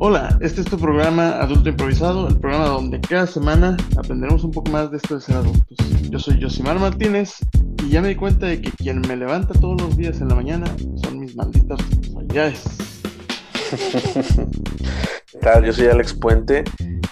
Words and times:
Hola, 0.00 0.38
este 0.40 0.60
es 0.60 0.68
tu 0.68 0.78
programa 0.78 1.40
Adulto 1.40 1.70
Improvisado, 1.70 2.28
el 2.28 2.36
programa 2.38 2.66
donde 2.66 3.00
cada 3.00 3.26
semana 3.26 3.76
aprenderemos 3.96 4.44
un 4.44 4.52
poco 4.52 4.70
más 4.70 4.92
de 4.92 4.98
esto 4.98 5.16
de 5.16 5.20
ser 5.20 5.34
adultos. 5.34 5.76
Yo 6.08 6.20
soy 6.20 6.40
Josimar 6.40 6.78
Martínez 6.78 7.38
y 7.84 7.88
ya 7.88 8.00
me 8.00 8.08
di 8.08 8.14
cuenta 8.14 8.46
de 8.46 8.62
que 8.62 8.70
quien 8.70 9.00
me 9.00 9.16
levanta 9.16 9.54
todos 9.54 9.80
los 9.82 9.96
días 9.96 10.20
en 10.20 10.28
la 10.28 10.36
mañana 10.36 10.66
son 11.02 11.18
mis 11.18 11.34
malditas 11.34 11.80
responsabilidades. 11.80 12.64
¿Qué 15.32 15.38
tal? 15.38 15.64
Yo 15.64 15.72
soy 15.72 15.88
Alex 15.88 16.14
Puente 16.14 16.62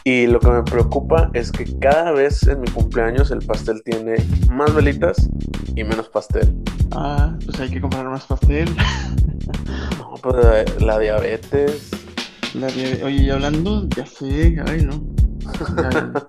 y 0.04 0.28
lo 0.28 0.38
que 0.38 0.48
me 0.48 0.62
preocupa 0.62 1.28
es 1.34 1.50
que 1.50 1.64
cada 1.80 2.12
vez 2.12 2.44
en 2.44 2.60
mi 2.60 2.68
cumpleaños 2.68 3.32
el 3.32 3.44
pastel 3.44 3.82
tiene 3.84 4.14
más 4.48 4.72
velitas 4.72 5.28
y 5.74 5.82
menos 5.82 6.08
pastel. 6.08 6.54
Ah, 6.92 7.36
pues 7.44 7.58
hay 7.58 7.68
que 7.68 7.80
comprar 7.80 8.08
más 8.08 8.26
pastel. 8.26 8.68
No, 9.98 10.14
pues 10.22 10.80
la 10.80 10.98
diabetes. 10.98 11.90
La 12.54 12.66
Oye, 12.68 13.22
y 13.24 13.30
hablando, 13.30 13.88
ya 13.96 14.06
sé, 14.06 14.56
ay 14.66 14.84
no. 14.84 15.04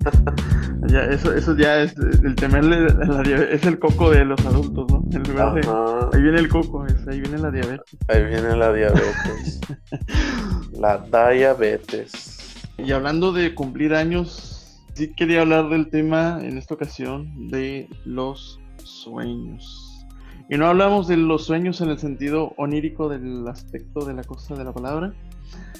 Ya, 0.88 0.88
ya, 0.88 1.04
eso, 1.06 1.34
eso 1.34 1.56
ya 1.58 1.82
es 1.82 1.96
el 1.98 2.36
temerle 2.36 2.76
a 2.88 3.06
la 3.06 3.24
diabetes, 3.24 3.62
es 3.62 3.66
el 3.68 3.80
coco 3.80 4.12
de 4.12 4.24
los 4.26 4.40
adultos, 4.46 4.86
¿no? 4.92 5.04
En 5.12 5.24
lugar 5.24 5.54
de. 5.56 5.62
Ajá, 5.62 6.10
Ahí 6.14 6.22
viene 6.22 6.38
el 6.40 6.48
coco, 6.50 6.86
es- 6.86 7.08
ahí 7.08 7.20
viene 7.20 7.38
la 7.40 7.50
diabetes. 7.52 7.98
ahí 8.08 8.24
viene 8.26 8.56
la 8.56 8.72
diabetes. 8.74 9.60
La 10.80 11.00
diabetes. 11.32 12.62
Y 12.78 12.92
hablando 12.92 13.32
de 13.34 13.56
cumplir 13.56 13.96
años, 13.96 14.80
sí 14.94 15.12
quería 15.16 15.42
hablar 15.42 15.70
del 15.70 15.90
tema 15.90 16.40
en 16.44 16.58
esta 16.60 16.76
ocasión 16.76 17.48
de 17.50 17.90
los 18.06 18.60
sueños. 18.84 20.06
Y 20.50 20.58
no 20.58 20.68
hablamos 20.68 21.08
de 21.08 21.18
los 21.18 21.46
sueños 21.46 21.82
en 21.82 21.90
el 21.90 21.98
sentido 21.98 22.54
onírico 22.58 23.10
del 23.10 23.48
aspecto 23.48 24.06
de 24.06 24.14
la 24.14 24.24
cosa 24.24 24.54
de 24.56 24.64
la 24.64 24.72
palabra, 24.72 25.14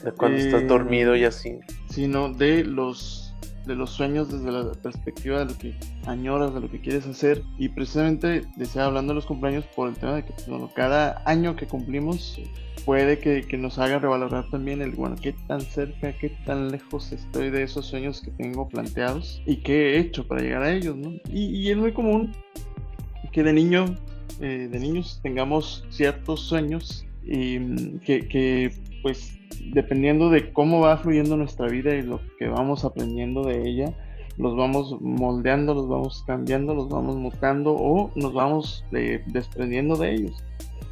De 0.04 0.12
cuando 0.12 0.38
Eh, 0.38 0.46
estás 0.46 0.68
dormido 0.68 1.16
y 1.16 1.24
así. 1.24 1.60
sino 1.90 2.32
de 2.34 2.64
los 2.64 3.24
de 3.66 3.76
los 3.76 3.90
sueños 3.90 4.32
desde 4.32 4.50
la 4.50 4.72
perspectiva 4.72 5.40
de 5.40 5.46
lo 5.46 5.58
que 5.58 5.76
añoras, 6.06 6.54
de 6.54 6.62
lo 6.62 6.72
que 6.72 6.80
quieres 6.80 7.06
hacer. 7.06 7.44
Y 7.58 7.68
precisamente 7.68 8.44
decía 8.56 8.86
hablando 8.86 9.12
de 9.12 9.16
los 9.16 9.26
cumpleaños 9.26 9.66
por 9.76 9.90
el 9.90 9.96
tema 9.96 10.16
de 10.16 10.24
que 10.24 10.32
pues, 10.32 10.48
bueno, 10.48 10.72
cada 10.74 11.22
año 11.26 11.58
que 11.58 11.68
cumplimos 11.68 12.40
puede 12.86 13.20
que, 13.20 13.42
que 13.42 13.58
nos 13.58 13.78
haga 13.78 14.00
revalorar 14.00 14.50
también 14.50 14.82
el, 14.82 14.92
bueno, 14.92 15.18
qué 15.22 15.36
tan 15.50 15.60
cerca, 15.60 16.14
qué 16.14 16.30
tan 16.46 16.72
lejos 16.72 17.12
estoy 17.12 17.50
de 17.50 17.64
esos 17.64 17.88
sueños 17.88 18.22
que 18.22 18.32
tengo 18.32 18.70
planteados 18.70 19.42
y 19.46 19.58
qué 19.58 19.96
he 19.96 20.00
hecho 20.00 20.26
para 20.26 20.42
llegar 20.42 20.64
a 20.64 20.72
ellos, 20.72 20.96
¿no? 20.96 21.12
Y, 21.30 21.48
y 21.48 21.70
es 21.70 21.76
muy 21.76 21.92
común 21.92 22.32
que 23.34 23.44
de 23.44 23.52
niño, 23.52 23.84
eh, 24.40 24.70
de 24.72 24.80
niños 24.80 25.20
tengamos 25.22 25.84
ciertos 25.90 26.40
sueños 26.40 27.06
y 27.26 27.60
mm, 27.60 28.00
que, 28.00 28.28
que, 28.30 28.72
pues 29.02 29.38
dependiendo 29.74 30.30
de 30.30 30.52
cómo 30.52 30.82
va 30.82 30.98
fluyendo 30.98 31.38
nuestra 31.38 31.68
vida 31.68 31.94
y 31.96 32.02
lo 32.02 32.20
que 32.40 32.48
vamos 32.48 32.86
aprendiendo 32.86 33.44
de 33.44 33.68
ella, 33.68 33.94
los 34.38 34.56
vamos 34.56 34.96
moldeando, 35.02 35.74
los 35.74 35.88
vamos 35.88 36.24
cambiando, 36.28 36.74
los 36.74 36.90
vamos 36.90 37.16
mutando 37.16 37.74
o 37.74 38.12
nos 38.16 38.34
vamos 38.34 38.86
eh, 38.92 39.24
desprendiendo 39.28 39.96
de 39.96 40.14
ellos. 40.14 40.44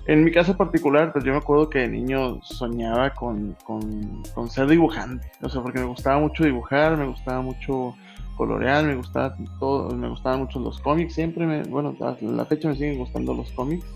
En 0.08 0.24
mi 0.24 0.32
caso 0.32 0.56
particular, 0.56 1.12
pues 1.12 1.26
yo 1.26 1.32
me 1.32 1.40
acuerdo 1.40 1.70
que 1.70 1.80
de 1.80 1.88
niño 1.88 2.40
soñaba 2.44 3.12
con, 3.14 3.56
con, 3.64 4.24
con 4.36 4.50
ser 4.50 4.68
dibujante, 4.68 5.32
o 5.42 5.50
sea, 5.50 5.64
porque 5.64 5.80
me 5.80 5.86
gustaba 5.86 6.20
mucho 6.20 6.44
dibujar, 6.44 6.96
me 6.96 7.08
gustaba 7.08 7.42
mucho 7.42 7.96
colorear, 8.36 8.86
me 8.86 8.96
gustaba 8.96 9.36
todo, 9.60 9.96
me 9.96 10.10
gustaban 10.10 10.42
mucho 10.42 10.60
los 10.60 10.80
cómics, 10.80 11.14
siempre 11.14 11.46
me, 11.46 11.64
bueno, 11.64 11.96
a 12.02 12.18
la 12.22 12.46
fecha 12.46 12.70
me 12.70 12.76
siguen 12.76 12.98
gustando 12.98 13.34
los 13.34 13.52
cómics. 13.52 13.86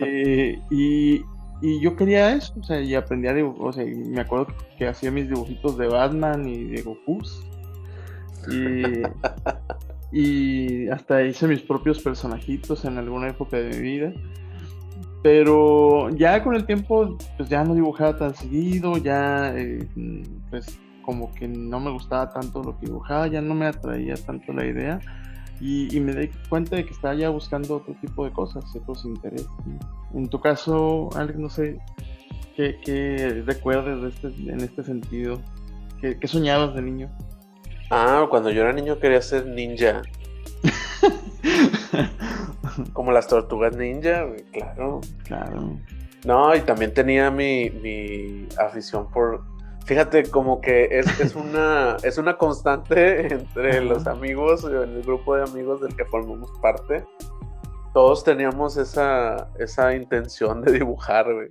Eh, 0.00 0.60
y, 0.70 1.22
y 1.60 1.80
yo 1.80 1.96
quería 1.96 2.34
eso, 2.34 2.54
o 2.60 2.62
sea, 2.62 2.80
y 2.80 2.94
aprendí 2.94 3.26
a 3.26 3.34
dibujar, 3.34 3.68
o 3.68 3.72
sea, 3.72 3.84
me 3.84 4.20
acuerdo 4.20 4.46
que 4.76 4.86
hacía 4.86 5.10
mis 5.10 5.28
dibujitos 5.28 5.76
de 5.76 5.88
Batman 5.88 6.48
y 6.48 6.64
de 6.64 6.82
Goku. 6.82 7.18
Y, 8.50 9.02
y 10.12 10.88
hasta 10.88 11.22
hice 11.22 11.48
mis 11.48 11.60
propios 11.60 12.00
personajitos 12.00 12.84
en 12.84 12.98
alguna 12.98 13.28
época 13.28 13.56
de 13.56 13.70
mi 13.70 13.80
vida. 13.80 14.12
Pero 15.22 16.10
ya 16.10 16.44
con 16.44 16.54
el 16.54 16.64
tiempo, 16.64 17.18
pues 17.36 17.48
ya 17.48 17.64
no 17.64 17.74
dibujaba 17.74 18.16
tan 18.16 18.34
seguido, 18.36 18.96
ya 18.98 19.52
eh, 19.56 19.86
pues 20.50 20.78
como 21.02 21.34
que 21.34 21.48
no 21.48 21.80
me 21.80 21.90
gustaba 21.90 22.30
tanto 22.30 22.62
lo 22.62 22.78
que 22.78 22.86
dibujaba, 22.86 23.26
ya 23.26 23.40
no 23.40 23.54
me 23.54 23.66
atraía 23.66 24.14
tanto 24.14 24.52
la 24.52 24.64
idea. 24.64 25.00
Y, 25.60 25.94
y 25.94 25.98
me 25.98 26.14
di 26.14 26.30
cuenta 26.48 26.76
de 26.76 26.84
que 26.84 26.92
estaba 26.92 27.14
ya 27.14 27.30
buscando 27.30 27.76
otro 27.76 27.94
tipo 28.00 28.24
de 28.24 28.30
cosas, 28.30 28.64
otros 28.76 29.04
intereses. 29.04 29.48
En 30.14 30.28
tu 30.28 30.40
caso, 30.40 31.10
Alex, 31.14 31.38
no 31.38 31.50
sé, 31.50 31.78
¿qué, 32.56 32.80
qué 32.84 33.42
recuerdas 33.46 34.02
de 34.02 34.08
este, 34.08 34.50
en 34.50 34.60
este 34.60 34.82
sentido? 34.82 35.40
¿Qué, 36.00 36.18
qué 36.18 36.28
soñabas 36.28 36.74
de 36.74 36.82
niño? 36.82 37.10
Ah, 37.90 38.26
cuando 38.28 38.50
yo 38.50 38.62
era 38.62 38.72
niño 38.72 38.98
quería 38.98 39.22
ser 39.22 39.46
ninja. 39.46 40.02
Como 42.92 43.12
las 43.12 43.28
tortugas 43.28 43.76
ninja, 43.76 44.26
claro. 44.52 45.00
claro. 45.24 45.78
No, 46.24 46.54
y 46.54 46.60
también 46.60 46.92
tenía 46.92 47.30
mi, 47.30 47.70
mi 47.70 48.46
afición 48.58 49.10
por. 49.10 49.42
Fíjate, 49.86 50.24
como 50.24 50.60
que 50.60 50.88
es, 50.90 51.18
es 51.18 51.34
una 51.34 51.96
es 52.02 52.18
una 52.18 52.36
constante 52.36 53.32
entre 53.32 53.82
los 53.82 54.06
amigos, 54.06 54.64
en 54.64 54.74
el 54.74 55.02
grupo 55.02 55.36
de 55.36 55.44
amigos 55.44 55.80
del 55.80 55.96
que 55.96 56.04
formamos 56.04 56.50
parte. 56.60 57.06
Todos 57.92 58.24
teníamos 58.24 58.76
esa, 58.76 59.48
esa 59.58 59.94
intención 59.94 60.62
de 60.62 60.72
dibujar, 60.72 61.32
güey. 61.32 61.48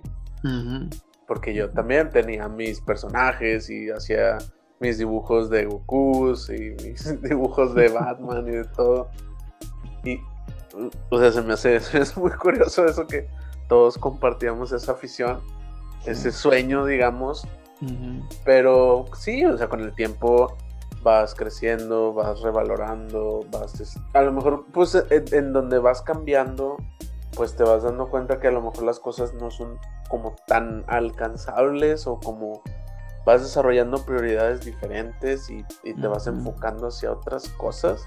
Porque 1.26 1.52
yo 1.52 1.70
también 1.70 2.10
tenía 2.10 2.48
mis 2.48 2.80
personajes 2.80 3.68
y 3.68 3.90
hacía 3.90 4.38
mis 4.80 4.98
dibujos 4.98 5.50
de 5.50 5.66
Goku 5.66 6.34
y 6.48 6.82
mis 6.82 7.22
dibujos 7.22 7.74
de 7.74 7.88
Batman 7.88 8.46
y 8.48 8.52
de 8.52 8.64
todo. 8.64 9.10
Y, 10.04 10.18
o 11.10 11.18
sea, 11.18 11.32
se 11.32 11.42
me 11.42 11.54
hace, 11.54 11.76
es 11.92 12.16
muy 12.16 12.30
curioso 12.32 12.86
eso 12.86 13.06
que 13.06 13.28
todos 13.68 13.98
compartíamos 13.98 14.72
esa 14.72 14.92
afición, 14.92 15.40
ese 16.06 16.32
sueño, 16.32 16.84
digamos. 16.84 17.46
Pero 18.44 19.04
sí, 19.14 19.44
o 19.44 19.56
sea, 19.56 19.68
con 19.68 19.80
el 19.80 19.94
tiempo 19.94 20.56
vas 21.02 21.34
creciendo, 21.34 22.12
vas 22.12 22.40
revalorando, 22.40 23.40
vas... 23.50 23.98
A 24.14 24.22
lo 24.22 24.32
mejor, 24.32 24.66
pues, 24.72 24.94
en, 25.10 25.24
en 25.32 25.52
donde 25.52 25.78
vas 25.78 26.02
cambiando, 26.02 26.76
pues 27.36 27.56
te 27.56 27.62
vas 27.62 27.82
dando 27.82 28.08
cuenta 28.08 28.40
que 28.40 28.48
a 28.48 28.50
lo 28.50 28.62
mejor 28.62 28.84
las 28.84 29.00
cosas 29.00 29.34
no 29.34 29.50
son 29.50 29.78
como 30.08 30.34
tan 30.46 30.84
alcanzables 30.86 32.06
o 32.06 32.18
como 32.18 32.62
vas 33.24 33.42
desarrollando 33.42 34.04
prioridades 34.04 34.64
diferentes 34.64 35.50
y, 35.50 35.64
y 35.84 35.94
te 35.94 36.06
vas 36.06 36.26
enfocando 36.26 36.88
hacia 36.88 37.12
otras 37.12 37.48
cosas. 37.50 38.02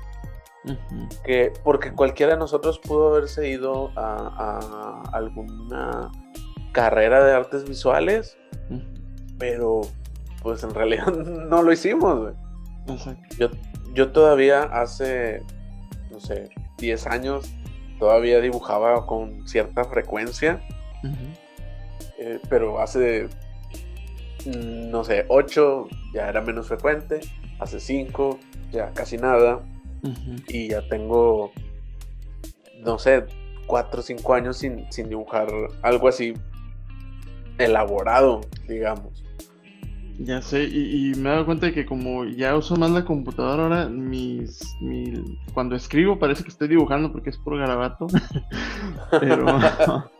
Que, 1.23 1.51
porque 1.63 1.91
cualquiera 1.91 2.33
de 2.33 2.39
nosotros 2.39 2.77
pudo 2.79 3.09
haberse 3.09 3.49
ido 3.49 3.89
a, 3.95 5.01
a 5.07 5.17
alguna 5.17 6.11
carrera 6.71 7.23
de 7.23 7.33
artes 7.33 7.67
visuales 7.67 8.37
pero 9.41 9.81
pues 10.43 10.63
en 10.63 10.73
realidad 10.73 11.07
no 11.15 11.63
lo 11.63 11.73
hicimos, 11.73 12.19
güey. 12.19 12.33
Exacto. 12.87 13.35
Yo, 13.37 13.49
yo 13.93 14.11
todavía 14.11 14.63
hace, 14.63 15.43
no 16.09 16.19
sé, 16.19 16.49
10 16.77 17.07
años, 17.07 17.51
todavía 17.99 18.39
dibujaba 18.39 19.05
con 19.05 19.47
cierta 19.47 19.83
frecuencia, 19.83 20.61
eh, 22.17 22.39
pero 22.49 22.79
hace, 22.81 23.29
no 24.45 25.03
sé, 25.03 25.25
8 25.27 25.87
ya 26.13 26.29
era 26.29 26.41
menos 26.41 26.67
frecuente, 26.67 27.19
hace 27.59 27.79
5 27.79 28.39
ya 28.71 28.91
casi 28.93 29.17
nada, 29.17 29.61
y 30.47 30.69
ya 30.69 30.87
tengo, 30.87 31.51
no 32.79 32.97
sé, 32.97 33.25
4 33.67 33.99
o 33.99 34.03
5 34.03 34.33
años 34.33 34.57
sin, 34.57 34.91
sin 34.91 35.09
dibujar 35.09 35.47
algo 35.83 36.07
así 36.07 36.33
elaborado, 37.57 38.41
digamos. 38.67 39.23
Ya 40.23 40.41
sé, 40.41 40.65
y, 40.65 41.11
y 41.11 41.15
me 41.15 41.29
he 41.29 41.31
dado 41.31 41.45
cuenta 41.45 41.65
de 41.67 41.73
que 41.73 41.85
como 41.85 42.25
ya 42.25 42.55
uso 42.55 42.75
más 42.75 42.91
la 42.91 43.05
computadora 43.05 43.63
ahora, 43.63 43.89
mis, 43.89 44.75
mi- 44.81 45.13
cuando 45.53 45.75
escribo 45.75 46.19
parece 46.19 46.43
que 46.43 46.49
estoy 46.49 46.67
dibujando 46.67 47.11
porque 47.11 47.31
es 47.31 47.37
por 47.37 47.57
garabato. 47.57 48.07
pero, 49.19 49.57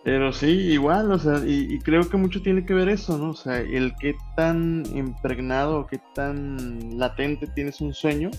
pero 0.03 0.33
sí, 0.33 0.48
igual, 0.48 1.12
o 1.12 1.19
sea, 1.19 1.39
y, 1.45 1.74
y 1.75 1.80
creo 1.80 2.09
que 2.09 2.18
mucho 2.18 2.42
tiene 2.42 2.65
que 2.65 2.74
ver 2.74 2.89
eso, 2.89 3.18
¿no? 3.18 3.31
O 3.31 3.36
sea, 3.36 3.59
el 3.59 3.94
qué 4.00 4.15
tan 4.36 4.83
impregnado, 4.95 5.86
qué 5.88 6.00
tan 6.15 6.98
latente 6.98 7.48
tienes 7.48 7.80
un 7.81 7.94
sueño 7.94 8.31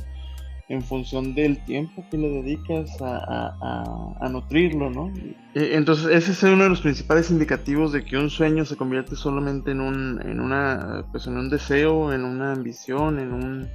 en 0.69 0.81
función 0.83 1.35
del 1.35 1.63
tiempo 1.65 2.05
que 2.11 2.17
le 2.19 2.29
dedicas 2.29 2.89
a, 3.03 3.17
a- 3.17 4.17
a- 4.21 4.29
nutrirlo, 4.29 4.91
¿no? 4.91 5.13
Eh, 5.55 5.73
Entonces, 5.75 6.07
ese 6.07 6.33
es 6.33 6.43
uno 6.45 6.63
de 6.65 6.71
los 6.71 6.81
principales 6.81 7.31
indicativos 7.31 7.93
de 7.93 8.05
que 8.05 8.17
un 8.17 8.31
sueño 8.31 8.65
se 8.65 8.77
convierte 8.77 9.17
solamente 9.17 9.73
en 9.73 9.81
un, 9.81 10.21
en 10.25 10.41
una, 10.41 11.05
pues 11.13 11.27
en 11.27 11.37
un 11.37 11.51
deseo, 11.51 12.13
en 12.13 12.25
una 12.25 12.53
ambición, 12.53 13.19
en 13.19 13.33
un, 13.33 13.69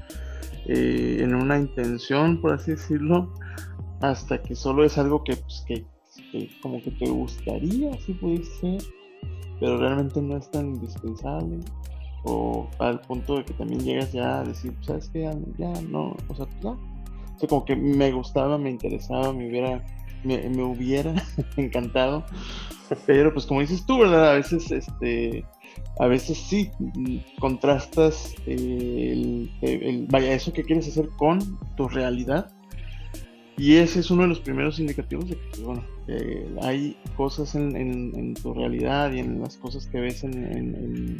eh, 0.65 1.17
en 1.21 1.35
una 1.35 1.59
intención, 1.59 2.41
por 2.41 2.53
así 2.53 2.71
decirlo, 2.71 3.31
hasta 4.01 4.41
que 4.41 4.55
solo 4.55 4.83
es 4.83 4.97
algo 4.97 5.23
que, 5.23 5.35
pues, 5.35 5.63
que, 5.67 5.85
que 6.31 6.49
como 6.61 6.81
que 6.81 6.91
te 6.91 7.09
gustaría, 7.09 7.93
si 7.99 8.13
pudiese 8.13 8.51
ser, 8.59 8.81
pero 9.59 9.77
realmente 9.77 10.21
no 10.21 10.37
es 10.37 10.49
tan 10.51 10.67
indispensable 10.67 11.59
al 12.79 13.01
punto 13.01 13.37
de 13.37 13.45
que 13.45 13.53
también 13.53 13.81
llegas 13.81 14.11
ya 14.11 14.39
a 14.39 14.43
decir, 14.43 14.73
¿sabes 14.81 15.09
qué? 15.09 15.31
Ya, 15.57 15.73
no, 15.89 16.15
o 16.27 16.35
sea, 16.35 16.47
ya. 16.61 16.69
O 16.69 17.39
sea, 17.39 17.49
como 17.49 17.65
que 17.65 17.75
me 17.75 18.11
gustaba, 18.11 18.57
me 18.57 18.69
interesaba, 18.69 19.31
me 19.31 19.47
hubiera, 19.47 19.83
me, 20.23 20.63
hubiera 20.63 21.13
encantado. 21.57 22.25
Pero 23.05 23.33
pues 23.33 23.45
como 23.45 23.61
dices 23.61 23.85
tú, 23.85 23.99
¿verdad? 23.99 24.31
A 24.31 24.33
veces, 24.35 24.71
este, 24.71 25.45
a 25.99 26.07
veces 26.07 26.37
sí 26.37 26.71
contrastas 27.39 28.33
vaya, 30.09 30.33
eso 30.33 30.53
que 30.53 30.63
quieres 30.63 30.87
hacer 30.87 31.09
con 31.17 31.59
tu 31.75 31.87
realidad. 31.87 32.51
Y 33.57 33.75
ese 33.77 34.01
es 34.01 34.11
uno 34.11 34.21
de 34.21 34.27
los 34.27 34.39
primeros 34.39 34.79
indicativos 34.79 35.27
de 35.29 35.35
que, 35.35 35.47
pues, 35.49 35.63
bueno, 35.63 35.83
hay 36.61 36.95
cosas 37.15 37.55
en, 37.55 37.75
en, 37.75 38.33
tu 38.35 38.53
realidad 38.53 39.11
y 39.11 39.19
en 39.19 39.41
las 39.41 39.57
cosas 39.57 39.87
que 39.87 39.99
ves 39.99 40.23
en, 40.23 41.17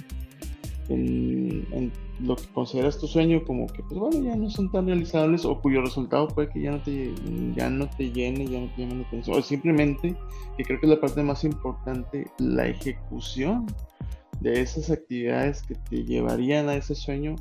lo 0.89 2.36
que 2.36 2.45
consideras 2.54 2.98
tu 2.98 3.07
sueño 3.07 3.44
como 3.44 3.68
que, 3.68 3.84
pues 3.84 4.00
bueno, 4.00 4.24
ya 4.24 4.36
no 4.36 4.50
son 4.50 4.72
tan 4.72 4.88
realizables 4.88 5.45
o 5.45 5.60
cuyo 5.60 5.81
resultado 5.81 6.28
puede 6.28 6.50
que 6.50 6.62
ya 6.62 6.72
no 6.72 6.81
te, 6.81 7.13
ya 7.56 7.69
no 7.69 7.89
te 7.89 8.12
llene, 8.12 8.48
ya 8.48 8.60
no 8.62 8.68
te 8.74 8.81
llame 8.81 9.01
la 9.01 9.07
atención. 9.07 9.38
O 9.38 9.42
simplemente, 9.42 10.16
que 10.57 10.63
creo 10.63 10.80
que 10.80 10.86
es 10.86 10.89
la 10.92 11.01
parte 11.01 11.24
más 11.24 11.44
importante, 11.44 12.28
la 12.39 12.68
ejecución 12.68 13.66
de 14.39 14.62
esas 14.62 14.89
actividades 14.92 15.63
que 15.63 15.75
te 15.75 16.04
llevarían 16.04 16.69
a 16.69 16.75
ese 16.75 16.95
sueño 16.95 17.36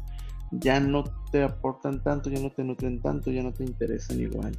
ya 0.50 0.80
no 0.80 1.04
te 1.30 1.42
aportan 1.42 2.02
tanto, 2.02 2.30
ya 2.30 2.40
no 2.40 2.50
te 2.50 2.64
nutren 2.64 3.00
tanto, 3.00 3.30
ya 3.30 3.42
no 3.42 3.52
te 3.52 3.64
interesan 3.64 4.20
igual. 4.20 4.56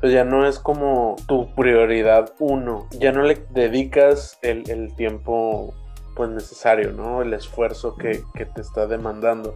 Pues 0.00 0.12
ya 0.12 0.24
no 0.24 0.46
es 0.46 0.58
como 0.58 1.16
tu 1.26 1.54
prioridad 1.54 2.32
uno, 2.38 2.86
ya 2.98 3.12
no 3.12 3.22
le 3.22 3.38
dedicas 3.52 4.38
el 4.42 4.94
tiempo 4.96 5.74
pues 6.16 6.30
necesario, 6.30 6.92
¿no? 6.92 7.22
El 7.22 7.32
esfuerzo 7.34 7.94
que, 7.94 8.24
que, 8.34 8.46
te 8.46 8.60
está 8.60 8.86
demandando. 8.86 9.54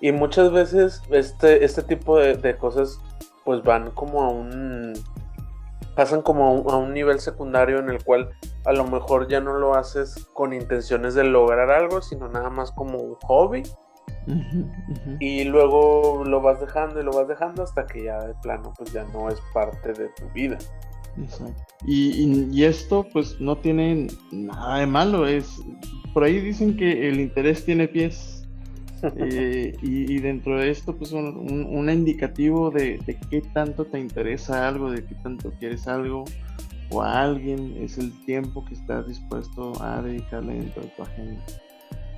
Y 0.00 0.12
muchas 0.12 0.52
veces 0.52 1.00
este, 1.10 1.64
este 1.64 1.82
tipo 1.82 2.18
de, 2.18 2.34
de 2.36 2.58
cosas 2.58 3.00
pues 3.44 3.62
van 3.62 3.90
como 3.92 4.22
a 4.22 4.28
un 4.28 4.94
pasan 5.94 6.22
como 6.22 6.64
a 6.70 6.76
un, 6.76 6.94
nivel 6.94 7.20
secundario 7.20 7.78
en 7.78 7.90
el 7.90 8.02
cual 8.02 8.30
a 8.64 8.72
lo 8.72 8.84
mejor 8.84 9.28
ya 9.28 9.40
no 9.40 9.58
lo 9.58 9.74
haces 9.74 10.26
con 10.32 10.52
intenciones 10.52 11.14
de 11.14 11.24
lograr 11.24 11.70
algo, 11.70 12.00
sino 12.00 12.28
nada 12.28 12.50
más 12.50 12.72
como 12.72 12.98
un 12.98 13.14
hobby. 13.26 13.62
Y 15.18 15.44
luego 15.44 16.22
lo 16.24 16.40
vas 16.40 16.60
dejando 16.60 17.00
y 17.00 17.04
lo 17.04 17.12
vas 17.12 17.28
dejando 17.28 17.62
hasta 17.62 17.86
que 17.86 18.04
ya 18.04 18.18
de 18.24 18.34
plano 18.34 18.72
pues 18.76 18.92
ya 18.92 19.04
no 19.12 19.28
es 19.28 19.40
parte 19.52 19.92
de 19.92 20.08
tu 20.10 20.28
vida. 20.30 20.58
Exacto. 21.20 21.62
Y, 21.86 22.48
y, 22.52 22.64
esto 22.64 23.06
pues 23.12 23.40
no 23.40 23.56
tiene 23.58 24.06
nada 24.30 24.78
de 24.78 24.86
malo, 24.86 25.26
es 25.26 25.60
por 26.12 26.24
ahí 26.24 26.40
dicen 26.40 26.76
que 26.76 27.08
el 27.08 27.20
interés 27.20 27.64
tiene 27.64 27.88
pies 27.88 28.46
eh, 29.16 29.74
y, 29.82 30.18
dentro 30.20 30.58
de 30.58 30.70
esto, 30.70 30.96
pues 30.96 31.10
un, 31.12 31.66
un, 31.68 31.90
indicativo 31.90 32.70
de, 32.70 33.00
qué 33.30 33.40
tanto 33.52 33.84
te 33.84 33.98
interesa 33.98 34.68
algo, 34.68 34.92
de 34.92 35.04
qué 35.04 35.16
tanto 35.16 35.52
quieres 35.58 35.88
algo 35.88 36.24
o 36.90 37.02
a 37.02 37.22
alguien, 37.22 37.78
es 37.80 37.98
el 37.98 38.12
tiempo 38.24 38.64
que 38.64 38.74
estás 38.74 39.08
dispuesto 39.08 39.72
a 39.82 40.02
dedicarle 40.02 40.54
dentro 40.54 40.82
de 40.82 40.88
tu 40.90 41.02
agenda. 41.02 41.42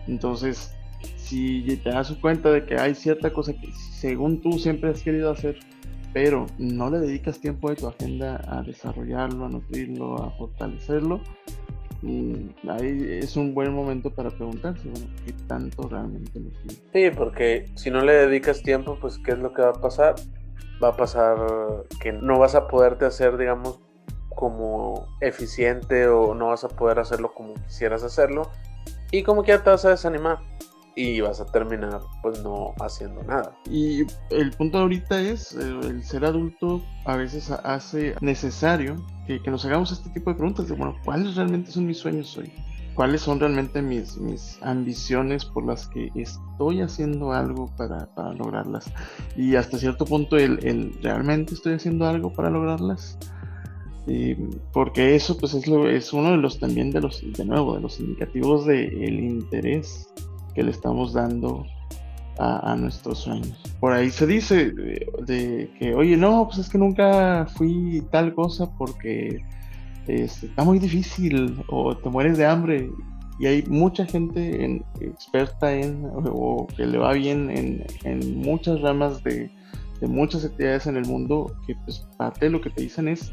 Entonces, 0.09 0.75
si 1.17 1.63
te 1.83 1.89
das 1.89 2.13
cuenta 2.21 2.51
de 2.51 2.67
que 2.67 2.77
hay 2.77 2.95
cierta 2.95 3.33
cosa 3.33 3.55
que 3.55 3.73
según 3.93 4.43
tú 4.43 4.59
siempre 4.59 4.91
has 4.91 5.01
querido 5.01 5.31
hacer, 5.31 5.59
pero 6.15 6.47
no 6.59 6.89
le 6.89 7.01
dedicas 7.01 7.41
tiempo 7.41 7.69
de 7.69 7.77
tu 7.77 7.89
agenda 7.89 8.41
a 8.49 8.63
desarrollarlo, 8.63 9.45
a 9.45 9.49
nutrirlo, 9.51 10.17
a 10.23 10.31
fortalecerlo, 10.31 11.21
ahí 12.69 13.19
es 13.23 13.37
un 13.37 13.55
buen 13.55 13.75
momento 13.75 14.11
para 14.11 14.31
preguntarse, 14.31 14.89
bueno, 14.89 15.07
¿qué 15.25 15.33
tanto 15.49 15.89
realmente 15.89 16.39
lo 16.39 16.51
Sí, 16.93 17.11
porque 17.17 17.67
si 17.75 17.91
no 17.91 18.03
le 18.03 18.13
dedicas 18.13 18.63
tiempo, 18.63 18.97
pues 19.01 19.19
¿qué 19.19 19.33
es 19.33 19.39
lo 19.39 19.53
que 19.53 19.63
va 19.63 19.71
a 19.71 19.81
pasar? 19.81 20.15
Va 20.83 20.89
a 20.89 20.97
pasar 20.97 21.37
que 22.01 22.13
no 22.13 22.39
vas 22.39 22.55
a 22.55 22.69
poderte 22.69 23.07
hacer, 23.07 23.37
digamos, 23.37 23.81
como 24.35 25.07
eficiente 25.21 26.09
o 26.09 26.35
no 26.35 26.49
vas 26.49 26.65
a 26.65 26.69
poder 26.69 26.99
hacerlo 26.99 27.33
como 27.33 27.55
quisieras 27.55 28.03
hacerlo 28.03 28.51
y 29.11 29.23
como 29.23 29.43
que 29.43 29.53
ya 29.53 29.63
te 29.63 29.71
vas 29.71 29.85
a 29.85 29.91
desanimar 29.91 30.39
y 30.97 31.21
vas 31.21 31.41
a 31.41 31.47
terminar 31.47 32.01
pues 32.23 32.43
no 32.43 32.75
haciendo 32.81 33.23
nada. 33.25 33.57
Y 33.71 34.03
el 34.31 34.51
punto 34.57 34.79
ahorita 34.79 35.21
es, 35.21 35.55
eh, 35.55 35.81
el 35.83 36.05
ser 36.05 36.25
adulto 36.25 36.83
a 37.05 37.17
veces 37.17 37.51
hace 37.51 38.15
necesario 38.21 38.97
que, 39.27 39.41
nos 39.51 39.65
hagamos 39.65 39.93
este 39.93 40.11
tipo 40.11 40.31
de 40.31 40.37
preguntas 40.37 40.69
de, 40.69 40.75
bueno, 40.75 40.97
¿cuáles 41.05 41.37
realmente 41.37 41.71
son 41.71 41.87
mis 41.87 41.99
sueños 41.99 42.37
hoy? 42.37 42.53
¿Cuáles 42.95 43.23
son 43.23 43.41
realmente 43.41 43.83
mis, 43.83 44.17
mis 44.19 44.59
ambiciones 44.63 45.45
por 45.45 45.67
las 45.67 45.89
que 45.89 46.11
estoy 46.15 46.81
haciendo 46.81 47.33
algo 47.33 47.67
para, 47.77 48.07
para 48.15 48.33
lograrlas? 48.35 48.93
Y 49.37 49.57
hasta 49.57 49.79
cierto 49.79 50.05
punto, 50.05 50.37
el, 50.37 50.65
el, 50.65 50.97
¿realmente 51.03 51.55
estoy 51.55 51.75
haciendo 51.75 52.07
algo 52.07 52.33
para 52.33 52.51
lograrlas? 52.51 53.19
Y 54.07 54.35
porque 54.73 55.17
eso 55.17 55.37
pues 55.39 55.55
es, 55.55 55.67
lo, 55.67 55.89
es 55.89 56.13
uno 56.13 56.33
de 56.33 56.37
los 56.37 56.61
también 56.61 56.91
de 56.91 57.01
los, 57.01 57.21
de 57.33 57.45
nuevo, 57.45 57.75
de 57.75 57.81
los 57.81 57.99
indicativos 57.99 58.67
del 58.67 59.03
el 59.03 59.21
interés 59.21 60.14
que 60.55 60.63
le 60.63 60.71
estamos 60.71 61.13
dando 61.13 61.67
a, 62.39 62.75
nuestros 62.77 63.21
sueños. 63.21 63.57
Por 63.81 63.93
ahí 63.93 64.11
se 64.11 64.27
dice 64.27 64.73
de, 64.73 65.71
que, 65.79 65.95
oye, 65.95 66.17
no, 66.17 66.47
pues 66.47 66.59
es 66.59 66.69
que 66.69 66.79
nunca 66.79 67.47
fui 67.57 68.03
tal 68.11 68.35
cosa 68.35 68.71
porque 68.77 69.41
este, 70.07 70.47
está 70.47 70.65
muy 70.65 70.79
difícil 70.79 71.63
o 71.69 71.97
te 71.97 72.09
mueres 72.09 72.39
de 72.39 72.47
hambre. 72.47 72.91
Y 73.41 73.47
hay 73.47 73.65
mucha 73.67 74.07
gente 74.07 74.83
experta 75.01 75.75
en 75.75 76.09
o 76.13 76.69
que 76.77 76.87
le 76.87 76.99
va 76.99 77.13
bien 77.15 77.51
en, 78.05 78.37
muchas 78.41 78.81
ramas 78.81 79.23
de, 79.25 79.51
muchas 80.03 80.45
actividades 80.45 80.87
en 80.87 80.97
el 80.97 81.07
mundo 81.07 81.57
que 81.67 81.75
pues 81.85 82.07
parte 82.19 82.45
de 82.45 82.51
lo 82.51 82.61
que 82.61 82.69
te 82.69 82.83
dicen 82.83 83.09
es 83.09 83.33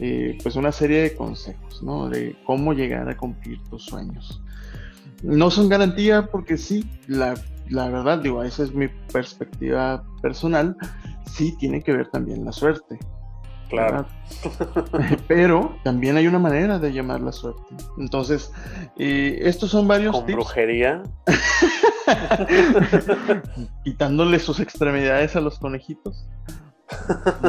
eh, 0.00 0.38
pues 0.42 0.56
una 0.56 0.72
serie 0.72 1.02
de 1.02 1.14
consejos, 1.14 1.82
¿no? 1.82 2.08
De 2.08 2.34
cómo 2.46 2.72
llegar 2.72 3.08
a 3.08 3.16
cumplir 3.16 3.62
tus 3.64 3.84
sueños. 3.84 4.42
No 5.22 5.50
son 5.50 5.68
garantía 5.68 6.26
porque 6.26 6.56
sí, 6.56 6.88
la, 7.06 7.34
verdad, 7.70 8.18
digo, 8.18 8.42
esa 8.42 8.64
es 8.64 8.74
mi 8.74 8.88
perspectiva 9.12 10.02
personal, 10.20 10.76
sí 11.26 11.56
tiene 11.58 11.82
que 11.82 11.92
ver 11.92 12.08
también 12.08 12.44
la 12.44 12.52
suerte. 12.52 12.98
Claro. 13.68 14.06
Pero 15.28 15.76
también 15.82 16.16
hay 16.16 16.26
una 16.26 16.38
manera 16.38 16.78
de 16.78 16.92
llamar 16.92 17.20
la 17.20 17.32
suerte. 17.32 17.62
Entonces, 17.98 18.52
eh, 18.98 19.38
estos 19.42 19.70
son 19.70 19.88
varios 19.88 20.14
¿Con 20.14 20.26
brujería? 20.26 21.02
Quitándole 23.84 24.38
sus 24.40 24.60
extremidades 24.60 25.36
a 25.36 25.40
los 25.40 25.58
conejitos. 25.58 26.26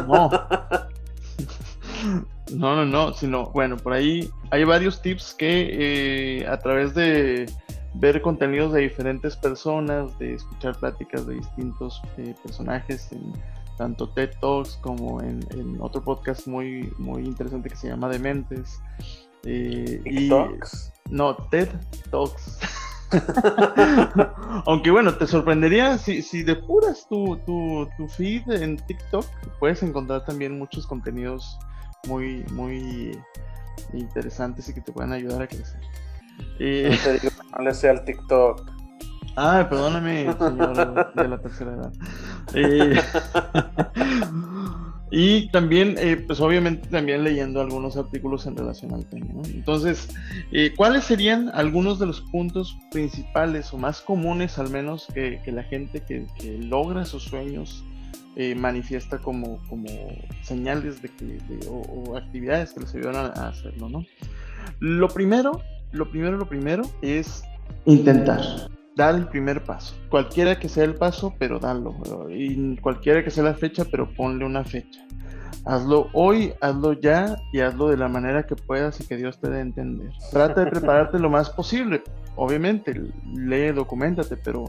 No. 0.08 0.30
No, 2.52 2.76
no, 2.76 2.86
no, 2.86 3.14
sino, 3.14 3.48
bueno, 3.52 3.78
por 3.78 3.94
ahí 3.94 4.30
hay 4.52 4.64
varios 4.64 5.02
tips 5.02 5.34
que 5.34 6.40
eh, 6.42 6.48
a 6.48 6.60
través 6.60 6.94
de 6.94 7.46
ver 7.96 8.22
contenidos 8.22 8.74
de 8.74 8.82
diferentes 8.82 9.36
personas, 9.36 10.18
de 10.20 10.34
escuchar 10.36 10.78
pláticas 10.78 11.26
de 11.26 11.36
distintos 11.36 12.02
eh, 12.18 12.36
personajes 12.44 13.12
en 13.12 13.34
tanto 13.78 14.10
TED 14.10 14.32
Talks 14.42 14.78
como 14.82 15.22
en, 15.22 15.42
otro 15.80 16.02
podcast 16.02 16.48
muy, 16.48 16.92
muy 16.98 17.24
interesante 17.24 17.70
que 17.70 17.76
se 17.76 17.88
llama 17.88 18.10
Dementes. 18.10 18.80
Eh, 19.46 20.02
y, 20.06 20.30
Talks? 20.30 20.94
No, 21.10 21.36
TED 21.36 21.70
Talks. 22.12 22.60
Aunque 24.66 24.92
bueno, 24.92 25.14
te 25.16 25.28
sorprendería 25.28 25.98
si, 25.98 26.22
si 26.22 26.44
depuras 26.44 27.08
tu, 27.08 27.38
tu, 27.46 27.88
tu 27.98 28.08
feed 28.08 28.50
en 28.50 28.78
TikTok, 28.78 29.26
puedes 29.60 29.84
encontrar 29.84 30.26
también 30.26 30.58
muchos 30.58 30.88
contenidos 30.88 31.58
muy, 32.08 32.44
muy 32.52 33.18
interesantes 33.94 34.68
y 34.70 34.74
que 34.74 34.82
te 34.82 34.92
puedan 34.92 35.14
ayudar 35.14 35.42
a 35.42 35.48
crecer. 35.48 35.80
Eh, 36.60 36.98
no, 37.58 37.64
le 37.64 37.74
sea 37.74 37.92
el 37.92 38.04
TikTok. 38.04 38.72
Ay, 39.36 39.66
perdóname, 39.66 40.34
señor 40.38 41.14
de 41.16 41.28
la 41.28 41.38
tercera 41.40 41.74
edad. 41.74 41.94
Eh, 42.54 43.02
y 45.12 45.50
también, 45.50 45.96
eh, 45.98 46.18
pues 46.18 46.40
obviamente 46.40 46.88
también 46.90 47.24
leyendo 47.24 47.62
algunos 47.62 47.98
artículos 47.98 48.46
en 48.46 48.58
relación 48.58 48.94
al 48.94 49.06
tema. 49.06 49.42
Entonces, 49.46 50.10
¿cuáles 50.76 51.06
serían 51.06 51.50
algunos 51.54 52.00
de 52.00 52.06
los 52.06 52.22
puntos 52.22 52.78
principales 52.92 53.74
o 53.74 53.78
más 53.78 54.02
comunes 54.02 54.60
al 54.60 54.70
menos 54.70 55.08
que, 55.14 55.42
la 55.48 55.64
gente 55.64 56.02
que, 56.02 56.28
logra 56.60 57.06
sus 57.06 57.24
sueños 57.24 57.84
manifiesta 58.56 59.20
como, 59.20 59.60
como 59.70 59.88
señales 60.42 61.02
de 61.02 61.10
que, 61.10 61.40
o, 61.70 62.18
actividades 62.18 62.74
que 62.74 62.82
les 62.82 62.96
ayudan 62.96 63.16
a, 63.16 63.50
hacerlo? 63.50 63.90
¿no? 63.90 64.06
Lo 64.80 65.08
primero 65.08 65.62
lo 65.94 66.10
primero, 66.10 66.38
lo 66.38 66.48
primero 66.48 66.84
es 67.02 67.44
intentar. 67.86 68.42
Dar 68.96 69.16
el 69.16 69.28
primer 69.28 69.64
paso. 69.64 69.96
Cualquiera 70.10 70.60
que 70.60 70.70
sea 70.70 70.84
el 70.84 70.96
paso, 70.96 71.34
pero 71.40 71.58
dalo. 71.60 71.96
Y 72.30 72.78
cualquiera 72.78 73.24
que 73.24 73.32
sea 73.32 73.44
la 73.44 73.56
fecha, 73.56 73.86
pero 73.90 74.12
ponle 74.14 74.46
una 74.46 74.64
fecha. 74.64 75.04
Hazlo 75.66 76.10
hoy, 76.14 76.54
hazlo 76.62 76.94
ya 76.94 77.38
y 77.54 77.62
hazlo 77.62 77.90
de 77.90 77.98
la 77.98 78.08
manera 78.08 78.46
que 78.46 78.56
puedas 78.56 79.00
y 79.00 79.08
que 79.08 79.18
Dios 79.18 79.40
te 79.40 79.50
dé 79.50 79.58
a 79.58 79.62
entender. 79.62 80.12
Trata 80.32 80.66
de 80.66 80.72
prepararte 80.72 81.18
lo 81.18 81.30
más 81.30 81.50
posible. 81.50 82.04
Obviamente, 82.36 82.94
lee, 83.34 83.72
documentate, 83.72 84.36
pero 84.38 84.66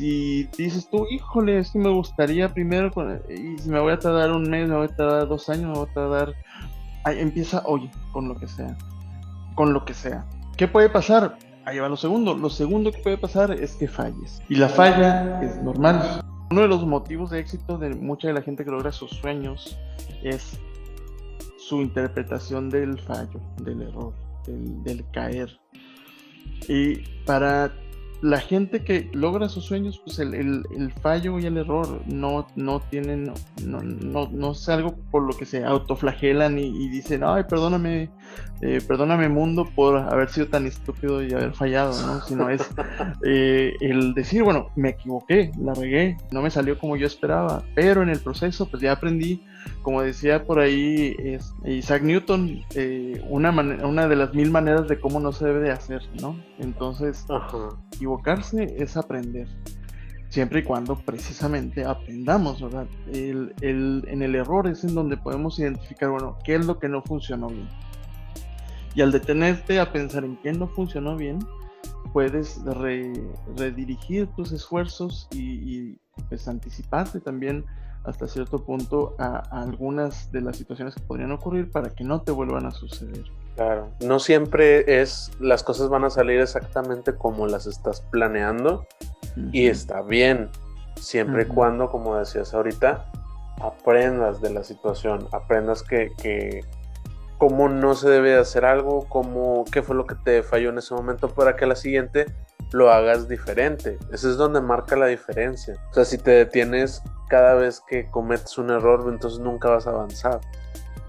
si 0.00 0.48
dices 0.56 0.88
tú, 0.88 1.06
híjole, 1.10 1.58
es 1.58 1.72
que 1.72 1.78
me 1.78 1.90
gustaría 1.90 2.48
primero, 2.48 2.90
y 3.28 3.58
si 3.58 3.68
me 3.68 3.80
voy 3.80 3.92
a 3.92 3.98
tardar 3.98 4.32
un 4.32 4.48
mes, 4.48 4.66
me 4.66 4.74
voy 4.74 4.86
a 4.86 4.96
tardar 4.96 5.28
dos 5.28 5.50
años, 5.50 5.64
me 5.66 5.74
voy 5.74 5.88
a 5.90 5.92
tardar... 5.92 6.34
empieza 7.04 7.62
hoy, 7.66 7.90
con 8.10 8.26
lo 8.26 8.34
que 8.34 8.48
sea. 8.48 8.78
Con 9.54 9.74
lo 9.74 9.84
que 9.84 9.92
sea. 9.92 10.24
¿Qué 10.56 10.66
puede 10.66 10.88
pasar? 10.88 11.36
Ahí 11.66 11.78
va 11.80 11.90
lo 11.90 11.98
segundo. 11.98 12.34
Lo 12.34 12.48
segundo 12.48 12.90
que 12.92 12.98
puede 13.02 13.18
pasar 13.18 13.50
es 13.50 13.74
que 13.74 13.88
falles. 13.88 14.40
Y 14.48 14.54
la 14.54 14.70
falla 14.70 15.42
es 15.42 15.62
normal. 15.62 16.24
Uno 16.50 16.62
de 16.62 16.68
los 16.68 16.86
motivos 16.86 17.28
de 17.30 17.40
éxito 17.40 17.76
de 17.76 17.90
mucha 17.90 18.28
de 18.28 18.34
la 18.34 18.42
gente 18.42 18.64
que 18.64 18.70
logra 18.70 18.92
sus 18.92 19.10
sueños 19.10 19.78
es 20.22 20.58
su 21.58 21.82
interpretación 21.82 22.70
del 22.70 22.98
fallo, 23.00 23.38
del 23.58 23.82
error, 23.82 24.14
del 24.46 25.04
caer. 25.10 25.60
Y 26.68 27.00
para 27.26 27.70
la 28.22 28.40
gente 28.40 28.84
que 28.84 29.08
logra 29.12 29.48
sus 29.48 29.64
sueños, 29.64 30.00
pues 30.04 30.18
el, 30.18 30.34
el, 30.34 30.92
fallo 31.00 31.38
y 31.38 31.46
el 31.46 31.56
error 31.56 32.02
no, 32.06 32.46
no 32.54 32.80
tienen, 32.80 33.32
no, 33.64 33.80
no, 33.80 34.28
no, 34.30 34.52
es 34.52 34.68
algo 34.68 34.94
por 35.10 35.22
lo 35.22 35.32
que 35.32 35.46
se 35.46 35.64
autoflagelan 35.64 36.58
y, 36.58 36.66
y 36.66 36.88
dicen, 36.88 37.22
ay, 37.24 37.44
perdóname, 37.48 38.10
eh, 38.60 38.80
perdóname 38.86 39.30
mundo 39.30 39.66
por 39.74 39.96
haber 39.96 40.28
sido 40.28 40.48
tan 40.48 40.66
estúpido 40.66 41.22
y 41.22 41.32
haber 41.32 41.54
fallado, 41.54 41.94
¿no? 42.06 42.20
Sino 42.20 42.50
es 42.50 42.60
eh, 43.24 43.74
el 43.80 44.12
decir, 44.12 44.42
bueno, 44.42 44.68
me 44.76 44.90
equivoqué, 44.90 45.50
la 45.58 45.72
regué, 45.72 46.18
no 46.30 46.42
me 46.42 46.50
salió 46.50 46.78
como 46.78 46.96
yo 46.96 47.06
esperaba, 47.06 47.62
pero 47.74 48.02
en 48.02 48.10
el 48.10 48.20
proceso 48.20 48.68
pues 48.68 48.82
ya 48.82 48.92
aprendí, 48.92 49.42
como 49.82 50.02
decía 50.02 50.44
por 50.44 50.58
ahí 50.58 51.16
es, 51.18 51.52
Isaac 51.64 52.02
Newton, 52.02 52.62
eh, 52.74 53.24
una, 53.28 53.50
una 53.50 54.08
de 54.08 54.16
las 54.16 54.34
mil 54.34 54.50
maneras 54.50 54.88
de 54.88 55.00
cómo 55.00 55.20
no 55.20 55.32
se 55.32 55.46
debe 55.46 55.60
de 55.60 55.70
hacer, 55.70 56.02
¿no? 56.20 56.38
Entonces, 56.58 57.24
equivocarse 57.92 58.76
es 58.78 58.96
aprender 58.96 59.48
siempre 60.30 60.60
y 60.60 60.62
cuando 60.62 60.96
precisamente 60.96 61.84
aprendamos, 61.84 62.62
¿verdad? 62.62 62.86
El, 63.12 63.52
el, 63.60 64.04
en 64.08 64.22
el 64.22 64.36
error 64.36 64.68
es 64.68 64.84
en 64.84 64.94
donde 64.94 65.16
podemos 65.16 65.58
identificar, 65.58 66.10
bueno, 66.10 66.38
qué 66.44 66.54
es 66.54 66.64
lo 66.64 66.78
que 66.78 66.88
no 66.88 67.02
funcionó 67.02 67.48
bien. 67.48 67.68
Y 68.94 69.02
al 69.02 69.12
detenerte 69.12 69.80
a 69.80 69.92
pensar 69.92 70.24
en 70.24 70.36
qué 70.36 70.52
no 70.52 70.68
funcionó 70.68 71.16
bien, 71.16 71.40
puedes 72.12 72.60
redirigir 73.56 74.28
tus 74.28 74.52
esfuerzos 74.52 75.28
y, 75.32 75.98
pues 76.28 76.46
anticiparte 76.48 77.20
también 77.20 77.64
hasta 78.04 78.26
cierto 78.26 78.64
punto 78.64 79.14
a, 79.18 79.38
algunas 79.50 80.32
de 80.32 80.40
las 80.40 80.56
situaciones 80.56 80.94
que 80.94 81.00
podrían 81.02 81.32
ocurrir 81.32 81.70
para 81.70 81.90
que 81.90 82.04
no 82.04 82.22
te 82.22 82.32
vuelvan 82.32 82.66
a 82.66 82.70
suceder. 82.70 83.24
Claro, 83.56 83.88
no 84.00 84.18
siempre 84.18 85.00
es, 85.00 85.30
las 85.38 85.62
cosas 85.62 85.88
van 85.88 86.04
a 86.04 86.10
salir 86.10 86.40
exactamente 86.40 87.14
como 87.14 87.46
las 87.46 87.66
estás 87.66 88.00
planeando 88.10 88.86
y 89.52 89.66
está 89.66 90.02
bien, 90.02 90.48
siempre 90.96 91.42
y 91.42 91.46
cuando, 91.46 91.90
como 91.90 92.16
decías 92.16 92.54
ahorita, 92.54 93.10
aprendas 93.60 94.40
de 94.40 94.50
la 94.50 94.64
situación, 94.64 95.28
aprendas 95.32 95.82
que, 95.82 96.10
que 96.16 96.64
cómo 97.38 97.68
no 97.68 97.94
se 97.94 98.08
debe 98.08 98.36
hacer 98.36 98.64
algo, 98.64 99.06
cómo, 99.08 99.64
qué 99.70 99.82
fue 99.82 99.94
lo 99.94 100.06
que 100.06 100.14
te 100.14 100.42
falló 100.42 100.70
en 100.70 100.78
ese 100.78 100.94
momento 100.94 101.28
para 101.28 101.56
que 101.56 101.66
la 101.66 101.76
siguiente 101.76 102.26
lo 102.72 102.90
hagas 102.90 103.28
diferente. 103.28 103.98
Ese 104.12 104.30
es 104.30 104.36
donde 104.36 104.60
marca 104.60 104.96
la 104.96 105.06
diferencia. 105.06 105.74
O 105.90 105.94
sea, 105.94 106.04
si 106.04 106.18
te 106.18 106.30
detienes 106.30 107.02
cada 107.30 107.54
vez 107.54 107.80
que 107.80 108.10
cometes 108.10 108.58
un 108.58 108.70
error, 108.70 109.06
entonces 109.08 109.38
nunca 109.38 109.70
vas 109.70 109.86
a 109.86 109.90
avanzar. 109.90 110.40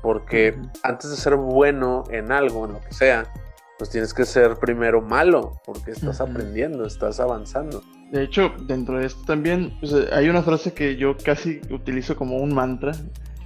Porque 0.01 0.57
antes 0.83 1.09
de 1.09 1.17
ser 1.17 1.35
bueno 1.35 2.03
en 2.11 2.31
algo, 2.31 2.65
en 2.65 2.73
lo 2.73 2.79
que 2.79 2.93
sea, 2.93 3.25
pues 3.77 3.89
tienes 3.89 4.13
que 4.13 4.25
ser 4.25 4.57
primero 4.57 5.01
malo, 5.01 5.59
porque 5.65 5.91
estás 5.91 6.21
aprendiendo, 6.21 6.85
estás 6.85 7.19
avanzando. 7.19 7.81
De 8.11 8.23
hecho, 8.23 8.51
dentro 8.67 8.99
de 8.99 9.07
esto 9.07 9.23
también 9.25 9.73
pues, 9.79 9.93
hay 10.11 10.29
una 10.29 10.43
frase 10.43 10.73
que 10.73 10.95
yo 10.97 11.15
casi 11.17 11.61
utilizo 11.71 12.15
como 12.15 12.37
un 12.37 12.53
mantra, 12.53 12.91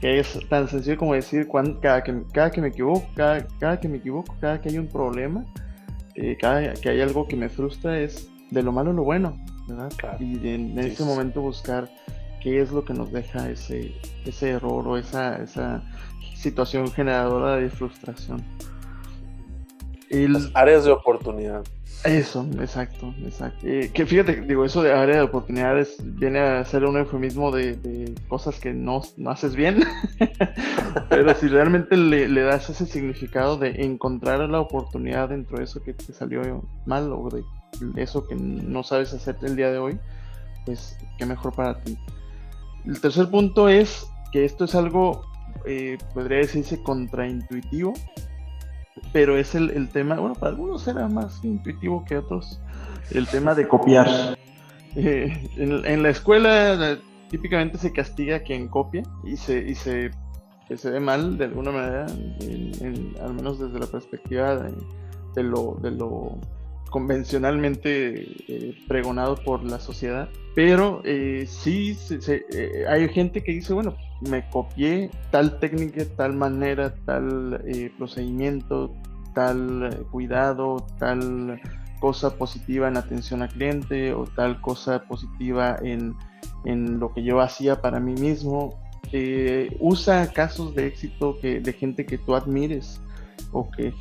que 0.02 0.20
es 0.20 0.38
tan 0.50 0.68
sencillo 0.68 0.98
como 0.98 1.14
decir 1.14 1.48
cada, 1.82 2.04
que, 2.04 2.24
cada 2.34 2.52
que 2.52 2.62
me 2.62 2.68
equivoco, 2.68 3.08
cada, 3.16 3.80
que 3.80 3.88
me 3.88 3.98
equivoco, 3.98 4.36
cada 4.42 4.60
que 4.60 4.70
hay 4.70 4.78
un 4.78 4.88
problema, 4.88 5.46
eh, 6.16 6.36
cada 6.40 6.74
que 6.74 6.90
hay 6.90 7.02
algo 7.02 7.28
que 7.28 7.36
me 7.36 7.48
frustra 7.48 8.00
es 8.00 8.30
de 8.52 8.64
lo 8.64 8.72
malo 8.72 8.92
lo 8.92 9.04
bueno, 9.04 9.38
¿verdad? 9.68 9.92
Y 10.20 10.48
en, 10.50 10.78
ese 10.80 11.04
momento 11.04 11.42
buscar 11.42 11.90
qué 12.46 12.62
es 12.62 12.72
lo 12.72 12.86
que 12.86 12.94
nos 12.94 13.12
deja 13.12 13.50
ese, 13.50 13.92
ese 14.24 14.52
error 14.52 14.88
o 14.88 14.98
esa, 14.98 15.42
esa 15.42 15.82
situación 16.36 16.92
generadora 16.92 17.56
de 17.56 17.72
frustración. 17.72 18.44
Las 20.12 20.52
áreas 20.54 20.86
de 20.86 20.92
oportunidad. 20.92 21.64
Eso, 22.04 22.48
exacto, 22.62 23.16
exacto. 23.24 23.66
Eh, 23.66 23.90
que 23.92 24.06
fíjate, 24.06 24.42
digo, 24.42 24.64
eso 24.64 24.84
de 24.84 24.94
área 24.94 25.16
de 25.16 25.22
oportunidades 25.24 25.98
viene 26.00 26.38
a 26.38 26.64
ser 26.66 26.86
un 26.86 26.98
eufemismo 26.98 27.50
de, 27.50 28.14
cosas 28.28 28.60
que 28.60 28.74
no, 28.74 29.02
haces 29.26 29.56
bien, 29.56 29.80
pero 31.10 31.34
si 31.34 31.48
realmente 31.48 31.98
le, 31.98 32.42
das 32.44 32.70
ese 32.70 32.86
significado 32.86 33.58
de 33.58 33.70
encontrar 33.84 34.48
la 34.48 34.60
oportunidad 34.60 35.30
dentro 35.30 35.58
de 35.58 35.64
eso 35.64 35.82
que 35.82 35.96
te 35.96 36.14
salió 36.14 36.64
mal 36.86 37.12
o 37.12 37.28
de 37.32 37.44
eso 38.04 38.28
que 38.28 38.36
no 38.36 38.84
sabes 38.84 39.16
hacer 39.16 39.36
el 39.42 39.56
día 39.56 39.72
de 39.72 39.80
hoy, 39.80 40.00
pues 40.64 40.96
qué 41.18 41.26
mejor 41.26 41.52
para 41.56 41.82
ti. 41.82 41.98
El 42.86 43.00
tercer 43.02 43.30
punto 43.30 43.70
es 43.70 44.08
que 44.32 44.46
esto 44.46 44.66
es 44.66 44.76
algo, 44.76 45.24
eh, 45.66 45.98
podría 46.14 46.40
decirse, 46.40 46.82
contraintuitivo, 46.84 47.94
pero 49.12 49.38
es 49.38 49.56
el, 49.56 49.90
tema, 49.90 50.16
bueno, 50.16 50.36
para 50.36 50.52
algunos 50.52 50.84
será 50.84 51.08
más 51.08 51.44
intuitivo 51.44 52.06
que 52.06 52.18
otros, 52.18 52.62
el 53.12 53.28
tema 53.28 53.56
de 53.56 53.68
copiar. 53.68 54.38
Eh, 54.98 55.50
en, 55.58 56.04
la 56.04 56.10
escuela 56.10 56.98
típicamente 57.30 57.78
se 57.78 57.92
castiga 57.92 58.38
a 58.38 58.40
quien 58.40 58.70
copia 58.70 59.04
y 59.26 59.36
se, 59.36 59.60
y 59.60 59.76
se, 59.76 60.12
se 60.74 60.90
ve 60.90 61.02
mal 61.02 61.38
de 61.38 61.44
alguna 61.44 61.72
manera, 61.72 62.06
al 62.06 63.34
menos 63.34 63.60
desde 63.60 63.78
la 63.78 63.88
perspectiva 63.88 64.56
de, 64.56 65.44
lo, 65.44 65.78
de 65.82 65.92
lo 65.92 66.38
convencionalmente 66.96 68.26
eh, 68.48 68.74
pregonado 68.88 69.36
por 69.36 69.66
la 69.66 69.82
sociedad. 69.82 70.30
Pero 70.56 71.02
eh, 71.04 71.46
sí 71.46 71.98
hay 72.88 73.10
gente 73.10 73.44
que 73.44 73.52
dice, 73.52 73.74
bueno, 73.74 73.98
me 74.22 74.50
copié 74.50 75.10
tal 75.30 75.60
técnica, 75.60 76.06
tal 76.16 76.38
manera, 76.38 76.96
tal 77.04 77.62
eh, 77.68 77.92
procedimiento, 77.98 78.96
tal 79.34 79.90
eh, 79.92 80.04
cuidado, 80.10 80.88
tal 80.98 81.60
cosa 82.00 82.38
positiva 82.38 82.88
en 82.88 82.96
atención 82.96 83.42
al 83.42 83.50
cliente 83.50 84.14
o 84.14 84.24
tal 84.24 84.62
cosa 84.62 85.04
positiva 85.04 85.78
en, 85.82 86.16
lo 86.98 87.14
que 87.14 87.24
yo 87.24 87.42
hacía 87.42 87.82
para 87.82 88.00
mí 88.00 88.14
mismo. 88.14 88.80
Eh, 89.12 89.76
usa 89.82 90.32
casos 90.32 90.74
de 90.76 90.88
éxito 90.88 91.38
que, 91.42 91.60
de 91.60 91.74
gente 91.74 92.06
que 92.06 92.18
tú 92.18 92.36
admires 92.36 93.02
o 93.52 93.70
que, 93.70 93.94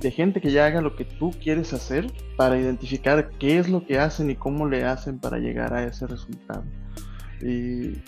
de 0.00 0.10
gente 0.10 0.40
que 0.40 0.50
ya 0.50 0.66
haga 0.66 0.80
lo 0.80 0.96
que 0.96 1.04
tú 1.04 1.30
quieres 1.42 1.72
hacer 1.72 2.06
para 2.36 2.58
identificar 2.58 3.30
qué 3.38 3.58
es 3.58 3.68
lo 3.68 3.84
que 3.84 3.98
hacen 3.98 4.30
y 4.30 4.36
cómo 4.36 4.68
le 4.68 4.84
hacen 4.84 5.18
para 5.18 5.38
llegar 5.38 5.74
a 5.74 5.84
ese 5.84 6.06
resultado. 6.06 6.64
Y 7.42 7.98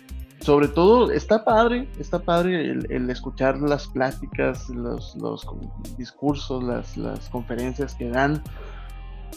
sobre 0.40 0.68
todo 0.68 1.10
está 1.10 1.44
padre, 1.44 1.88
está 1.98 2.20
padre 2.20 2.70
el, 2.70 3.10
escuchar 3.10 3.58
las 3.58 3.88
pláticas, 3.88 4.68
los, 4.70 5.16
discursos, 5.96 6.62
las, 6.96 7.28
conferencias 7.30 7.94
que 7.94 8.08
dan, 8.10 8.42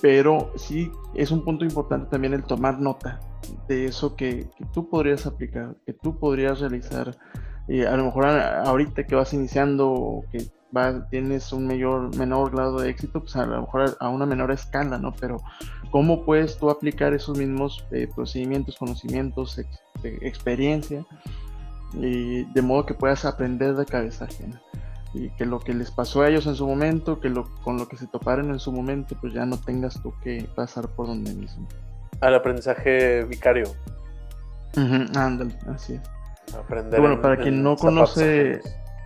pero 0.01 0.51
sí 0.55 0.91
es 1.15 1.31
un 1.31 1.43
punto 1.43 1.65
importante 1.65 2.09
también 2.09 2.33
el 2.33 2.43
tomar 2.43 2.79
nota 2.79 3.19
de 3.67 3.85
eso 3.85 4.15
que, 4.15 4.49
tú 4.73 4.87
podrías 4.89 5.25
aplicar, 5.25 5.75
que 5.85 5.93
tú 5.93 6.19
podrías 6.19 6.59
realizar. 6.59 7.17
Eh, 7.67 7.87
a 7.87 7.95
lo 7.97 8.05
mejor 8.05 8.25
ahorita 8.25 9.05
que 9.05 9.15
vas 9.15 9.33
iniciando 9.33 9.91
o 9.91 10.25
que 10.71 11.01
tienes 11.09 11.51
un 11.51 11.67
mayor, 11.67 12.15
menor 12.15 12.51
grado 12.51 12.79
de 12.79 12.89
éxito, 12.89 13.21
pues 13.21 13.35
a 13.35 13.45
lo 13.45 13.61
mejor 13.61 13.97
a, 13.99 14.09
una 14.09 14.25
menor 14.25 14.51
escala, 14.51 14.97
¿no? 14.97 15.13
Pero 15.19 15.37
¿cómo 15.91 16.25
puedes 16.25 16.57
tú 16.57 16.69
aplicar 16.69 17.13
esos 17.13 17.37
mismos 17.37 17.85
eh, 17.91 18.07
procedimientos, 18.13 18.77
conocimientos, 18.77 19.59
experiencia, 20.03 21.05
y 21.93 22.43
de 22.45 22.61
modo 22.61 22.85
que 22.85 22.93
puedas 22.93 23.25
aprender 23.25 23.75
de 23.75 23.85
cabeza 23.85 24.25
ajena? 24.25 24.61
Y 25.13 25.29
que 25.31 25.45
lo 25.45 25.59
que 25.59 25.73
les 25.73 25.89
pasó 25.89 26.21
a 26.21 26.29
ellos 26.29 26.45
en 26.45 26.55
su 26.55 26.67
momento, 26.67 27.19
que 27.19 27.29
lo, 27.29 27.45
con 27.63 27.77
lo 27.77 27.87
que 27.87 27.97
se 27.97 28.05
toparon 28.05 28.51
en 28.51 28.59
su 28.59 28.71
momento, 28.71 29.17
pues 29.19 29.33
ya 29.33 29.45
no 29.45 29.57
tengas 29.57 29.99
tú 30.03 30.13
que 30.23 30.47
pasar 30.55 30.87
por 30.89 31.07
donde 31.07 31.33
mismo. 31.33 31.67
Al 32.21 32.35
aprendizaje 32.35 33.23
vicario. 33.23 33.73
ándale, 35.15 35.55
así 35.67 35.93
es. 35.93 36.01
Aprender 36.55 36.99
bueno, 36.99 37.21
para 37.21 37.37
quien 37.37 37.61
no 37.61 37.75
conoce 37.75 38.61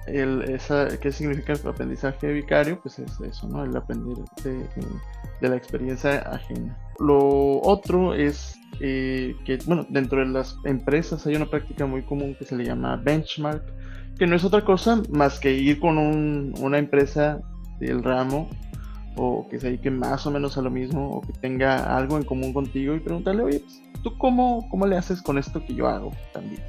el, 0.08 0.44
esa, 0.44 0.88
¿qué 1.00 1.12
significa 1.12 1.54
el 1.54 1.68
aprendizaje 1.68 2.32
vicario? 2.32 2.80
Pues 2.82 3.00
es 3.00 3.20
eso, 3.22 3.48
¿no? 3.48 3.64
El 3.64 3.76
aprender 3.76 4.18
de, 4.44 5.50
la 5.50 5.56
experiencia 5.56 6.20
ajena. 6.20 6.78
Lo 7.00 7.62
otro 7.62 8.14
es 8.14 8.56
eh, 8.80 9.36
que, 9.46 9.60
bueno, 9.66 9.86
dentro 9.90 10.20
de 10.20 10.28
las 10.28 10.56
empresas 10.66 11.26
hay 11.28 11.36
una 11.36 11.50
práctica 11.50 11.86
muy 11.86 12.04
común 12.04 12.36
que 12.38 12.46
se 12.46 12.56
le 12.56 12.66
llama 12.66 12.96
benchmark, 12.98 13.64
que 14.18 14.28
no 14.28 14.36
es 14.36 14.44
otra 14.44 14.64
cosa 14.64 15.02
más 15.10 15.40
que 15.40 15.52
ir 15.52 15.80
con 15.80 15.98
una 15.98 16.78
empresa 16.78 17.42
del 17.80 18.04
ramo 18.04 18.50
o 19.16 19.48
que 19.50 19.60
se 19.60 19.68
dedique 19.68 19.92
más 19.92 20.26
o 20.26 20.32
menos 20.32 20.58
a 20.58 20.62
lo 20.62 20.70
mismo 20.70 21.10
o 21.10 21.22
que 21.22 21.34
tenga 21.34 21.96
algo 21.96 22.18
en 22.18 22.24
común 22.24 22.54
contigo 22.54 22.96
y 22.96 23.00
preguntarle, 23.00 23.44
oye, 23.44 23.60
pues, 23.60 23.82
¿tú 24.02 24.18
cómo, 24.18 24.68
cómo 24.70 24.88
le 24.88 24.98
haces 24.98 25.22
con 25.22 25.38
esto 25.38 25.64
que 25.66 25.76
yo 25.76 25.88
hago 25.88 26.12
también? 26.34 26.62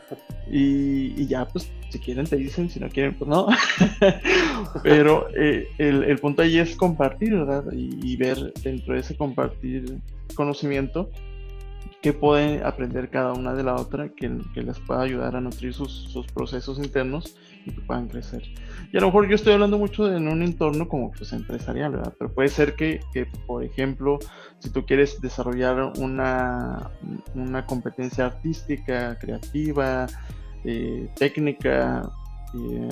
y, 0.50 1.26
ya, 1.26 1.46
pues, 1.46 1.70
si 1.90 1.98
quieren 1.98 2.26
te 2.26 2.36
dicen, 2.36 2.70
si 2.70 2.80
no 2.80 2.88
quieren, 2.88 3.16
pues 3.18 3.28
no. 3.28 3.48
Pero 4.82 5.28
eh, 5.36 5.68
el, 5.78 6.04
el, 6.04 6.18
punto 6.18 6.42
ahí 6.42 6.58
es 6.58 6.76
compartir, 6.76 7.34
¿verdad? 7.34 7.64
Y, 7.72 8.16
ver 8.16 8.52
dentro 8.62 8.94
de 8.94 9.00
ese 9.00 9.16
compartir 9.16 10.00
conocimiento 10.34 11.10
qué 12.02 12.12
puede 12.12 12.64
aprender 12.64 13.10
cada 13.10 13.32
una 13.32 13.54
de 13.54 13.62
la 13.62 13.74
otra 13.74 14.08
que, 14.08 14.30
que 14.54 14.62
les 14.62 14.78
pueda 14.78 15.02
ayudar 15.02 15.36
a 15.36 15.40
nutrir 15.40 15.74
sus, 15.74 15.92
sus 15.92 16.26
procesos 16.28 16.78
internos 16.78 17.36
y 17.66 17.70
puedan 17.72 18.08
crecer. 18.08 18.42
Y 18.92 18.96
a 18.96 19.00
lo 19.00 19.06
mejor 19.06 19.28
yo 19.28 19.34
estoy 19.34 19.52
hablando 19.52 19.78
mucho 19.78 20.12
en 20.14 20.28
un 20.28 20.42
entorno 20.42 20.88
como 20.88 21.10
pues 21.12 21.32
empresarial, 21.32 21.92
¿verdad? 21.92 22.14
Pero 22.18 22.32
puede 22.32 22.48
ser 22.48 22.74
que, 22.74 23.00
que 23.12 23.26
por 23.46 23.64
ejemplo, 23.64 24.18
si 24.58 24.70
tú 24.70 24.84
quieres 24.84 25.20
desarrollar 25.20 25.92
una, 25.98 26.90
una 27.34 27.66
competencia 27.66 28.26
artística, 28.26 29.18
creativa, 29.18 30.06
eh, 30.64 31.08
técnica, 31.16 32.10
eh, 32.54 32.88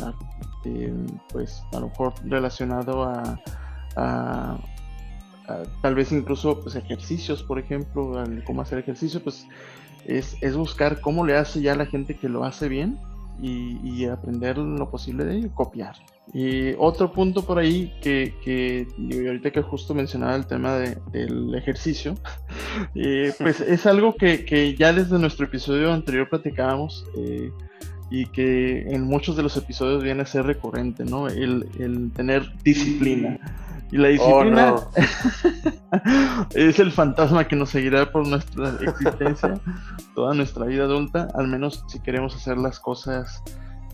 eh, 0.65 0.95
pues 1.31 1.63
a 1.73 1.81
lo 1.81 1.89
mejor 1.89 2.15
relacionado 2.25 3.05
a, 3.05 3.41
a, 3.97 4.59
tal 5.83 5.95
vez 5.95 6.13
incluso 6.13 6.61
pues 6.61 6.77
ejercicios, 6.77 7.43
por 7.43 7.59
ejemplo, 7.59 8.23
cómo 8.45 8.63
hacer 8.63 8.79
ejercicio, 8.79 9.23
pues 9.23 9.47
es, 10.05 10.37
es 10.43 10.57
buscar 10.57 11.01
cómo 11.01 11.25
le 11.27 11.37
hace 11.37 11.61
ya 11.61 11.75
la 11.75 11.87
gente 11.87 12.15
que 12.15 12.29
lo 12.29 12.45
hace 12.45 12.69
bien 12.69 12.99
y, 13.41 14.05
aprender 14.07 14.59
lo 14.59 14.91
posible 14.91 15.25
de 15.25 15.37
ello, 15.37 15.51
copiar. 15.55 15.97
Y 16.33 16.73
otro 16.79 17.13
punto 17.13 17.45
por 17.45 17.59
ahí 17.59 17.93
que, 18.03 18.35
que 18.45 18.87
ahorita 19.27 19.51
que 19.51 19.63
justo 19.63 19.95
mencionaba 19.95 20.37
el 20.37 20.47
tema 20.47 20.75
de, 20.75 20.99
del 21.11 21.55
ejercicio, 21.55 22.15
eh, 22.95 23.33
pues 23.39 23.61
es 23.61 23.87
algo 23.87 24.15
que, 24.15 24.45
que, 24.45 24.75
ya 24.75 24.93
desde 24.93 25.19
nuestro 25.19 25.47
episodio 25.47 25.93
anterior 25.93 26.29
platicábamos 26.29 27.07
eh, 27.17 27.51
y 28.11 28.27
que 28.27 28.83
en 28.89 29.03
muchos 29.03 29.37
de 29.37 29.43
los 29.43 29.57
episodios 29.57 30.03
viene 30.03 30.23
a 30.23 30.27
ser 30.27 30.47
recurrente, 30.47 31.05
¿no? 31.05 31.29
El, 31.29 31.69
el 31.79 32.11
tener 32.13 32.51
disciplina. 32.63 33.39
Y 33.91 33.97
la 33.97 34.09
oh, 34.09 34.11
disciplina 34.11 34.77
es 36.55 36.79
el 36.79 36.93
fantasma 36.93 37.49
que 37.49 37.57
nos 37.57 37.71
seguirá 37.71 38.11
por 38.11 38.27
nuestra 38.27 38.77
existencia, 38.83 39.59
toda 40.15 40.35
nuestra 40.35 40.67
vida 40.67 40.85
adulta, 40.85 41.29
al 41.35 41.49
menos 41.49 41.85
si 41.89 41.99
queremos 42.01 42.37
hacer 42.37 42.59
las 42.59 42.79
cosas, 42.79 43.43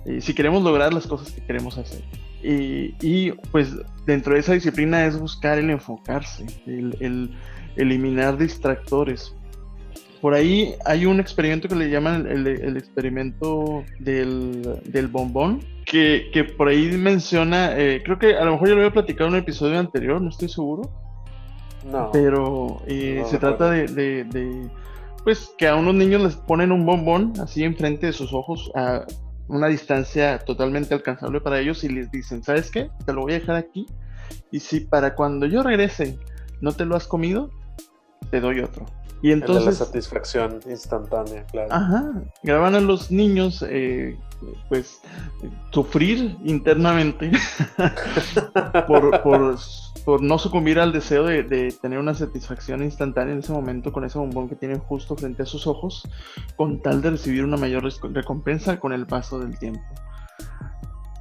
eh, 0.04 0.20
si 0.20 0.34
queremos 0.34 0.62
lograr 0.62 0.92
las 0.92 1.06
cosas 1.06 1.30
que 1.30 1.44
queremos 1.44 1.78
hacer. 1.78 2.02
Y, 2.42 2.94
y, 3.00 3.32
pues 3.52 3.74
dentro 4.04 4.34
de 4.34 4.40
esa 4.40 4.52
disciplina 4.52 5.06
es 5.06 5.18
buscar 5.18 5.58
el 5.58 5.70
enfocarse, 5.70 6.44
el, 6.66 6.96
el 7.00 7.30
eliminar 7.76 8.36
distractores. 8.36 9.34
Por 10.24 10.32
ahí 10.32 10.74
hay 10.86 11.04
un 11.04 11.20
experimento 11.20 11.68
que 11.68 11.74
le 11.74 11.90
llaman 11.90 12.26
el, 12.26 12.46
el 12.46 12.78
experimento 12.78 13.84
del, 13.98 14.80
del 14.86 15.06
bombón, 15.08 15.60
que, 15.84 16.50
por 16.56 16.68
ahí 16.68 16.92
menciona, 16.92 17.78
eh, 17.78 18.00
creo 18.02 18.18
que 18.18 18.34
a 18.34 18.42
lo 18.46 18.52
mejor 18.52 18.68
yo 18.68 18.74
lo 18.74 18.80
había 18.80 18.92
platicado 18.94 19.28
en 19.28 19.34
un 19.34 19.40
episodio 19.40 19.78
anterior, 19.78 20.22
no 20.22 20.30
estoy 20.30 20.48
seguro. 20.48 20.90
No. 21.92 22.08
Pero 22.10 22.80
eh, 22.86 23.22
se 23.26 23.36
trata 23.36 23.68
de, 23.68 24.66
pues, 25.24 25.52
que 25.58 25.68
a 25.68 25.76
unos 25.76 25.94
niños 25.94 26.22
les 26.22 26.36
ponen 26.36 26.72
un 26.72 26.86
bombón 26.86 27.34
así 27.38 27.62
enfrente 27.62 28.06
de 28.06 28.14
sus 28.14 28.32
ojos 28.32 28.72
a 28.74 29.04
una 29.48 29.66
distancia 29.68 30.38
totalmente 30.38 30.94
alcanzable 30.94 31.42
para 31.42 31.60
ellos 31.60 31.84
y 31.84 31.90
les 31.90 32.10
dicen, 32.10 32.42
¿sabes 32.42 32.70
qué? 32.70 32.88
Te 33.04 33.12
lo 33.12 33.20
voy 33.20 33.32
a 33.34 33.40
dejar 33.40 33.56
aquí. 33.56 33.84
Y 34.50 34.60
si 34.60 34.80
para 34.80 35.16
cuando 35.16 35.44
yo 35.44 35.62
regrese 35.62 36.18
no 36.62 36.72
te 36.72 36.86
lo 36.86 36.96
has 36.96 37.06
comido, 37.06 37.50
te 38.30 38.40
doy 38.40 38.60
otro. 38.60 38.86
Y 39.24 39.32
entonces... 39.32 39.64
la 39.64 39.72
satisfacción 39.72 40.60
instantánea, 40.68 41.46
claro. 41.46 41.72
Ajá, 41.72 42.12
graban 42.42 42.74
a 42.74 42.80
los 42.80 43.10
niños, 43.10 43.64
eh, 43.66 44.18
pues, 44.68 45.00
sufrir 45.70 46.36
internamente 46.44 47.32
por, 48.86 49.22
por, 49.22 50.22
no 50.22 50.38
sucumbir 50.38 50.78
al 50.78 50.92
deseo 50.92 51.24
de, 51.24 51.74
tener 51.80 51.98
una 52.00 52.12
satisfacción 52.12 52.82
instantánea 52.82 53.32
en 53.32 53.38
ese 53.38 53.52
momento 53.52 53.94
con 53.94 54.04
ese 54.04 54.18
bombón 54.18 54.46
que 54.46 54.56
tienen 54.56 54.78
justo 54.80 55.16
frente 55.16 55.44
a 55.44 55.46
sus 55.46 55.66
ojos, 55.66 56.06
con 56.56 56.82
tal 56.82 57.00
de 57.00 57.12
recibir 57.12 57.44
una 57.44 57.56
mayor 57.56 57.90
recompensa 58.12 58.78
con 58.78 58.92
el 58.92 59.06
paso 59.06 59.38
del 59.38 59.58
tiempo. 59.58 59.80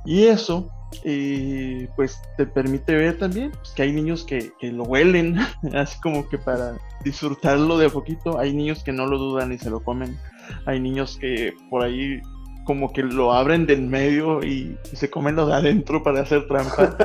Y 0.05 0.25
eso 0.25 0.69
y 1.03 1.87
pues 1.95 2.21
te 2.37 2.45
permite 2.45 2.95
ver 2.95 3.17
también 3.17 3.51
pues, 3.51 3.71
que 3.71 3.83
hay 3.83 3.91
niños 3.91 4.23
que, 4.23 4.51
lo 4.61 4.83
huelen, 4.83 5.37
así 5.73 5.99
como 6.01 6.27
que 6.27 6.37
para 6.37 6.77
disfrutarlo 7.03 7.77
de 7.77 7.87
a 7.87 7.89
poquito. 7.89 8.39
Hay 8.39 8.53
niños 8.53 8.83
que 8.83 8.91
no 8.91 9.05
lo 9.05 9.17
dudan 9.17 9.51
y 9.51 9.57
se 9.57 9.69
lo 9.69 9.81
comen. 9.81 10.17
Hay 10.65 10.79
niños 10.79 11.17
que 11.19 11.53
por 11.69 11.83
ahí 11.83 12.21
como 12.65 12.93
que 12.93 13.03
lo 13.03 13.33
abren 13.33 13.65
del 13.65 13.81
medio 13.81 14.43
y, 14.43 14.77
se 14.93 15.09
comen 15.09 15.35
lo 15.35 15.45
de 15.47 15.53
adentro 15.53 16.03
para 16.03 16.21
hacer 16.21 16.47
trampa. 16.47 16.95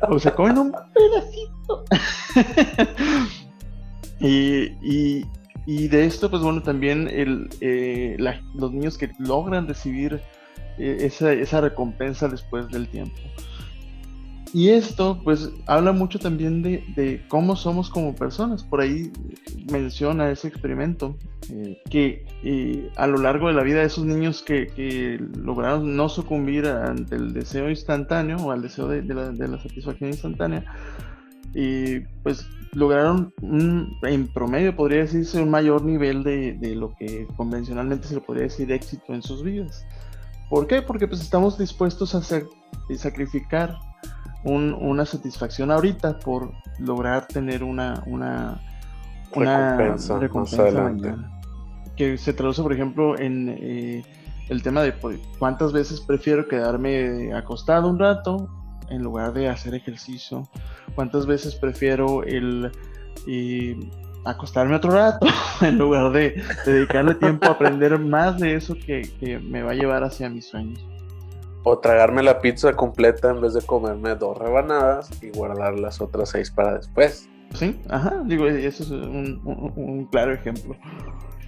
o 0.08 0.18
se 0.18 0.32
comen 0.32 0.58
un 0.58 0.72
pedacito. 0.94 1.84
y, 4.20 5.24
y, 5.66 5.88
de 5.88 6.06
esto, 6.06 6.30
pues 6.30 6.42
bueno, 6.42 6.62
también 6.62 7.08
el, 7.08 7.48
eh, 7.60 8.16
los 8.54 8.72
niños 8.72 8.96
que 8.96 9.10
logran 9.18 9.66
recibir 9.66 10.20
esa, 10.78 11.32
esa 11.32 11.60
recompensa 11.60 12.28
después 12.28 12.68
del 12.68 12.88
tiempo. 12.88 13.16
Y 14.52 14.70
esto, 14.70 15.20
pues, 15.22 15.50
habla 15.66 15.92
mucho 15.92 16.18
también 16.18 16.62
de, 16.62 16.82
de, 16.94 17.22
cómo 17.28 17.56
somos 17.56 17.90
como 17.90 18.14
personas. 18.14 18.62
Por 18.62 18.80
ahí 18.80 19.12
menciona 19.70 20.30
ese 20.30 20.48
experimento, 20.48 21.16
eh, 21.50 21.82
que 21.90 22.24
eh, 22.42 22.90
a 22.96 23.06
lo 23.06 23.18
largo 23.18 23.48
de 23.48 23.54
la 23.54 23.62
vida 23.62 23.82
esos 23.82 24.06
niños 24.06 24.42
que, 24.42 24.68
que, 24.68 25.20
lograron 25.36 25.94
no 25.96 26.08
sucumbir 26.08 26.66
ante 26.66 27.16
el 27.16 27.34
deseo 27.34 27.68
instantáneo 27.68 28.38
o 28.38 28.50
al 28.50 28.62
deseo 28.62 28.88
de, 28.88 29.02
de, 29.02 29.14
la, 29.14 29.30
de 29.30 29.46
la, 29.46 29.60
satisfacción 29.60 30.10
instantánea, 30.10 30.64
y 31.54 32.00
pues 32.22 32.48
lograron 32.72 33.34
en 33.42 34.28
promedio, 34.28 34.74
podría 34.74 35.00
decirse, 35.00 35.42
un 35.42 35.50
mayor 35.50 35.84
nivel 35.84 36.22
de 36.22 36.74
lo 36.74 36.94
que 36.96 37.26
convencionalmente 37.36 38.08
se 38.08 38.14
le 38.14 38.20
podría 38.20 38.44
decir 38.44 38.70
éxito 38.72 39.12
en 39.12 39.22
sus 39.22 39.42
vidas. 39.42 39.84
¿Por 40.48 40.66
qué? 40.66 40.82
Porque 40.82 41.08
pues 41.08 41.20
estamos 41.20 41.58
dispuestos 41.58 42.14
a 42.14 42.18
hacer 42.18 42.46
y 42.88 42.96
sacrificar 42.96 43.78
una 44.44 45.04
satisfacción 45.04 45.72
ahorita 45.72 46.20
por 46.20 46.52
lograr 46.78 47.26
tener 47.26 47.64
una, 47.64 48.02
una, 48.06 48.60
recompensa, 49.34 50.20
Que 51.96 52.16
se 52.16 52.32
traduce, 52.32 52.62
por 52.62 52.72
ejemplo, 52.72 53.18
en 53.18 53.56
eh, 53.60 54.04
el 54.48 54.62
tema 54.62 54.82
de 54.82 54.92
pues, 54.92 55.18
cuántas 55.40 55.72
veces 55.72 56.00
prefiero 56.00 56.46
quedarme 56.46 57.32
acostado 57.34 57.88
un 57.88 57.98
rato 57.98 58.48
en 58.88 59.02
lugar 59.02 59.32
de 59.32 59.48
hacer 59.48 59.74
ejercicio. 59.74 60.48
Cuántas 60.94 61.26
veces 61.26 61.56
prefiero 61.56 62.22
el 62.22 62.70
eh, 63.26 63.76
acostarme 64.26 64.74
otro 64.74 64.90
rato 64.90 65.26
en 65.60 65.78
lugar 65.78 66.12
de, 66.12 66.42
dedicarle 66.64 67.14
tiempo 67.14 67.46
a 67.46 67.50
aprender 67.52 67.98
más 67.98 68.38
de 68.38 68.54
eso 68.54 68.74
que, 68.74 69.40
me 69.42 69.62
va 69.62 69.70
a 69.70 69.74
llevar 69.74 70.04
hacia 70.04 70.28
mis 70.28 70.46
sueños. 70.46 70.84
O 71.62 71.78
tragarme 71.78 72.22
la 72.22 72.40
pizza 72.40 72.74
completa 72.74 73.30
en 73.30 73.40
vez 73.40 73.54
de 73.54 73.62
comerme 73.62 74.14
dos 74.14 74.38
rebanadas 74.38 75.10
y 75.22 75.30
guardar 75.30 75.78
las 75.78 76.00
otras 76.00 76.30
seis 76.30 76.50
para 76.50 76.76
después. 76.76 77.28
Sí, 77.54 77.80
ajá, 77.88 78.22
digo, 78.26 78.46
eso 78.46 78.82
es 78.82 78.90
un, 78.90 80.08
claro 80.10 80.34
ejemplo. 80.34 80.76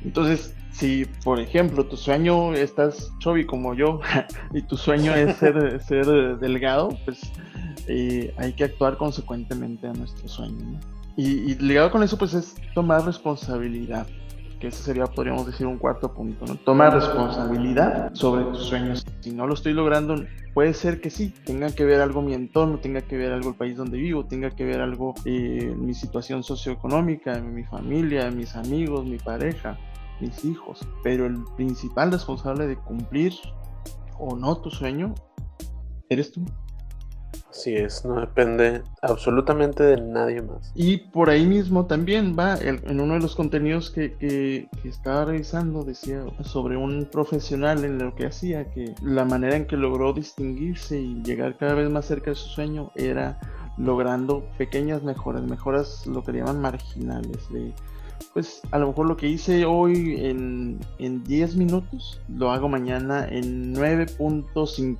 Entonces, 0.04 0.54
si 0.72 1.04
por 1.24 1.40
ejemplo 1.40 1.84
tu 1.84 1.96
sueño 1.96 2.52
estás 2.54 3.12
chovi 3.18 3.44
como 3.44 3.74
yo 3.74 4.00
y 4.54 4.62
tu 4.62 4.76
sueño 4.76 5.14
es 5.14 5.36
ser, 5.36 5.80
ser 5.86 6.06
delgado, 6.38 6.90
pues 7.04 7.20
eh, 7.86 8.34
hay 8.38 8.52
que 8.54 8.64
actuar 8.64 8.96
consecuentemente 8.96 9.86
a 9.86 9.92
nuestro 9.92 10.28
sueño. 10.28 10.64
¿no? 10.64 10.97
Y, 11.18 11.56
ligado 11.56 11.90
con 11.90 12.04
eso, 12.04 12.16
pues 12.16 12.32
es 12.32 12.54
tomar 12.76 13.04
responsabilidad, 13.04 14.06
que 14.60 14.68
ese 14.68 14.84
sería, 14.84 15.04
podríamos 15.06 15.46
decir, 15.46 15.66
un 15.66 15.76
cuarto 15.76 16.14
punto, 16.14 16.46
¿no? 16.46 16.54
Tomar 16.54 16.94
responsabilidad 16.94 18.14
sobre 18.14 18.44
tus 18.44 18.68
sueños. 18.68 19.04
Si 19.18 19.32
no 19.32 19.44
lo 19.48 19.54
estoy 19.54 19.72
logrando, 19.72 20.14
puede 20.54 20.74
ser 20.74 21.00
que 21.00 21.10
sí, 21.10 21.34
tenga 21.44 21.72
que 21.72 21.84
ver 21.84 22.00
algo 22.00 22.22
mi 22.22 22.34
entorno, 22.34 22.78
tenga 22.78 23.00
que 23.00 23.16
ver 23.16 23.32
algo 23.32 23.48
el 23.48 23.56
país 23.56 23.76
donde 23.76 23.98
vivo, 23.98 24.26
tenga 24.26 24.50
que 24.50 24.64
ver 24.64 24.80
algo 24.80 25.16
eh, 25.24 25.74
mi 25.76 25.92
situación 25.92 26.44
socioeconómica, 26.44 27.40
mi 27.40 27.64
familia, 27.64 28.30
mis 28.30 28.54
amigos, 28.54 29.04
mi 29.04 29.18
pareja, 29.18 29.76
mis 30.20 30.44
hijos. 30.44 30.86
Pero 31.02 31.26
el 31.26 31.42
principal 31.56 32.12
responsable 32.12 32.68
de 32.68 32.76
cumplir 32.76 33.32
o 34.20 34.36
no 34.36 34.56
tu 34.58 34.70
sueño, 34.70 35.16
eres 36.08 36.30
tú. 36.30 36.44
Así 37.50 37.74
es, 37.74 38.04
no 38.04 38.20
depende 38.20 38.82
absolutamente 39.00 39.82
de 39.82 40.00
nadie 40.00 40.42
más. 40.42 40.70
Y 40.74 40.98
por 40.98 41.30
ahí 41.30 41.46
mismo 41.46 41.86
también 41.86 42.36
va, 42.38 42.58
en 42.58 43.00
uno 43.00 43.14
de 43.14 43.20
los 43.20 43.34
contenidos 43.34 43.90
que, 43.90 44.14
que, 44.16 44.68
estaba 44.84 45.24
revisando, 45.24 45.82
decía 45.82 46.24
sobre 46.42 46.76
un 46.76 47.06
profesional 47.10 47.84
en 47.84 47.98
lo 47.98 48.14
que 48.14 48.26
hacía, 48.26 48.70
que 48.70 48.94
la 49.02 49.24
manera 49.24 49.56
en 49.56 49.66
que 49.66 49.76
logró 49.76 50.12
distinguirse 50.12 51.00
y 51.00 51.22
llegar 51.22 51.56
cada 51.56 51.74
vez 51.74 51.90
más 51.90 52.04
cerca 52.04 52.30
de 52.30 52.36
su 52.36 52.48
sueño 52.48 52.90
era 52.94 53.40
logrando 53.78 54.44
pequeñas 54.58 55.02
mejoras, 55.02 55.42
mejoras 55.42 56.06
lo 56.06 56.22
que 56.22 56.32
llaman 56.32 56.60
marginales, 56.60 57.48
de 57.50 57.72
pues 58.34 58.60
a 58.72 58.78
lo 58.78 58.88
mejor 58.88 59.06
lo 59.06 59.16
que 59.16 59.28
hice 59.28 59.64
hoy 59.64 60.16
en, 60.18 60.80
en 60.98 61.24
10 61.24 61.56
minutos, 61.56 62.20
lo 62.28 62.50
hago 62.50 62.68
mañana 62.68 63.26
en 63.28 63.74
9.5 63.74 64.98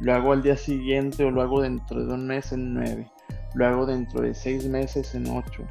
lo 0.00 0.14
hago 0.14 0.32
al 0.32 0.42
día 0.42 0.56
siguiente 0.56 1.24
o 1.24 1.30
lo 1.30 1.42
hago 1.42 1.60
dentro 1.60 2.04
de 2.04 2.12
un 2.12 2.26
mes 2.26 2.52
en 2.52 2.74
9, 2.74 3.10
lo 3.54 3.66
hago 3.66 3.86
dentro 3.86 4.22
de 4.22 4.34
6 4.34 4.66
meses 4.68 5.14
en 5.14 5.26
8, 5.28 5.62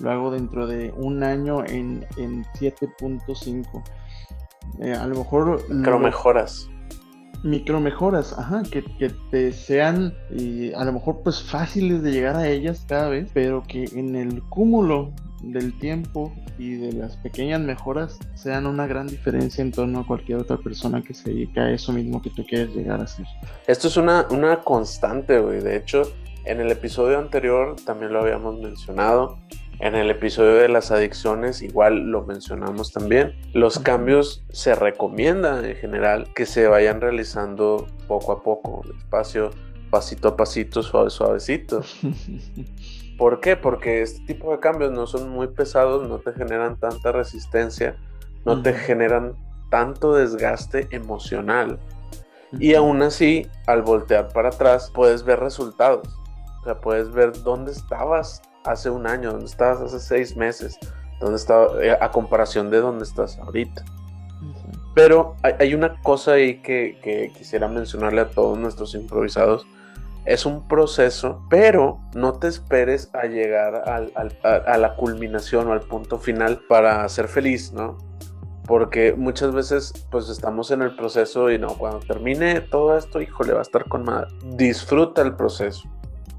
lo 0.00 0.10
hago 0.10 0.30
dentro 0.30 0.66
de 0.66 0.92
un 0.96 1.22
año 1.22 1.64
en, 1.66 2.06
en 2.16 2.44
7.5. 2.58 3.82
Eh, 4.80 4.94
a 4.94 5.06
lo 5.06 5.16
mejor... 5.16 5.62
Micro 5.68 5.98
mejoras. 5.98 6.68
Micro 7.42 7.80
mejoras, 7.80 8.38
ajá, 8.38 8.62
que, 8.70 8.84
que 8.84 9.10
te 9.30 9.52
sean 9.52 10.12
y 10.30 10.72
a 10.74 10.84
lo 10.84 10.92
mejor 10.92 11.22
pues 11.22 11.42
fáciles 11.42 12.02
de 12.02 12.12
llegar 12.12 12.36
a 12.36 12.48
ellas 12.48 12.84
cada 12.86 13.08
vez, 13.08 13.30
pero 13.32 13.62
que 13.66 13.84
en 13.94 14.14
el 14.14 14.42
cúmulo 14.44 15.12
del 15.42 15.78
tiempo 15.78 16.32
y 16.58 16.76
de 16.76 16.92
las 16.92 17.16
pequeñas 17.16 17.60
mejoras 17.60 18.18
sean 18.34 18.66
una 18.66 18.86
gran 18.86 19.06
diferencia 19.06 19.62
en 19.62 19.72
torno 19.72 20.00
a 20.00 20.06
cualquier 20.06 20.38
otra 20.38 20.56
persona 20.56 21.02
que 21.02 21.14
se 21.14 21.30
dedica 21.30 21.62
a 21.62 21.72
eso 21.72 21.92
mismo 21.92 22.20
que 22.20 22.30
tú 22.30 22.44
quieres 22.46 22.74
llegar 22.74 23.00
a 23.00 23.04
hacer. 23.04 23.26
Esto 23.66 23.88
es 23.88 23.96
una, 23.96 24.26
una 24.30 24.60
constante, 24.60 25.38
güey. 25.38 25.60
De 25.60 25.76
hecho, 25.76 26.02
en 26.44 26.60
el 26.60 26.70
episodio 26.70 27.18
anterior 27.18 27.76
también 27.84 28.12
lo 28.12 28.20
habíamos 28.20 28.58
mencionado. 28.60 29.38
En 29.80 29.94
el 29.94 30.10
episodio 30.10 30.56
de 30.56 30.68
las 30.68 30.90
adicciones 30.90 31.62
igual 31.62 32.10
lo 32.10 32.22
mencionamos 32.24 32.92
también. 32.92 33.34
Los 33.54 33.78
cambios 33.78 34.44
se 34.50 34.74
recomienda 34.74 35.66
en 35.66 35.74
general 35.76 36.28
que 36.34 36.44
se 36.44 36.66
vayan 36.66 37.00
realizando 37.00 37.86
poco 38.06 38.32
a 38.32 38.42
poco, 38.42 38.82
despacio, 38.86 39.50
pasito 39.90 40.28
a 40.28 40.36
pasito, 40.36 40.82
suave, 40.82 41.08
suavecito. 41.08 41.82
¿Por 43.20 43.38
qué? 43.40 43.54
Porque 43.54 44.00
este 44.00 44.24
tipo 44.24 44.50
de 44.50 44.60
cambios 44.60 44.92
no 44.92 45.06
son 45.06 45.28
muy 45.28 45.48
pesados, 45.48 46.08
no 46.08 46.20
te 46.20 46.32
generan 46.32 46.80
tanta 46.80 47.12
resistencia, 47.12 47.94
no 48.46 48.62
te 48.62 48.72
generan 48.72 49.34
tanto 49.70 50.14
desgaste 50.14 50.88
emocional. 50.90 51.78
Y 52.52 52.72
aún 52.72 53.02
así, 53.02 53.46
al 53.66 53.82
voltear 53.82 54.28
para 54.32 54.48
atrás, 54.48 54.90
puedes 54.94 55.22
ver 55.22 55.38
resultados. 55.38 56.08
O 56.62 56.64
sea, 56.64 56.80
puedes 56.80 57.12
ver 57.12 57.32
dónde 57.42 57.72
estabas 57.72 58.40
hace 58.64 58.88
un 58.88 59.06
año, 59.06 59.32
dónde 59.32 59.44
estabas 59.44 59.82
hace 59.82 60.00
seis 60.00 60.34
meses, 60.34 60.78
dónde 61.20 61.36
estaba, 61.36 61.84
eh, 61.84 61.98
a 62.00 62.10
comparación 62.10 62.70
de 62.70 62.80
dónde 62.80 63.04
estás 63.04 63.38
ahorita. 63.38 63.84
Pero 64.94 65.36
hay, 65.42 65.74
una 65.74 66.00
cosa 66.00 66.32
ahí 66.32 66.62
que, 66.62 66.98
que, 67.02 67.30
quisiera 67.36 67.68
mencionarle 67.68 68.22
a 68.22 68.30
todos 68.30 68.58
nuestros 68.58 68.94
improvisados 68.94 69.66
es 70.24 70.46
un 70.46 70.66
proceso, 70.66 71.44
pero 71.48 72.00
no 72.14 72.34
te 72.34 72.48
esperes 72.48 73.10
a 73.14 73.26
llegar 73.26 73.74
a, 73.74 74.78
la 74.78 74.96
culminación 74.96 75.68
o 75.68 75.72
al 75.72 75.80
punto 75.80 76.18
final 76.18 76.60
para 76.68 77.08
ser 77.08 77.28
feliz, 77.28 77.72
¿no? 77.72 77.98
Porque 78.66 79.14
muchas 79.14 79.52
veces 79.52 79.92
pues 80.10 80.28
estamos 80.28 80.70
en 80.70 80.82
el 80.82 80.94
proceso 80.94 81.50
y 81.50 81.58
no, 81.58 81.68
cuando 81.76 82.00
termine 82.00 82.60
todo 82.60 82.96
esto, 82.96 83.20
híjole, 83.20 83.52
va 83.52 83.60
a 83.60 83.62
estar 83.62 83.88
con 83.88 84.04
madre. 84.04 84.28
Disfruta 84.44 85.22
el 85.22 85.34
proceso. 85.34 85.88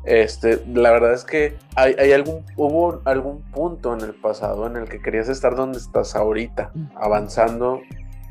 Este, 0.03 0.63
la 0.73 0.91
verdad 0.91 1.13
es 1.13 1.23
que 1.25 1.57
hay, 1.75 1.95
hay, 1.99 2.11
algún, 2.11 2.43
hubo 2.55 3.01
algún 3.05 3.41
punto 3.51 3.93
en 3.93 4.01
el 4.01 4.15
pasado 4.15 4.65
en 4.65 4.77
el 4.77 4.89
que 4.89 5.01
querías 5.01 5.29
estar 5.29 5.55
donde 5.55 5.77
estás 5.77 6.15
ahorita, 6.15 6.71
avanzando 6.95 7.81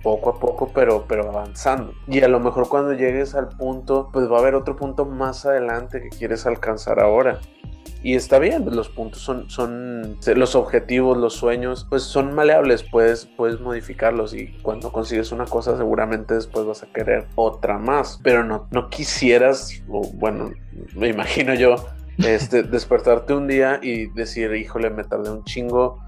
poco 0.03 0.31
a 0.31 0.39
poco, 0.39 0.71
pero, 0.75 1.05
pero 1.09 1.29
avanzando. 1.29 1.93
Y 2.07 2.23
a 2.23 2.29
lo 2.29 2.41
mejor 2.41 2.69
cuando 2.69 2.93
llegues 2.93 3.35
al 3.35 3.49
punto, 3.49 4.09
pues 4.13 4.31
va 4.31 4.37
a 4.37 4.41
haber 4.41 4.55
otro 4.55 4.77
punto 4.77 5.05
más 5.05 5.47
adelante 5.47 6.01
que 6.01 6.09
quieres 6.09 6.47
alcanzar 6.47 7.01
ahora. 7.01 7.41
Y 8.03 8.15
está 8.15 8.39
bien, 8.39 8.65
los 8.75 8.89
puntos 8.89 9.21
son, 9.21 9.51
son 9.51 10.17
los 10.35 10.55
objetivos, 10.55 11.19
los 11.19 11.35
sueños, 11.35 11.87
pues 11.91 12.03
son 12.03 12.35
maleables, 12.35 12.83
puedes, 12.83 13.27
puedes 13.27 13.61
modificarlos 13.61 14.33
y 14.33 14.57
cuando 14.63 14.91
consigues 14.91 15.33
una 15.33 15.45
cosa 15.45 15.77
seguramente 15.77 16.33
después 16.33 16.65
vas 16.65 16.83
a 16.83 16.87
querer 16.87 17.27
otra 17.35 17.77
más, 17.79 18.19
pero 18.23 18.43
no, 18.43 18.69
no 18.71 18.89
quisieras, 18.89 19.83
o 19.91 20.01
bueno, 20.15 20.51
me 20.95 21.09
imagino 21.09 21.53
yo, 21.53 21.77
este, 22.17 22.63
despertarte 22.63 23.35
un 23.35 23.47
día 23.47 23.81
y 23.83 24.07
decir, 24.07 24.55
híjole, 24.55 24.89
me 24.89 25.05
tardé 25.05 25.31
un 25.31 25.45
chingo 25.45 25.99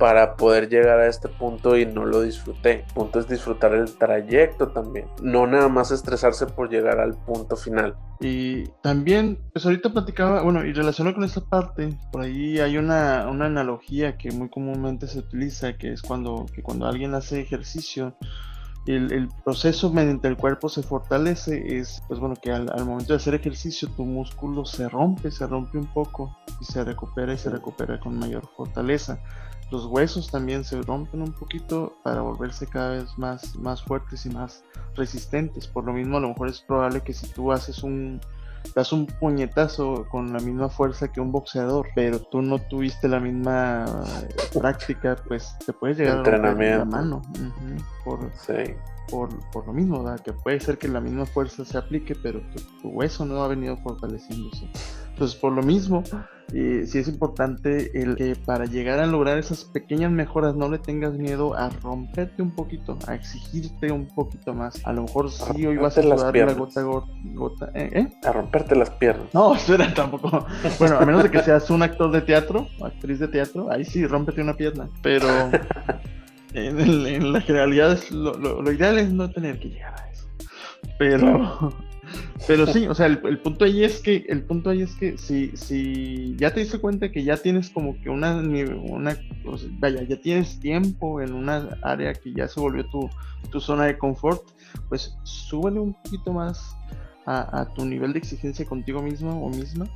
para 0.00 0.34
poder 0.34 0.70
llegar 0.70 0.98
a 0.98 1.08
este 1.08 1.28
punto 1.28 1.76
y 1.76 1.84
no 1.84 2.06
lo 2.06 2.22
disfruté. 2.22 2.84
El 2.88 2.94
punto 2.94 3.20
es 3.20 3.28
disfrutar 3.28 3.74
el 3.74 3.98
trayecto 3.98 4.68
también, 4.68 5.06
no 5.22 5.46
nada 5.46 5.68
más 5.68 5.90
estresarse 5.90 6.46
por 6.46 6.70
llegar 6.70 6.98
al 6.98 7.14
punto 7.14 7.54
final. 7.54 7.94
Y 8.18 8.64
también, 8.82 9.38
pues 9.52 9.66
ahorita 9.66 9.92
platicaba, 9.92 10.42
bueno, 10.42 10.64
y 10.64 10.72
relacionado 10.72 11.16
con 11.16 11.24
esta 11.24 11.42
parte, 11.42 11.98
por 12.10 12.22
ahí 12.22 12.58
hay 12.60 12.78
una, 12.78 13.28
una 13.28 13.44
analogía 13.44 14.16
que 14.16 14.30
muy 14.32 14.48
comúnmente 14.48 15.06
se 15.06 15.18
utiliza, 15.18 15.76
que 15.76 15.92
es 15.92 16.00
cuando, 16.00 16.46
que 16.54 16.62
cuando 16.62 16.86
alguien 16.86 17.14
hace 17.14 17.42
ejercicio, 17.42 18.16
el, 18.86 19.12
el, 19.12 19.28
proceso 19.44 19.92
mediante 19.92 20.28
el 20.28 20.38
cuerpo 20.38 20.70
se 20.70 20.82
fortalece 20.82 21.76
es, 21.78 22.02
pues 22.08 22.18
bueno, 22.18 22.34
que 22.40 22.50
al, 22.50 22.70
al, 22.72 22.86
momento 22.86 23.12
de 23.12 23.18
hacer 23.18 23.34
ejercicio 23.34 23.88
tu 23.94 24.06
músculo 24.06 24.64
se 24.64 24.88
rompe, 24.88 25.30
se 25.30 25.46
rompe 25.46 25.76
un 25.76 25.92
poco 25.92 26.34
y 26.58 26.64
se 26.64 26.82
recupera 26.82 27.34
y 27.34 27.38
se 27.38 27.50
recupera 27.50 28.00
con 28.00 28.18
mayor 28.18 28.48
fortaleza 28.56 29.20
los 29.70 29.86
huesos 29.86 30.30
también 30.30 30.64
se 30.64 30.80
rompen 30.82 31.22
un 31.22 31.32
poquito 31.32 31.94
para 32.02 32.22
volverse 32.22 32.66
cada 32.66 32.90
vez 32.90 33.16
más, 33.16 33.54
más 33.56 33.82
fuertes 33.82 34.26
y 34.26 34.30
más 34.30 34.64
resistentes. 34.96 35.66
Por 35.66 35.84
lo 35.84 35.92
mismo, 35.92 36.16
a 36.16 36.20
lo 36.20 36.28
mejor 36.28 36.48
es 36.48 36.60
probable 36.60 37.00
que 37.02 37.12
si 37.12 37.28
tú 37.28 37.52
haces 37.52 37.82
un, 37.82 38.20
das 38.74 38.92
un 38.92 39.06
puñetazo 39.06 40.06
con 40.10 40.32
la 40.32 40.40
misma 40.40 40.68
fuerza 40.68 41.12
que 41.12 41.20
un 41.20 41.30
boxeador, 41.30 41.86
pero 41.94 42.18
tú 42.18 42.42
no 42.42 42.58
tuviste 42.58 43.08
la 43.08 43.20
misma 43.20 43.84
práctica, 44.52 45.16
pues 45.28 45.56
te 45.64 45.72
puedes 45.72 45.98
llegar 45.98 46.18
Entrenamiento. 46.18 46.76
a 46.76 46.78
la 46.78 46.84
mano. 46.84 47.22
por, 48.04 48.20
por, 49.10 49.66
lo 49.66 49.72
mismo, 49.72 50.04
que 50.24 50.32
puede 50.32 50.60
ser 50.60 50.78
que 50.78 50.88
la 50.88 51.00
misma 51.00 51.26
fuerza 51.26 51.64
se 51.64 51.78
aplique, 51.78 52.14
pero 52.14 52.40
tu 52.82 52.88
hueso 52.88 53.24
no 53.24 53.42
ha 53.42 53.48
venido 53.48 53.76
fortaleciéndose. 53.78 54.68
Entonces, 55.10 55.38
por 55.38 55.52
lo 55.52 55.62
mismo, 55.62 56.02
eh, 56.54 56.84
sí 56.86 56.98
es 56.98 57.08
importante 57.08 57.90
el 58.00 58.16
que 58.16 58.34
para 58.34 58.64
llegar 58.64 59.00
a 59.00 59.06
lograr 59.06 59.38
esas 59.38 59.64
pequeñas 59.64 60.10
mejoras 60.10 60.56
no 60.56 60.68
le 60.70 60.78
tengas 60.78 61.12
miedo 61.12 61.54
a 61.54 61.68
romperte 61.68 62.42
un 62.42 62.52
poquito, 62.52 62.98
a 63.06 63.14
exigirte 63.14 63.92
un 63.92 64.06
poquito 64.06 64.54
más. 64.54 64.80
A 64.86 64.92
lo 64.92 65.02
mejor 65.02 65.30
sí 65.30 65.66
hoy 65.66 65.76
vas 65.76 65.98
a 65.98 66.02
sudar 66.02 66.34
la 66.34 66.54
gota 66.54 66.82
gota. 66.82 67.70
¿eh? 67.74 67.90
¿eh? 67.92 68.08
A 68.24 68.32
romperte 68.32 68.74
las 68.74 68.90
piernas. 68.90 69.26
No, 69.34 69.54
espera, 69.56 69.92
tampoco. 69.92 70.46
Bueno, 70.78 70.98
a 70.98 71.04
menos 71.04 71.22
de 71.22 71.30
que 71.30 71.42
seas 71.42 71.68
un 71.70 71.82
actor 71.82 72.10
de 72.10 72.22
teatro 72.22 72.66
actriz 72.82 73.18
de 73.18 73.28
teatro, 73.28 73.70
ahí 73.70 73.84
sí, 73.84 74.06
rómpete 74.06 74.42
una 74.42 74.56
pierna. 74.56 74.88
Pero 75.02 75.26
en, 76.54 77.32
la 77.32 77.40
generalidad 77.40 77.98
lo, 78.10 78.34
lo 78.34 78.72
ideal 78.72 78.98
es 78.98 79.10
no 79.10 79.30
tener 79.30 79.58
que 79.58 79.68
llegar 79.68 79.94
a 80.00 80.10
eso. 80.10 80.26
Pero. 80.98 81.72
Pero 82.46 82.66
sí, 82.66 82.86
o 82.86 82.94
sea, 82.94 83.06
el, 83.06 83.38
punto 83.38 83.64
ahí 83.64 83.84
es 83.84 84.00
que, 84.00 84.24
el 84.28 84.42
punto 84.42 84.70
ahí 84.70 84.82
es 84.82 84.94
que 84.94 85.18
si, 85.18 85.56
si 85.56 86.34
ya 86.36 86.52
te 86.52 86.60
diste 86.60 86.78
cuenta 86.78 87.12
que 87.12 87.22
ya 87.22 87.36
tienes 87.36 87.70
como 87.70 88.00
que 88.00 88.10
una, 88.10 88.36
una 88.36 89.16
vaya, 89.78 90.02
ya 90.02 90.20
tienes 90.20 90.58
tiempo 90.58 91.20
en 91.20 91.34
una 91.34 91.68
área 91.82 92.12
que 92.14 92.32
ya 92.32 92.48
se 92.48 92.58
volvió 92.58 92.84
tu, 92.86 93.08
tu 93.50 93.60
zona 93.60 93.84
de 93.84 93.98
confort, 93.98 94.42
pues 94.88 95.16
súbele 95.22 95.80
un 95.80 95.94
poquito 95.94 96.32
más 96.32 96.76
a, 97.26 97.68
tu 97.76 97.84
nivel 97.84 98.12
de 98.12 98.18
exigencia 98.18 98.64
contigo 98.64 99.00
mismo 99.02 99.44
o 99.44 99.48
misma 99.50 99.86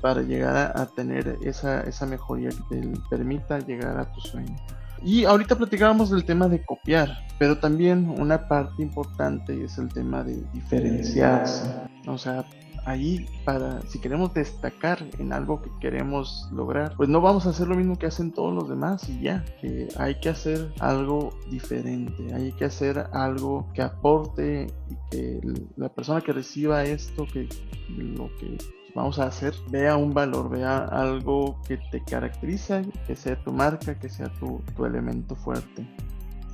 para 0.00 0.22
llegar 0.22 0.72
a, 0.74 0.86
tener 0.86 1.36
esa, 1.44 1.82
esa 1.82 2.06
mejoría 2.06 2.48
que 2.48 2.76
te 2.76 2.88
permita 3.10 3.58
llegar 3.58 3.98
a 3.98 4.10
tu 4.12 4.20
sueño. 4.22 4.56
Y 5.02 5.24
ahorita 5.24 5.56
platicábamos 5.56 6.10
del 6.10 6.24
tema 6.24 6.48
de 6.48 6.64
copiar, 6.64 7.26
pero 7.38 7.58
también 7.58 8.08
una 8.18 8.48
parte 8.48 8.82
importante 8.82 9.64
es 9.64 9.78
el 9.78 9.88
tema 9.88 10.22
de 10.22 10.42
diferenciarse. 10.52 11.70
O 12.06 12.18
sea, 12.18 12.44
ahí 12.84 13.26
para 13.44 13.80
si 13.82 13.98
queremos 13.98 14.34
destacar 14.34 14.98
en 15.18 15.32
algo 15.32 15.62
que 15.62 15.70
queremos 15.80 16.48
lograr, 16.52 16.94
pues 16.96 17.08
no 17.08 17.20
vamos 17.20 17.46
a 17.46 17.50
hacer 17.50 17.68
lo 17.68 17.76
mismo 17.76 17.98
que 17.98 18.06
hacen 18.06 18.32
todos 18.32 18.54
los 18.54 18.68
demás 18.68 19.08
y 19.08 19.20
ya, 19.20 19.44
que 19.60 19.88
hay 19.96 20.20
que 20.20 20.28
hacer 20.28 20.72
algo 20.80 21.30
diferente, 21.50 22.34
hay 22.34 22.52
que 22.52 22.66
hacer 22.66 23.06
algo 23.12 23.66
que 23.74 23.82
aporte 23.82 24.66
y 24.90 25.10
que 25.10 25.40
la 25.76 25.88
persona 25.88 26.20
que 26.20 26.32
reciba 26.32 26.84
esto, 26.84 27.26
que 27.32 27.48
lo 27.88 28.30
que 28.36 28.58
vamos 28.94 29.18
a 29.18 29.24
hacer, 29.24 29.54
vea 29.68 29.96
un 29.96 30.12
valor, 30.12 30.50
vea 30.50 30.78
algo 30.78 31.60
que 31.66 31.78
te 31.90 32.02
caracteriza, 32.02 32.82
que 33.06 33.16
sea 33.16 33.36
tu 33.42 33.52
marca, 33.52 33.98
que 33.98 34.08
sea 34.08 34.30
tu, 34.38 34.62
elemento 34.84 35.36
fuerte. 35.36 35.86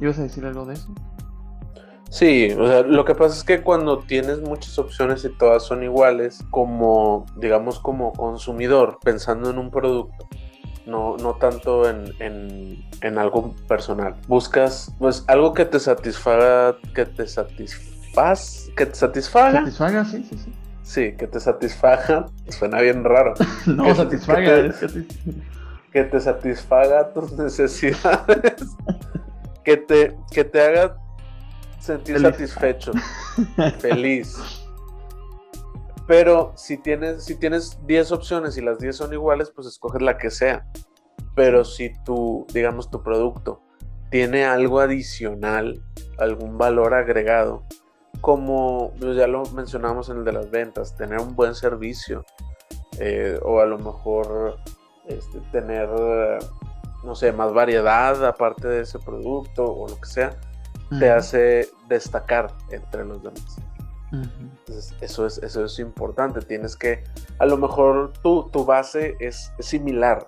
¿Ibas 0.01 0.18
a 0.18 0.22
decir 0.22 0.44
algo 0.44 0.64
de 0.66 0.75
eso? 0.75 0.88
Sí, 2.11 2.51
o 2.57 2.66
sea, 2.66 2.83
lo 2.83 3.05
que 3.05 3.14
pasa 3.14 3.37
es 3.37 3.44
que 3.44 3.62
cuando 3.62 3.99
tienes 3.99 4.40
muchas 4.40 4.79
opciones 4.79 5.25
y 5.25 5.31
todas 5.31 5.64
son 5.64 5.83
iguales, 5.83 6.44
como, 6.51 7.27
digamos, 7.37 7.81
como 7.81 8.12
consumidor, 8.12 8.99
pensando 9.03 9.51
en 9.51 9.59
un 9.59 9.70
producto, 9.70 10.29
no, 10.87 11.16
no 11.16 11.35
tanto 11.35 11.88
en, 11.88 12.14
en, 12.20 13.18
algo 13.18 13.57
personal, 13.66 14.14
buscas 14.29 14.94
pues 15.01 15.25
algo 15.27 15.53
que 15.53 15.64
te 15.64 15.81
satisfaga, 15.81 16.77
que 16.94 17.07
te 17.07 17.27
satisfaz, 17.27 18.68
que 18.77 18.87
te 18.87 18.94
satisfaga. 18.94 19.61
Satisfaga, 19.61 20.05
sí, 20.05 20.25
sí, 20.31 20.38
sí. 20.38 20.53
Sí, 20.87 21.16
que 21.16 21.27
te 21.27 21.40
satisfaga, 21.40 22.27
suena 22.49 22.81
bien 22.81 23.03
raro. 23.03 23.35
no, 23.66 23.87
que, 23.87 23.94
satisfaga, 23.96 24.72
que 25.92 26.05
te, 26.05 26.20
satisfaga 26.20 27.12
tus 27.12 27.33
necesidades, 27.33 28.77
que 29.64 29.77
te, 29.79 30.16
que 30.31 30.44
te 30.44 30.62
haga 30.62 30.96
sentir 31.81 32.20
satisfecho, 32.20 32.92
feliz. 33.81 34.38
Pero 36.07 36.53
si 36.55 36.79
tienes, 36.79 37.25
si 37.25 37.35
tienes 37.35 37.85
10 37.85 38.12
opciones 38.12 38.57
y 38.57 38.61
las 38.61 38.79
10 38.79 38.94
son 38.94 39.12
iguales, 39.12 39.51
pues 39.51 39.66
escoges 39.66 40.01
la 40.01 40.16
que 40.16 40.31
sea. 40.31 40.68
Pero 41.35 41.64
si 41.64 41.90
tu, 42.05 42.46
digamos, 42.55 42.92
tu 42.92 43.03
producto 43.03 43.61
tiene 44.12 44.44
algo 44.44 44.79
adicional, 44.79 45.83
algún 46.16 46.57
valor 46.57 46.94
agregado, 46.94 47.66
como 48.27 48.93
pues, 48.99 49.17
ya 49.17 49.29
lo 49.29 49.45
mencionamos 49.53 50.09
en 50.09 50.17
el 50.17 50.25
de 50.25 50.33
las 50.33 50.51
ventas, 50.51 50.97
tener 50.97 51.21
un 51.21 51.37
buen 51.37 51.55
servicio 51.55 52.25
eh, 52.99 53.39
o 53.41 53.61
a 53.61 53.67
lo 53.67 53.79
mejor 53.79 54.59
este, 55.07 55.39
tener, 55.53 55.89
no 57.05 57.15
sé, 57.15 57.31
más 57.31 57.53
variedad 57.53 58.27
aparte 58.27 58.67
de 58.67 58.81
ese 58.81 58.99
producto 58.99 59.65
o 59.65 59.87
lo 59.87 60.01
que 60.01 60.09
sea, 60.09 60.37
te 60.99 61.09
hace 61.09 61.69
destacar 61.89 62.53
entre 62.73 63.05
los 63.05 63.23
demás. 63.23 63.59
Entonces, 64.11 64.93
eso 65.01 65.25
es, 65.25 65.39
eso 65.39 65.65
es 65.65 65.79
importante. 65.79 66.41
Tienes 66.41 66.77
que, 66.77 67.05
a 67.39 67.47
lo 67.47 67.57
mejor 67.57 68.12
tu, 68.25 68.51
tu 68.51 68.65
base 68.65 69.15
es, 69.21 69.53
similar. 69.61 70.27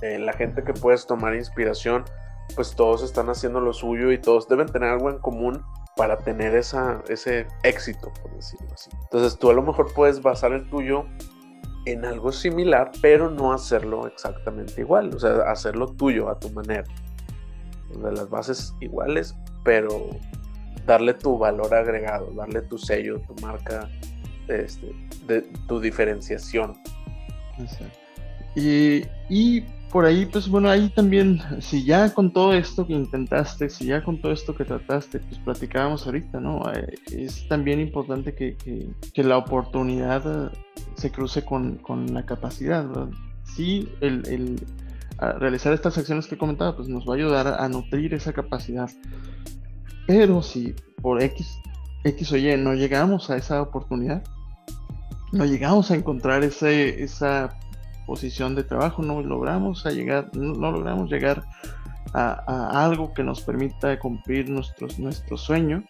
Eh, 0.00 0.18
la 0.18 0.32
gente 0.32 0.64
que 0.64 0.72
puedes 0.72 1.06
tomar 1.06 1.34
inspiración, 1.34 2.04
pues 2.54 2.74
todos 2.74 3.02
están 3.02 3.28
haciendo 3.28 3.60
lo 3.60 3.74
suyo 3.74 4.12
y 4.12 4.18
todos 4.18 4.48
deben 4.48 4.68
tener 4.68 4.88
algo 4.88 5.10
en 5.10 5.18
común 5.18 5.62
para 5.96 6.18
tener 6.18 6.54
esa, 6.54 7.02
ese 7.08 7.46
éxito, 7.62 8.12
por 8.22 8.34
decirlo 8.36 8.68
así. 8.72 8.90
Entonces 9.02 9.38
tú 9.38 9.50
a 9.50 9.54
lo 9.54 9.62
mejor 9.62 9.92
puedes 9.94 10.20
basar 10.20 10.52
el 10.52 10.68
tuyo 10.68 11.06
en 11.86 12.04
algo 12.04 12.32
similar, 12.32 12.90
pero 13.00 13.30
no 13.30 13.52
hacerlo 13.52 14.06
exactamente 14.06 14.80
igual, 14.80 15.14
o 15.14 15.18
sea, 15.18 15.50
hacerlo 15.50 15.86
tuyo 15.86 16.28
a 16.28 16.38
tu 16.38 16.50
manera. 16.50 16.84
De 17.90 18.12
las 18.12 18.28
bases 18.28 18.74
iguales, 18.80 19.34
pero 19.64 20.10
darle 20.84 21.14
tu 21.14 21.38
valor 21.38 21.72
agregado, 21.74 22.30
darle 22.32 22.62
tu 22.62 22.76
sello, 22.76 23.20
tu 23.20 23.34
marca, 23.42 23.88
este, 24.48 24.92
tu 25.66 25.80
diferenciación. 25.80 26.76
Y, 28.54 29.04
y, 29.28 29.64
por 29.90 30.04
ahí, 30.04 30.26
pues 30.26 30.48
bueno, 30.48 30.68
ahí 30.68 30.88
también, 30.90 31.40
si 31.60 31.84
ya 31.84 32.12
con 32.12 32.32
todo 32.32 32.52
esto 32.52 32.86
que 32.86 32.92
intentaste, 32.92 33.70
si 33.70 33.86
ya 33.86 34.02
con 34.02 34.20
todo 34.20 34.32
esto 34.32 34.54
que 34.54 34.64
trataste, 34.64 35.20
pues 35.20 35.38
platicábamos 35.38 36.06
ahorita, 36.06 36.40
¿no? 36.40 36.62
Eh, 36.72 36.94
es 37.10 37.48
también 37.48 37.80
importante 37.80 38.34
que, 38.34 38.56
que, 39.12 39.24
la 39.24 39.38
oportunidad 39.38 40.46
eh, 40.46 40.50
se 40.96 41.10
cruce 41.10 41.44
con, 41.44 41.76
con 41.76 42.12
la 42.12 42.26
capacidad, 42.26 42.86
¿verdad? 42.86 43.08
Sí, 43.44 43.88
el, 44.00 44.26
el 44.26 44.60
realizar 45.38 45.72
estas 45.72 45.96
acciones 45.96 46.26
que 46.26 46.36
comentaba, 46.36 46.76
pues 46.76 46.88
nos 46.88 47.08
va 47.08 47.14
a 47.14 47.16
ayudar 47.16 47.46
a 47.58 47.68
nutrir 47.68 48.12
esa 48.12 48.32
capacidad 48.32 48.90
pero 50.06 50.42
si 50.42 50.74
por 51.02 51.20
X, 51.22 51.60
X 52.04 52.32
o 52.32 52.36
Y 52.36 52.56
no 52.56 52.74
llegamos 52.74 53.28
a 53.30 53.36
esa 53.36 53.60
oportunidad, 53.60 54.22
no 55.32 55.44
llegamos 55.44 55.90
a 55.90 55.96
encontrar 55.96 56.44
ese, 56.44 57.02
esa 57.02 57.58
posición 58.06 58.54
de 58.54 58.64
trabajo, 58.64 59.02
no 59.02 59.20
logramos 59.22 59.84
a 59.86 59.90
llegar, 59.90 60.30
no, 60.34 60.70
logramos 60.70 61.10
llegar 61.10 61.44
a, 62.14 62.84
algo 62.84 63.12
que 63.12 63.22
nos 63.22 63.42
permita 63.42 63.98
cumplir 63.98 64.48
nuestros, 64.48 64.98
nuestro 64.98 65.36
sueño. 65.36 65.82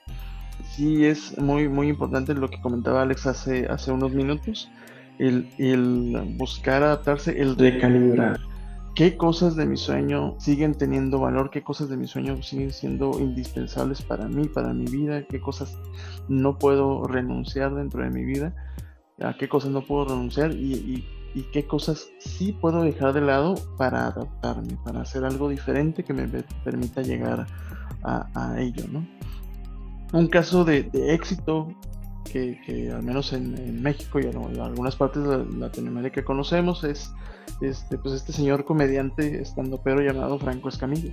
Sí 0.71 1.05
es 1.05 1.39
muy, 1.39 1.69
muy 1.69 1.89
importante 1.89 2.35
lo 2.35 2.49
que 2.49 2.61
comentaba 2.61 3.03
Alex 3.03 3.27
hace, 3.27 3.67
hace 3.67 3.93
unos 3.93 4.13
minutos, 4.13 4.71
el, 5.19 5.49
el 5.59 6.35
buscar 6.37 6.83
adaptarse, 6.83 7.41
el 7.41 7.57
recalibrar 7.57 8.41
qué 8.97 9.15
cosas 9.19 9.55
de 9.57 9.67
mi 9.67 9.77
sueño 9.77 10.35
siguen 10.39 10.75
teniendo 10.75 11.21
valor, 11.21 11.51
qué 11.51 11.63
cosas 11.63 11.91
de 11.91 11.99
mi 11.99 12.09
sueño 12.09 12.43
siguen 12.43 12.73
siendo 12.73 13.21
indispensables 13.21 14.01
para 14.01 14.27
mí, 14.27 14.49
para 14.49 14.73
mi 14.73 14.87
vida, 14.87 15.23
qué 15.29 15.39
cosas 15.39 15.79
no 16.29 16.59
puedo 16.59 17.07
renunciar 17.07 17.75
dentro 17.75 18.03
de 18.03 18.09
mi 18.09 18.25
vida, 18.25 18.55
a 19.21 19.37
qué 19.37 19.51
cosas 19.51 19.71
no 19.71 19.83
puedo 19.83 20.07
renunciar 20.07 20.53
y, 20.53 21.05
qué 21.45 21.67
cosas 21.67 22.09
sí 22.19 22.53
puedo 22.53 22.83
dejar 22.83 23.13
de 23.13 23.21
lado 23.21 23.55
para 23.77 24.07
adaptarme, 24.07 24.77
para 24.85 25.03
hacer 25.03 25.25
algo 25.25 25.49
diferente 25.49 26.03
que 26.03 26.15
me 26.15 26.27
permita 26.65 27.03
llegar 27.03 27.47
a, 28.03 28.55
ello, 28.59 28.85
¿no? 28.91 29.07
Un 30.13 30.29
caso 30.29 30.65
de, 30.65 30.89
éxito 30.95 31.69
que, 32.33 32.91
al 32.95 33.03
menos 33.03 33.33
en, 33.33 33.83
México 33.83 34.21
y 34.21 34.25
en 34.25 34.37
algunas 34.61 34.97
partes 34.97 35.25
de 35.25 35.45
Latinoamérica 35.59 36.25
conocemos 36.25 36.85
es 36.85 37.13
este, 37.61 37.99
pues 37.99 38.15
este 38.15 38.33
señor 38.33 38.65
comediante 38.65 39.41
estando 39.41 39.81
pero 39.83 40.01
llamado 40.01 40.39
Franco 40.39 40.69
Escamilla. 40.69 41.13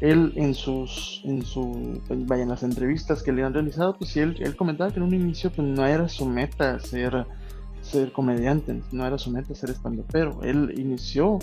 Él 0.00 0.32
en 0.36 0.54
sus, 0.54 1.22
en 1.24 1.42
su, 1.42 2.00
vaya, 2.26 2.42
en 2.42 2.48
las 2.48 2.62
entrevistas 2.62 3.22
que 3.22 3.32
le 3.32 3.44
han 3.44 3.54
realizado, 3.54 3.96
pues 3.96 4.16
él, 4.16 4.36
él 4.40 4.56
comentaba 4.56 4.90
que 4.90 4.96
en 4.96 5.04
un 5.04 5.14
inicio 5.14 5.50
pues 5.50 5.66
no 5.66 5.86
era 5.86 6.08
su 6.08 6.26
meta 6.26 6.78
ser, 6.80 7.26
ser 7.84 8.12
comediante, 8.12 8.80
no 8.92 9.06
era 9.06 9.18
su 9.18 9.30
meta 9.30 9.54
ser 9.54 9.70
estando 9.70 10.04
pero. 10.10 10.42
Él 10.42 10.74
inició 10.76 11.38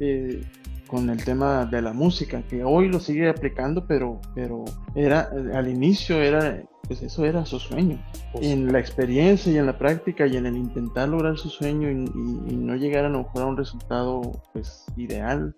eh, 0.00 0.44
con 0.86 1.10
el 1.10 1.24
tema 1.24 1.66
de 1.66 1.82
la 1.82 1.92
música, 1.92 2.42
que 2.42 2.64
hoy 2.64 2.88
lo 2.88 3.00
sigue 3.00 3.28
aplicando, 3.28 3.86
pero, 3.86 4.20
pero 4.34 4.64
era, 4.94 5.30
al 5.54 5.68
inicio 5.68 6.20
era 6.20 6.62
pues 6.88 7.02
eso 7.02 7.24
era 7.26 7.44
su 7.44 7.60
sueño. 7.60 8.02
Pues 8.32 8.46
en 8.46 8.72
la 8.72 8.80
experiencia 8.80 9.52
y 9.52 9.58
en 9.58 9.66
la 9.66 9.78
práctica 9.78 10.26
y 10.26 10.36
en 10.36 10.46
el 10.46 10.56
intentar 10.56 11.08
lograr 11.08 11.36
su 11.36 11.50
sueño 11.50 11.90
y, 11.90 12.56
no 12.56 12.74
llegar 12.76 13.04
a 13.04 13.10
lo 13.10 13.18
mejor 13.18 13.42
a 13.42 13.46
un 13.46 13.56
resultado 13.56 14.42
pues 14.52 14.86
ideal 14.96 15.54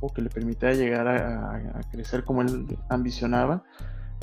o 0.00 0.08
que 0.12 0.22
le 0.22 0.30
permitiera 0.30 0.74
llegar 0.74 1.08
a, 1.08 1.80
crecer 1.90 2.24
como 2.24 2.42
él 2.42 2.78
ambicionaba, 2.88 3.64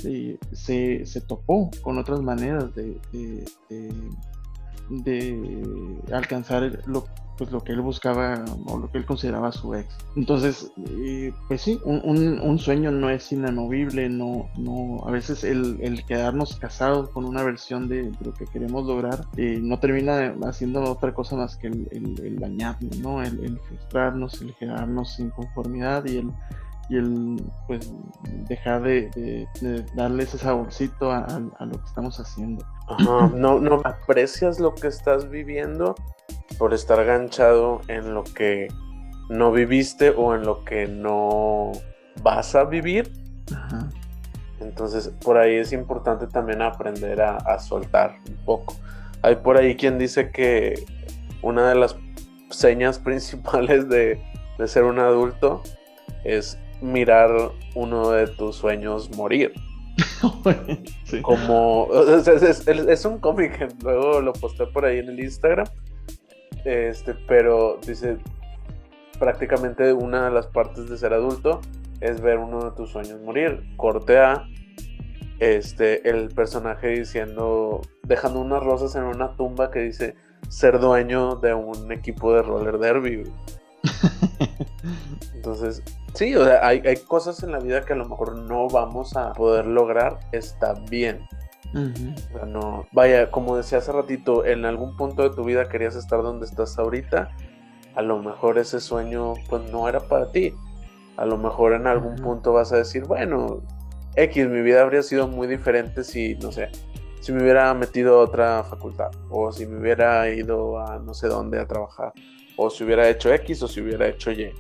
eh, 0.03 0.37
se, 0.51 1.05
se, 1.05 1.21
topó 1.21 1.69
con 1.81 1.97
otras 1.97 2.21
maneras 2.21 2.73
de, 2.75 2.99
de, 3.11 3.45
de, 3.69 3.93
alcanzar 6.11 6.79
lo, 6.85 7.05
pues 7.37 7.51
lo 7.51 7.63
que 7.63 7.73
él 7.73 7.81
buscaba 7.81 8.43
o 8.65 8.77
lo 8.77 8.89
que 8.91 8.97
él 8.97 9.05
consideraba 9.05 9.51
su 9.51 9.73
ex. 9.73 9.87
Entonces, 10.15 10.71
eh, 11.05 11.33
pues 11.47 11.61
sí, 11.61 11.79
un, 11.83 12.39
un, 12.39 12.59
sueño 12.59 12.91
no 12.91 13.09
es 13.09 13.31
inamovible, 13.31 14.09
no, 14.09 14.49
no, 14.57 15.03
a 15.05 15.11
veces 15.11 15.43
el, 15.43 15.77
el 15.81 16.05
quedarnos 16.05 16.55
casados 16.55 17.09
con 17.09 17.25
una 17.25 17.43
versión 17.43 17.87
de, 17.87 18.11
lo 18.23 18.33
que 18.33 18.45
queremos 18.45 18.85
lograr 18.85 19.25
eh, 19.37 19.59
no 19.61 19.79
termina 19.79 20.35
haciendo 20.43 20.83
otra 20.83 21.13
cosa 21.13 21.35
más 21.35 21.57
que 21.57 21.67
el, 21.67 21.87
el, 21.91 22.37
dañarnos, 22.37 22.97
¿no? 22.99 23.21
El, 23.21 23.59
frustrarnos, 23.59 24.41
el 24.41 24.53
quedarnos 24.55 25.13
sin 25.15 25.29
conformidad 25.29 26.05
y 26.05 26.17
el 26.17 26.31
y 26.89 26.97
el 26.97 27.43
pues 27.67 27.91
dejar 28.47 28.83
de, 28.83 29.47
darle 29.95 30.23
ese 30.23 30.37
saborcito 30.37 31.11
a, 31.11 31.19
a, 31.19 31.65
lo 31.65 31.73
que 31.73 31.85
estamos 31.85 32.19
haciendo. 32.19 32.65
Ajá, 32.87 33.31
no, 33.33 33.59
no 33.59 33.81
aprecias 33.83 34.59
lo 34.59 34.75
que 34.75 34.87
estás 34.87 35.29
viviendo 35.29 35.95
por 36.57 36.73
estar 36.73 37.03
ganchado 37.03 37.81
en 37.87 38.13
lo 38.13 38.23
que 38.23 38.67
no 39.29 39.51
viviste 39.51 40.11
o 40.11 40.35
en 40.35 40.43
lo 40.43 40.63
que 40.63 40.87
no 40.87 41.71
vas 42.21 42.55
a 42.55 42.63
vivir. 42.65 43.11
Entonces, 44.59 45.11
por 45.23 45.37
ahí 45.37 45.55
es 45.55 45.73
importante 45.73 46.27
también 46.27 46.61
aprender 46.61 47.21
a, 47.21 47.59
soltar 47.59 48.17
un 48.27 48.37
poco. 48.45 48.75
Hay 49.21 49.37
por 49.37 49.57
ahí 49.57 49.75
quien 49.75 49.97
dice 49.97 50.31
que 50.31 50.85
una 51.41 51.69
de 51.69 51.75
las 51.75 51.95
señas 52.49 52.99
principales 53.03 53.89
de, 53.89 54.21
ser 54.65 54.83
un 54.83 54.99
adulto 54.99 55.61
es 56.23 56.57
mirar 56.81 57.31
uno 57.73 58.11
de 58.11 58.27
tus 58.27 58.55
sueños 58.55 59.15
morir. 59.15 59.53
Como 61.21 61.87
es, 61.93 63.05
un 63.05 63.19
cómic, 63.19 63.73
luego 63.81 64.21
lo 64.21 64.33
posté 64.33 64.67
por 64.67 64.85
ahí 64.85 64.99
en 64.99 65.09
el 65.09 65.19
Instagram 65.19 65.67
este, 66.65 67.13
pero 67.13 67.79
dice, 67.85 68.17
prácticamente 69.19 69.93
una 69.93 70.25
de 70.25 70.31
las 70.31 70.47
partes 70.47 70.89
de 70.89 70.97
ser 70.97 71.13
adulto 71.13 71.61
es 72.01 72.19
ver 72.19 72.39
uno 72.39 72.65
de 72.65 72.71
tus 72.71 72.89
sueños 72.89 73.21
morir. 73.21 73.63
Corte 73.77 74.17
a 74.17 74.47
este, 75.39 76.09
el 76.09 76.29
personaje 76.29 76.89
diciendo, 76.89 77.81
dejando 78.03 78.41
unas 78.41 78.63
rosas 78.63 78.95
en 78.95 79.03
una 79.03 79.35
tumba 79.37 79.69
que 79.71 79.79
dice 79.79 80.15
ser 80.49 80.79
dueño 80.79 81.35
de 81.35 81.53
un 81.53 81.91
equipo 81.91 82.33
de 82.33 82.41
roller 82.41 82.79
derby. 82.79 83.23
Entonces, 85.33 85.83
sí, 86.13 86.35
o 86.35 86.45
sea, 86.45 86.65
hay, 86.65 86.81
hay 86.85 86.97
cosas 86.97 87.43
en 87.43 87.51
la 87.51 87.59
vida 87.59 87.85
que 87.85 87.93
a 87.93 87.95
lo 87.95 88.07
mejor 88.07 88.37
no 88.37 88.67
vamos 88.67 89.15
a 89.15 89.33
poder 89.33 89.65
lograr, 89.65 90.19
está 90.31 90.73
bien. 90.89 91.27
O 91.73 92.37
sea, 92.37 92.45
no, 92.45 92.85
vaya, 92.93 93.29
como 93.31 93.57
decía 93.57 93.79
hace 93.79 93.91
ratito, 93.91 94.45
en 94.45 94.63
algún 94.63 94.95
punto 94.95 95.23
de 95.23 95.35
tu 95.35 95.43
vida 95.43 95.67
querías 95.67 95.95
estar 95.95 96.21
donde 96.21 96.45
estás 96.45 96.77
ahorita, 96.77 97.29
a 97.95 98.01
lo 98.01 98.21
mejor 98.21 98.57
ese 98.57 98.79
sueño 98.79 99.33
pues 99.49 99.69
no 99.71 99.89
era 99.89 99.99
para 99.99 100.31
ti. 100.31 100.53
A 101.17 101.25
lo 101.25 101.37
mejor 101.37 101.73
en 101.73 101.87
algún 101.87 102.15
punto 102.15 102.53
vas 102.53 102.71
a 102.71 102.77
decir, 102.77 103.05
bueno, 103.05 103.61
X, 104.15 104.47
mi 104.47 104.61
vida 104.61 104.81
habría 104.81 105.01
sido 105.01 105.27
muy 105.27 105.47
diferente 105.47 106.03
si, 106.03 106.35
no 106.35 106.51
sé, 106.51 106.69
si 107.21 107.31
me 107.31 107.41
hubiera 107.41 107.73
metido 107.73 108.19
a 108.19 108.23
otra 108.23 108.63
facultad, 108.63 109.11
o 109.29 109.51
si 109.51 109.65
me 109.65 109.79
hubiera 109.79 110.29
ido 110.29 110.79
a 110.79 110.99
no 110.99 111.13
sé 111.13 111.27
dónde 111.27 111.59
a 111.59 111.67
trabajar, 111.67 112.13
o 112.57 112.69
si 112.69 112.83
hubiera 112.83 113.09
hecho 113.09 113.33
X 113.33 113.61
o 113.63 113.67
si 113.67 113.81
hubiera 113.81 114.07
hecho 114.07 114.31
Y. 114.31 114.51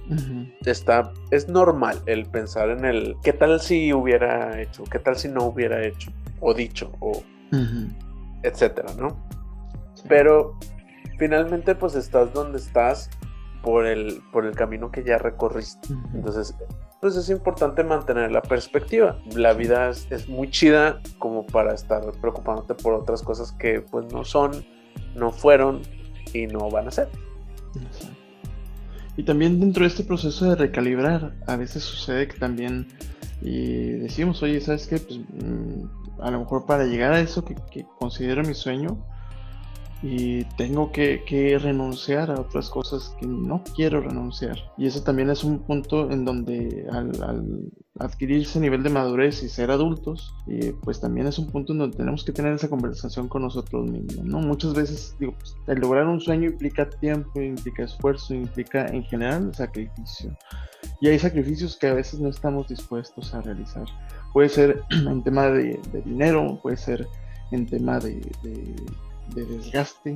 Está, 0.65 1.11
es 1.31 1.47
normal 1.47 2.01
el 2.05 2.25
pensar 2.25 2.69
en 2.69 2.85
el 2.85 3.15
qué 3.23 3.33
tal 3.33 3.59
si 3.61 3.93
hubiera 3.93 4.59
hecho, 4.61 4.83
qué 4.85 4.99
tal 4.99 5.15
si 5.15 5.27
no 5.29 5.45
hubiera 5.45 5.85
hecho, 5.85 6.11
o 6.39 6.53
dicho, 6.53 6.91
o 6.99 7.23
etcétera, 8.43 8.93
¿no? 8.97 9.17
Pero 10.07 10.57
finalmente 11.17 11.75
pues 11.75 11.95
estás 11.95 12.33
donde 12.33 12.57
estás 12.57 13.09
por 13.63 13.85
el, 13.85 14.21
por 14.31 14.45
el 14.45 14.55
camino 14.55 14.91
que 14.91 15.03
ya 15.03 15.17
recorriste. 15.17 15.89
Entonces, 16.13 16.55
pues 17.01 17.15
es 17.15 17.29
importante 17.29 17.83
mantener 17.83 18.31
la 18.31 18.41
perspectiva. 18.41 19.19
La 19.35 19.53
vida 19.53 19.89
es, 19.89 20.29
muy 20.29 20.49
chida 20.49 21.01
como 21.19 21.45
para 21.45 21.73
estar 21.73 22.03
preocupándote 22.21 22.75
por 22.75 22.93
otras 22.93 23.21
cosas 23.21 23.51
que 23.53 23.81
pues 23.81 24.11
no 24.13 24.23
son, 24.23 24.65
no 25.15 25.31
fueron 25.31 25.81
y 26.33 26.47
no 26.47 26.69
van 26.69 26.87
a 26.87 26.91
ser. 26.91 27.09
Y 29.17 29.23
también 29.23 29.59
dentro 29.59 29.83
de 29.83 29.89
este 29.89 30.03
proceso 30.03 30.49
de 30.49 30.55
recalibrar, 30.55 31.35
a 31.47 31.55
veces 31.55 31.83
sucede 31.83 32.27
que 32.27 32.37
también 32.37 32.87
y 33.41 33.91
decimos, 33.91 34.41
oye, 34.43 34.59
¿sabes 34.59 34.87
qué? 34.87 34.97
Pues 34.97 35.19
mm, 35.19 36.21
a 36.21 36.31
lo 36.31 36.39
mejor 36.39 36.65
para 36.65 36.85
llegar 36.85 37.13
a 37.13 37.19
eso 37.19 37.45
que, 37.45 37.55
que 37.71 37.85
considero 37.99 38.43
mi 38.43 38.53
sueño, 38.53 39.05
y 40.07 40.43
tengo 40.55 40.91
que, 40.91 41.57
renunciar 41.59 42.29
a 42.29 42.39
otras 42.39 42.69
cosas 42.69 43.15
que 43.19 43.25
no 43.25 43.63
quiero 43.75 44.01
renunciar. 44.01 44.55
Y 44.77 44.85
eso 44.85 45.01
también 45.01 45.31
es 45.31 45.43
un 45.43 45.59
punto 45.59 46.11
en 46.11 46.25
donde 46.25 46.85
al, 46.91 47.71
adquirir 47.97 48.43
ese 48.43 48.59
nivel 48.59 48.83
de 48.83 48.91
madurez 48.91 49.41
y 49.41 49.49
ser 49.49 49.71
adultos, 49.71 50.35
pues 50.83 51.01
también 51.01 51.25
es 51.25 51.39
un 51.39 51.47
punto 51.47 51.73
en 51.73 51.79
donde 51.79 51.97
tenemos 51.97 52.23
que 52.23 52.33
tener 52.33 52.53
esa 52.53 52.69
conversación 52.69 53.27
con 53.27 53.41
nosotros 53.41 53.89
mismos, 53.89 54.23
¿no? 54.23 54.41
Muchas 54.41 54.75
veces, 54.75 55.15
digo, 55.19 55.33
pues, 55.39 55.57
el 55.65 55.79
lograr 55.79 56.05
un 56.05 56.21
sueño 56.21 56.51
implica 56.51 56.87
tiempo, 56.87 57.41
implica 57.41 57.85
esfuerzo, 57.85 58.35
implica 58.35 58.85
en 58.85 59.03
general 59.05 59.55
sacrificio. 59.55 60.37
Y 61.01 61.07
hay 61.07 61.17
sacrificios 61.17 61.77
que 61.77 61.87
a 61.87 61.95
veces 61.95 62.19
no 62.19 62.29
estamos 62.29 62.67
dispuestos 62.67 63.33
a 63.33 63.41
realizar. 63.41 63.85
Puede 64.33 64.49
ser 64.49 64.83
en 64.91 65.23
tema 65.23 65.47
de, 65.47 65.79
dinero, 66.05 66.59
puede 66.61 66.77
ser 66.77 67.07
en 67.51 67.65
tema 67.65 67.97
de 67.99 68.21
de 68.43 68.75
desgaste 69.33 70.15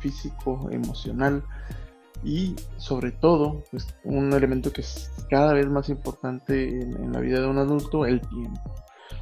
físico, 0.00 0.68
emocional 0.70 1.44
y 2.22 2.54
sobre 2.76 3.12
todo 3.12 3.64
pues, 3.70 3.86
un 4.04 4.32
elemento 4.32 4.72
que 4.72 4.82
es 4.82 5.10
cada 5.30 5.52
vez 5.52 5.66
más 5.68 5.88
importante 5.88 6.80
en, 6.80 7.12
la 7.12 7.20
vida 7.20 7.40
de 7.40 7.46
un 7.46 7.58
adulto, 7.58 8.04
el 8.04 8.20
tiempo. 8.20 8.74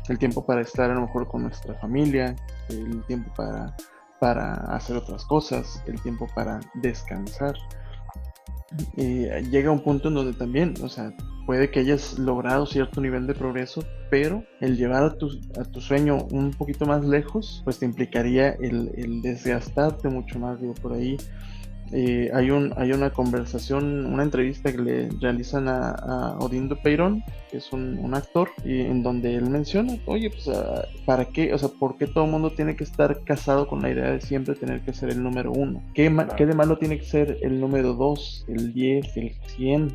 El 0.08 0.18
tiempo 0.18 0.44
para 0.44 0.62
estar 0.62 0.90
a 0.90 0.94
lo 0.94 1.02
mejor 1.02 1.28
con 1.28 1.42
nuestra 1.42 1.74
familia, 1.74 2.34
el 2.70 3.02
tiempo 3.04 3.30
para, 3.36 3.76
para 4.20 4.54
hacer 4.74 4.96
otras 4.96 5.24
cosas, 5.26 5.82
el 5.86 6.00
tiempo 6.00 6.26
para 6.34 6.60
descansar. 6.74 7.54
Eh, 8.96 9.46
llega 9.50 9.70
un 9.70 9.80
punto 9.80 10.08
en 10.08 10.14
donde 10.14 10.34
también, 10.34 10.74
o 10.82 10.88
sea, 10.88 11.14
puede 11.46 11.70
que 11.70 11.80
hayas 11.80 12.18
logrado 12.18 12.66
cierto 12.66 13.00
nivel 13.00 13.26
de 13.26 13.34
progreso, 13.34 13.82
pero 14.10 14.44
el 14.60 14.76
llevar 14.76 15.04
a 15.04 15.14
tu, 15.16 15.30
a 15.58 15.64
tu 15.64 15.80
sueño 15.80 16.18
un 16.30 16.50
poquito 16.50 16.84
más 16.84 17.04
lejos, 17.04 17.62
pues 17.64 17.78
te 17.78 17.86
implicaría 17.86 18.50
el, 18.50 18.92
el 18.96 19.22
desgastarte 19.22 20.08
mucho 20.08 20.38
más, 20.38 20.60
digo, 20.60 20.74
por 20.74 20.92
ahí. 20.92 21.16
Eh, 21.92 22.30
hay, 22.34 22.50
un, 22.50 22.72
hay 22.76 22.92
una 22.92 23.10
conversación, 23.10 24.06
una 24.06 24.22
entrevista 24.22 24.70
que 24.70 24.78
le 24.78 25.08
realizan 25.20 25.68
a, 25.68 26.36
Odindo 26.40 26.76
Peirón, 26.76 27.22
que 27.50 27.58
es 27.58 27.72
un, 27.72 28.14
actor, 28.14 28.50
y 28.64 28.80
en 28.80 29.02
donde 29.02 29.34
él 29.34 29.48
menciona, 29.48 29.96
oye, 30.06 30.30
pues, 30.30 30.48
ah, 30.48 30.84
¿para 31.06 31.24
qué? 31.26 31.54
O 31.54 31.58
sea, 31.58 31.68
¿por 31.68 31.96
qué 31.96 32.06
todo 32.06 32.24
el 32.24 32.30
mundo 32.30 32.50
tiene 32.50 32.76
que 32.76 32.84
estar 32.84 33.22
casado 33.24 33.66
con 33.66 33.82
la 33.82 33.90
idea 33.90 34.10
de 34.10 34.20
siempre 34.20 34.54
tener 34.54 34.80
que 34.82 34.92
ser 34.92 35.10
el 35.10 35.22
número 35.22 35.52
uno? 35.52 35.82
¿Qué, 35.94 36.14
¿qué 36.36 36.46
de 36.46 36.54
malo 36.54 36.78
tiene 36.78 36.98
que 36.98 37.04
ser 37.04 37.38
el 37.42 37.60
número 37.60 37.94
dos, 37.94 38.44
el 38.48 38.72
diez, 38.72 39.16
el 39.16 39.34
cien? 39.46 39.94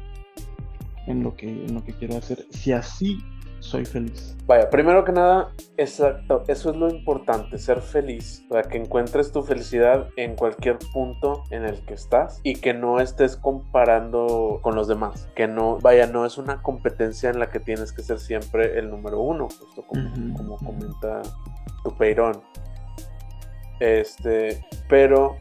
en 1.07 1.23
lo 1.23 1.35
que, 1.35 1.47
en 1.47 1.73
lo 1.73 1.83
que 1.83 1.93
quiero 1.93 2.17
hacer, 2.17 2.45
si 2.49 2.71
así 2.71 3.17
soy 3.63 3.85
feliz. 3.85 4.35
Vaya, 4.45 4.69
primero 4.69 5.05
que 5.05 5.13
nada, 5.13 5.53
exacto, 5.77 6.43
eso 6.47 6.71
es 6.71 6.75
lo 6.75 6.89
importante, 6.89 7.57
ser 7.57 7.79
feliz, 7.79 8.43
para 8.49 8.63
que 8.63 8.77
encuentres 8.77 9.31
tu 9.31 9.41
felicidad 9.41 10.09
en 10.17 10.35
cualquier 10.35 10.77
punto 10.91 11.43
en 11.49 11.63
el 11.63 11.85
que 11.85 11.93
estás 11.93 12.41
y 12.43 12.55
que 12.55 12.73
no 12.73 12.99
estés 12.99 13.37
comparando 13.37 14.59
con 14.61 14.75
los 14.75 14.89
demás, 14.89 15.29
que 15.33 15.47
no, 15.47 15.79
vaya, 15.79 16.07
no 16.07 16.25
es 16.25 16.37
una 16.37 16.61
competencia 16.61 17.29
en 17.29 17.39
la 17.39 17.49
que 17.49 17.61
tienes 17.61 17.93
que 17.93 18.03
ser 18.03 18.19
siempre 18.19 18.77
el 18.77 18.89
número 18.89 19.21
uno, 19.21 19.47
justo 19.47 19.81
como, 19.87 20.11
como 20.35 20.57
comenta 20.57 21.21
tu 21.83 21.95
peirón. 21.95 22.41
Este, 23.79 24.61
pero 24.89 25.37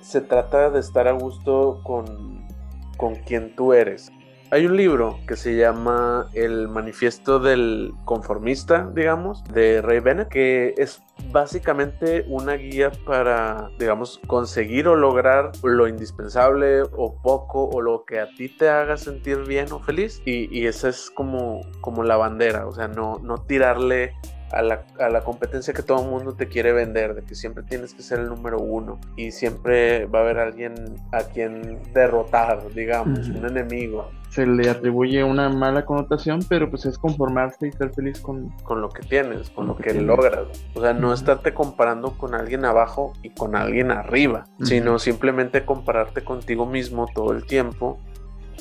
se 0.00 0.20
trata 0.20 0.70
de 0.70 0.80
estar 0.80 1.06
a 1.06 1.12
gusto 1.12 1.80
con, 1.84 2.48
con 2.96 3.14
quien 3.14 3.54
tú 3.54 3.72
eres. 3.72 4.10
Hay 4.52 4.64
un 4.64 4.76
libro 4.76 5.18
que 5.26 5.34
se 5.34 5.56
llama 5.56 6.28
El 6.32 6.68
Manifiesto 6.68 7.40
del 7.40 7.92
Conformista, 8.04 8.88
digamos, 8.94 9.42
de 9.52 9.82
Ray 9.82 9.98
Bennett, 9.98 10.28
que 10.28 10.72
es 10.76 11.02
básicamente 11.32 12.24
una 12.28 12.54
guía 12.54 12.92
para, 13.04 13.70
digamos, 13.80 14.20
conseguir 14.28 14.86
o 14.86 14.94
lograr 14.94 15.50
lo 15.64 15.88
indispensable 15.88 16.82
o 16.82 17.20
poco 17.22 17.64
o 17.64 17.80
lo 17.80 18.04
que 18.04 18.20
a 18.20 18.28
ti 18.36 18.48
te 18.48 18.68
haga 18.68 18.96
sentir 18.96 19.38
bien 19.38 19.72
o 19.72 19.80
feliz. 19.80 20.22
Y, 20.24 20.66
esa 20.66 20.90
es 20.90 21.10
como, 21.10 21.62
como 21.80 22.04
la 22.04 22.16
bandera, 22.16 22.68
o 22.68 22.72
sea, 22.72 22.86
no, 22.86 23.18
no 23.18 23.38
tirarle 23.38 24.14
a 24.52 24.62
la, 24.62 24.84
a 25.00 25.08
la, 25.08 25.22
competencia 25.22 25.74
que 25.74 25.82
todo 25.82 26.02
el 26.02 26.10
mundo 26.10 26.34
te 26.34 26.48
quiere 26.48 26.72
vender, 26.72 27.14
de 27.14 27.22
que 27.22 27.34
siempre 27.34 27.62
tienes 27.64 27.94
que 27.94 28.02
ser 28.02 28.20
el 28.20 28.28
número 28.28 28.58
uno 28.58 28.98
y 29.16 29.32
siempre 29.32 30.06
va 30.06 30.20
a 30.20 30.22
haber 30.22 30.38
alguien 30.38 30.74
a 31.12 31.22
quien 31.24 31.80
derrotar, 31.92 32.72
digamos, 32.74 33.28
un 33.28 33.44
enemigo. 33.44 34.10
Se 34.30 34.46
le 34.46 34.68
atribuye 34.68 35.24
una 35.24 35.48
mala 35.48 35.84
connotación, 35.84 36.40
pero 36.48 36.68
pues 36.68 36.84
es 36.84 36.98
conformarse 36.98 37.68
y 37.68 37.72
ser 37.72 37.90
feliz 37.94 38.20
con, 38.20 38.50
con 38.64 38.82
lo 38.82 38.90
que 38.90 39.02
tienes, 39.02 39.50
con 39.50 39.66
lo, 39.66 39.76
que, 39.76 39.94
logras. 39.94 40.46
O 40.74 40.80
sea, 40.80 40.92
no 40.92 41.12
estarte 41.12 41.54
comparando 41.54 42.12
con 42.18 42.34
alguien 42.34 42.64
abajo 42.64 43.14
y 43.22 43.30
con 43.30 43.56
alguien 43.56 43.90
arriba, 43.90 44.44
sino 44.62 44.98
simplemente 44.98 45.64
compararte 45.64 46.22
contigo 46.22 46.66
mismo 46.66 47.06
todo 47.14 47.32
el 47.32 47.46
tiempo. 47.46 47.98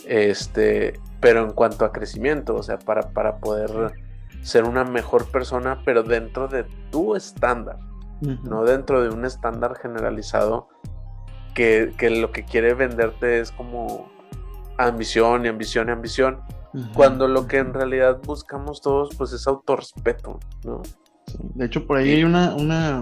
Este, 0.08 1.00
pero 1.20 1.44
en 1.44 1.52
cuanto 1.52 1.86
a 1.86 1.92
crecimiento, 1.92 2.56
o 2.56 2.64
sea, 2.64 2.78
para, 2.78 3.10
para 3.10 3.38
poder 3.38 3.94
ser 4.46 4.64
una 4.64 4.84
mejor 4.84 5.26
persona, 5.32 5.82
pero 5.84 6.04
dentro 6.04 6.48
de 6.48 6.66
tu 6.92 7.16
estándar, 7.16 7.80
no 8.22 8.64
dentro 8.64 9.02
de 9.02 9.10
un 9.10 9.26
estándar 9.26 9.76
generalizado 9.82 10.70
que, 11.56 11.92
lo 12.22 12.32
que 12.32 12.46
quiere 12.46 12.76
venderte 12.76 13.40
es 13.40 13.52
como 13.52 14.08
ambición 14.78 15.46
y 15.46 15.48
ambición 15.48 15.90
y 15.90 15.92
ambición, 15.94 16.42
cuando 16.94 17.28
lo 17.28 17.48
que 17.48 17.58
en 17.58 17.74
realidad 17.74 18.20
buscamos 18.24 18.82
todos 18.82 19.16
pues 19.18 19.34
es 19.34 19.48
autorrespeto, 19.48 20.40
¿no? 20.64 20.84
De 21.56 21.66
hecho, 21.66 21.88
por 21.88 21.98
ahí 21.98 22.12
hay 22.12 22.24
una, 22.24 22.54
una, 22.56 23.02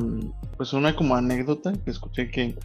pues 0.56 0.72
una 0.72 0.96
como 0.96 1.16
anécdota 1.16 1.74
que 1.74 1.92
escuché 1.92 2.32
que 2.32 2.58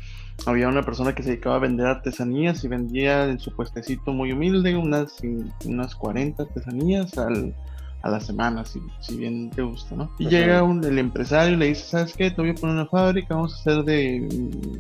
había 0.47 0.69
una 0.69 0.85
persona 0.85 1.17
que 1.17 1.25
se 1.25 1.31
dedicaba 1.31 1.57
a 1.57 1.59
vender 1.59 1.87
artesanías 1.87 2.63
y 2.63 2.69
vendía 2.69 3.25
en 3.25 3.41
su 3.41 3.55
puestecito 3.57 4.13
muy 4.13 4.31
humilde 4.31 4.77
unas, 4.77 5.17
unas 5.65 5.97
40 5.97 6.45
artesanías 6.45 7.19
al, 7.19 7.55
a 8.03 8.11
la 8.11 8.21
semana, 8.21 8.65
si, 8.65 8.81
si 9.01 9.17
bien 9.17 9.51
te 9.51 9.63
gusta, 9.63 9.97
¿no? 9.97 10.11
Y 10.19 10.29
llega 10.29 10.63
un, 10.63 10.85
el 10.85 10.99
empresario 10.99 11.55
y 11.55 11.57
le 11.57 11.67
dice, 11.67 11.85
¿sabes 11.85 12.15
qué? 12.15 12.31
Te 12.31 12.41
voy 12.41 12.51
a 12.51 12.55
poner 12.55 12.77
una 12.77 12.87
fábrica, 12.87 13.35
vamos 13.35 13.55
a 13.55 13.57
hacer 13.57 13.85
de 13.85 14.29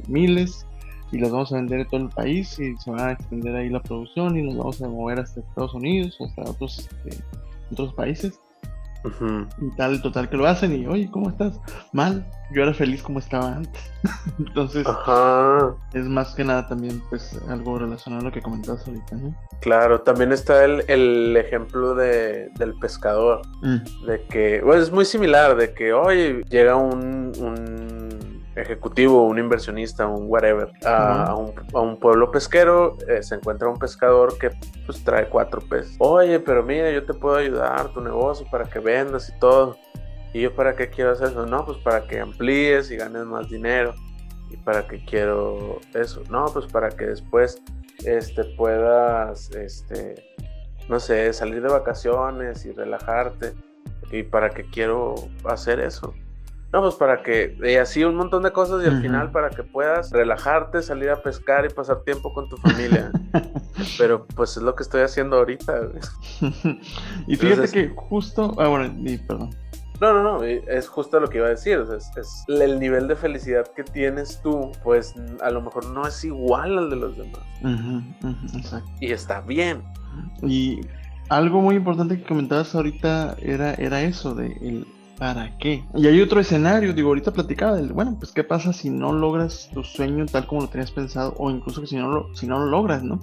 miles 0.06 0.66
y 1.10 1.18
los 1.18 1.30
vamos 1.30 1.52
a 1.52 1.56
vender 1.56 1.80
en 1.80 1.88
todo 1.88 2.00
el 2.02 2.08
país 2.10 2.58
y 2.58 2.76
se 2.76 2.90
va 2.90 3.08
a 3.08 3.12
extender 3.12 3.56
ahí 3.56 3.70
la 3.70 3.80
producción 3.80 4.36
y 4.36 4.42
nos 4.42 4.56
vamos 4.56 4.82
a 4.82 4.88
mover 4.88 5.20
hasta 5.20 5.40
Estados 5.40 5.74
Unidos 5.74 6.16
o 6.20 6.26
hasta 6.26 6.42
otros, 6.42 6.78
este, 6.78 7.22
otros 7.72 7.94
países. 7.94 8.40
Y 9.60 9.76
tal, 9.76 10.02
total 10.02 10.28
que 10.28 10.36
lo 10.36 10.46
hacen 10.46 10.74
y, 10.74 10.86
oye, 10.86 11.08
¿cómo 11.10 11.30
estás? 11.30 11.60
Mal, 11.92 12.28
yo 12.52 12.62
era 12.62 12.74
feliz 12.74 13.02
como 13.02 13.20
estaba 13.20 13.56
antes. 13.56 13.92
Entonces, 14.38 14.86
es 15.94 16.04
más 16.04 16.34
que 16.34 16.44
nada 16.44 16.66
también, 16.66 17.00
pues, 17.08 17.38
algo 17.48 17.78
relacionado 17.78 18.22
a 18.22 18.24
lo 18.24 18.32
que 18.32 18.42
comentabas 18.42 18.86
ahorita, 18.86 19.16
¿no? 19.16 19.34
Claro, 19.60 20.00
también 20.00 20.32
está 20.32 20.64
el, 20.64 20.84
el 20.88 21.36
ejemplo 21.36 21.94
de, 21.94 22.50
del 22.58 22.74
pescador, 22.78 23.42
mm. 23.62 24.06
de 24.06 24.26
que, 24.28 24.60
bueno, 24.62 24.82
es 24.82 24.90
muy 24.90 25.04
similar, 25.04 25.56
de 25.56 25.72
que, 25.74 25.92
oye, 25.92 26.42
llega 26.48 26.76
un, 26.76 27.32
un 27.38 28.37
ejecutivo, 28.58 29.26
un 29.26 29.38
inversionista, 29.38 30.06
un 30.06 30.26
whatever, 30.28 30.70
a, 30.84 31.34
un, 31.34 31.96
pueblo 31.98 32.30
pesquero, 32.30 32.96
eh, 33.08 33.22
se 33.22 33.36
encuentra 33.36 33.68
un 33.68 33.78
pescador 33.78 34.36
que 34.38 34.50
pues 34.86 35.02
trae 35.04 35.28
cuatro 35.28 35.60
peces. 35.60 35.96
Oye, 35.98 36.40
pero 36.40 36.62
mira, 36.62 36.90
yo 36.90 37.04
te 37.04 37.14
puedo 37.14 37.36
ayudar 37.36 37.92
tu 37.92 38.00
negocio 38.00 38.46
para 38.50 38.64
que 38.64 38.78
vendas 38.78 39.28
y 39.28 39.38
todo. 39.38 39.76
¿Y 40.32 40.42
yo 40.42 40.54
para 40.54 40.76
qué 40.76 40.90
quiero 40.90 41.12
hacer 41.12 41.28
eso? 41.28 41.46
No, 41.46 41.64
pues 41.64 41.78
para 41.78 42.06
que 42.06 42.20
amplíes 42.20 42.90
y 42.90 42.96
ganes 42.96 43.24
más 43.24 43.48
dinero. 43.48 43.94
¿Y 44.50 44.56
para 44.56 44.86
qué 44.86 45.04
quiero 45.04 45.80
eso? 45.94 46.22
No, 46.30 46.46
pues 46.46 46.66
para 46.66 46.90
que 46.90 47.06
después 47.06 47.62
este, 48.04 48.44
puedas, 48.56 49.50
este, 49.50 50.14
no 50.88 51.00
sé, 51.00 51.32
salir 51.32 51.62
de 51.62 51.68
vacaciones 51.68 52.64
y 52.64 52.72
relajarte. 52.72 53.54
¿Y 54.10 54.22
para 54.22 54.50
qué 54.50 54.64
quiero 54.64 55.14
hacer 55.44 55.80
eso? 55.80 56.14
No, 56.72 56.82
pues 56.82 56.96
para 56.96 57.22
que, 57.22 57.56
y 57.62 57.76
así 57.76 58.04
un 58.04 58.16
montón 58.16 58.42
de 58.42 58.52
cosas 58.52 58.84
y 58.84 58.88
al 58.88 59.00
final 59.00 59.30
para 59.30 59.48
que 59.48 59.62
puedas 59.62 60.10
relajarte, 60.10 60.82
salir 60.82 61.08
a 61.08 61.22
pescar 61.22 61.64
y 61.64 61.70
pasar 61.70 62.02
tiempo 62.02 62.34
con 62.34 62.46
tu 62.50 62.58
familia. 62.58 63.10
Pero 63.98 64.26
pues 64.26 64.56
es 64.58 64.62
lo 64.62 64.74
que 64.74 64.82
estoy 64.82 65.00
haciendo 65.00 65.38
ahorita. 65.38 65.88
y 67.26 67.36
fíjate 67.36 67.68
que 67.68 67.88
justo, 67.88 68.54
ah, 68.58 68.68
bueno, 68.68 68.94
perdón. 69.26 69.50
No, 70.02 70.12
no, 70.12 70.22
no, 70.22 70.44
es 70.44 70.88
justo 70.88 71.18
lo 71.18 71.28
que 71.28 71.38
iba 71.38 71.46
a 71.46 71.50
decir. 71.50 71.82
es, 71.90 72.44
el 72.48 72.78
nivel 72.78 73.08
de 73.08 73.16
felicidad 73.16 73.66
que 73.74 73.82
tienes 73.82 74.40
tú, 74.42 74.70
pues 74.84 75.14
a 75.40 75.50
lo 75.50 75.62
mejor 75.62 75.86
no 75.86 76.06
es 76.06 76.22
igual 76.22 76.76
al 76.76 76.90
de 76.90 76.96
los 76.96 77.16
demás. 77.16 77.40
exacto. 78.54 78.90
Y 79.00 79.10
está 79.10 79.40
bien. 79.40 79.82
Y 80.42 80.82
algo 81.30 81.62
muy 81.62 81.76
importante 81.76 82.18
que 82.18 82.24
comentabas 82.24 82.74
ahorita 82.74 83.36
era, 83.40 83.72
era 83.74 84.02
eso 84.02 84.34
de 84.34 84.46
el 84.60 84.86
¿Para 85.18 85.58
qué? 85.58 85.84
Y 85.96 86.06
hay 86.06 86.20
otro 86.20 86.38
escenario, 86.38 86.94
digo, 86.94 87.08
ahorita 87.08 87.32
platicaba 87.32 87.76
del, 87.76 87.92
bueno, 87.92 88.16
pues 88.18 88.30
qué 88.32 88.44
pasa 88.44 88.72
si 88.72 88.88
no 88.88 89.12
logras 89.12 89.68
tu 89.74 89.82
sueño 89.82 90.26
tal 90.26 90.46
como 90.46 90.62
lo 90.62 90.68
tenías 90.68 90.92
pensado, 90.92 91.34
o 91.38 91.50
incluso 91.50 91.80
que 91.80 91.88
si 91.88 91.96
no 91.96 92.08
lo, 92.08 92.34
si 92.36 92.46
no 92.46 92.60
lo 92.60 92.66
logras, 92.66 93.02
¿no? 93.02 93.18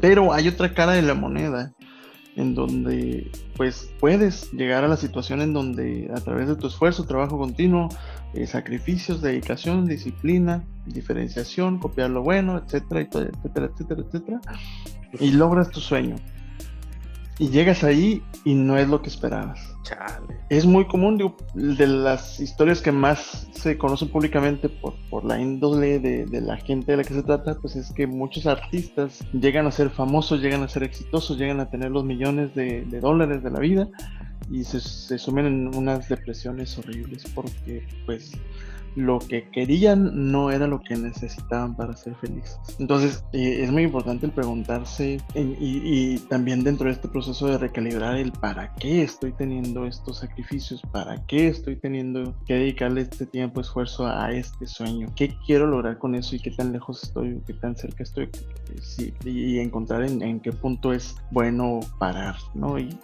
Pero 0.00 0.32
hay 0.32 0.48
otra 0.48 0.72
cara 0.72 0.92
de 0.92 1.02
la 1.02 1.12
moneda, 1.12 1.72
en 2.36 2.54
donde 2.54 3.30
pues 3.56 3.90
puedes 4.00 4.50
llegar 4.52 4.84
a 4.84 4.88
la 4.88 4.96
situación 4.96 5.42
en 5.42 5.52
donde 5.52 6.10
a 6.14 6.20
través 6.20 6.48
de 6.48 6.56
tu 6.56 6.66
esfuerzo, 6.66 7.04
trabajo 7.04 7.38
continuo, 7.38 7.88
eh, 8.32 8.46
sacrificios, 8.46 9.20
dedicación, 9.20 9.86
disciplina, 9.86 10.64
diferenciación, 10.86 11.78
copiar 11.78 12.10
lo 12.10 12.22
bueno, 12.22 12.58
etcétera, 12.58 13.02
etcétera, 13.02 13.66
etcétera, 13.72 14.02
etcétera, 14.02 14.40
y 15.20 15.32
logras 15.32 15.70
tu 15.70 15.80
sueño. 15.80 16.16
Y 17.38 17.50
llegas 17.50 17.84
ahí 17.84 18.22
y 18.44 18.54
no 18.54 18.78
es 18.78 18.88
lo 18.88 19.02
que 19.02 19.10
esperabas 19.10 19.76
es 20.48 20.64
muy 20.64 20.86
común, 20.86 21.18
digo, 21.18 21.36
de 21.54 21.86
las 21.86 22.38
historias 22.38 22.80
que 22.80 22.92
más 22.92 23.48
se 23.52 23.76
conocen 23.76 24.08
públicamente 24.08 24.68
por, 24.68 24.94
por 25.10 25.24
la 25.24 25.40
índole 25.40 25.98
de, 25.98 26.40
la 26.40 26.56
gente 26.56 26.92
de 26.92 26.98
la 26.98 27.04
que 27.04 27.14
se 27.14 27.22
trata, 27.22 27.54
pues 27.54 27.74
es 27.74 27.92
que 27.92 28.06
muchos 28.06 28.46
artistas 28.46 29.24
llegan 29.32 29.66
a 29.66 29.72
ser 29.72 29.90
famosos, 29.90 30.40
llegan 30.40 30.62
a 30.62 30.68
ser 30.68 30.84
exitosos, 30.84 31.36
llegan 31.36 31.58
a 31.58 31.68
tener 31.68 31.90
los 31.90 32.04
millones 32.04 32.54
de, 32.54 32.84
de 32.84 33.00
dólares 33.00 33.42
de 33.42 33.50
la 33.50 33.58
vida 33.58 33.88
y 34.50 34.62
se, 34.62 34.80
se 34.80 35.18
sumen 35.18 35.46
en 35.46 35.74
unas 35.74 36.08
depresiones 36.08 36.78
horribles 36.78 37.24
porque 37.34 37.84
pues 38.04 38.32
lo 38.96 39.18
que 39.18 39.48
querían 39.50 40.32
no 40.32 40.50
era 40.50 40.66
lo 40.66 40.80
que 40.80 40.96
necesitaban 40.96 41.76
para 41.76 41.94
ser 41.96 42.14
felices. 42.16 42.58
Entonces 42.78 43.22
eh, 43.32 43.62
es 43.62 43.70
muy 43.70 43.82
importante 43.82 44.26
el 44.26 44.32
preguntarse 44.32 45.20
y, 45.34 46.18
también 46.30 46.64
dentro 46.64 46.86
de 46.86 46.92
este 46.92 47.08
proceso 47.08 47.46
de 47.46 47.58
recalibrar 47.58 48.16
el 48.16 48.32
para 48.32 48.74
qué 48.74 49.02
estoy 49.02 49.32
teniendo 49.32 49.86
estos 49.86 50.18
sacrificios, 50.18 50.80
para 50.90 51.24
qué 51.26 51.48
estoy 51.48 51.76
teniendo 51.76 52.34
que 52.46 52.54
dedicarle 52.54 53.02
este 53.02 53.26
tiempo, 53.26 53.60
esfuerzo 53.60 54.06
a 54.06 54.32
este 54.32 54.66
sueño, 54.66 55.08
qué 55.14 55.36
quiero 55.46 55.66
lograr 55.66 55.98
con 55.98 56.14
eso 56.14 56.34
y 56.34 56.40
qué 56.40 56.50
tan 56.50 56.72
lejos 56.72 57.02
estoy, 57.04 57.40
qué 57.46 57.52
tan 57.52 57.76
cerca 57.76 58.02
estoy, 58.02 58.30
y 59.24 59.58
encontrar 59.58 60.04
en, 60.04 60.22
en, 60.22 60.40
qué 60.40 60.52
punto 60.52 60.92
es 60.92 61.16
bueno 61.30 61.80
parar, 61.98 62.36
¿no? 62.54 62.78
Y, 62.78 62.98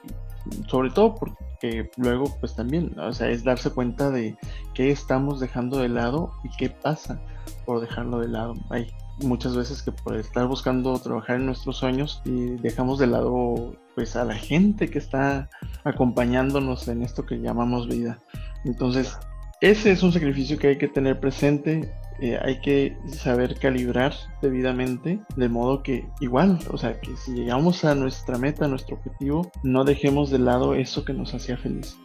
sobre 0.68 0.90
todo 0.90 1.14
porque 1.14 1.90
luego 1.96 2.24
pues 2.40 2.54
también, 2.54 2.98
o 2.98 3.12
sea, 3.12 3.30
es 3.30 3.44
darse 3.44 3.70
cuenta 3.70 4.10
de 4.10 4.36
qué 4.74 4.90
estamos 4.90 5.40
dejando 5.40 5.78
de 5.78 5.88
lado 5.88 6.32
y 6.44 6.50
qué 6.56 6.70
pasa 6.70 7.20
por 7.64 7.80
dejarlo 7.80 8.18
de 8.18 8.28
lado. 8.28 8.54
Hay 8.70 8.88
muchas 9.20 9.56
veces 9.56 9.82
que 9.82 9.92
por 9.92 10.16
estar 10.16 10.46
buscando 10.46 10.98
trabajar 10.98 11.36
en 11.36 11.46
nuestros 11.46 11.76
sueños 11.76 12.22
y 12.24 12.56
dejamos 12.56 12.98
de 12.98 13.06
lado 13.06 13.76
pues 13.94 14.16
a 14.16 14.24
la 14.24 14.34
gente 14.34 14.88
que 14.88 14.98
está 14.98 15.48
acompañándonos 15.84 16.88
en 16.88 17.02
esto 17.02 17.24
que 17.24 17.36
llamamos 17.40 17.88
vida. 17.88 18.18
Entonces, 18.64 19.16
ese 19.60 19.92
es 19.92 20.02
un 20.02 20.12
sacrificio 20.12 20.58
que 20.58 20.68
hay 20.68 20.78
que 20.78 20.88
tener 20.88 21.20
presente 21.20 21.94
eh, 22.22 22.38
hay 22.40 22.60
que 22.60 22.96
saber 23.08 23.58
calibrar 23.58 24.14
debidamente, 24.40 25.20
de 25.34 25.48
modo 25.48 25.82
que 25.82 26.06
igual, 26.20 26.58
o 26.70 26.78
sea, 26.78 27.00
que 27.00 27.16
si 27.16 27.32
llegamos 27.32 27.84
a 27.84 27.96
nuestra 27.96 28.38
meta, 28.38 28.68
nuestro 28.68 28.94
objetivo, 28.94 29.50
no 29.64 29.82
dejemos 29.82 30.30
de 30.30 30.38
lado 30.38 30.74
eso 30.74 31.04
que 31.04 31.14
nos 31.14 31.34
hacía 31.34 31.56
feliz 31.56 31.98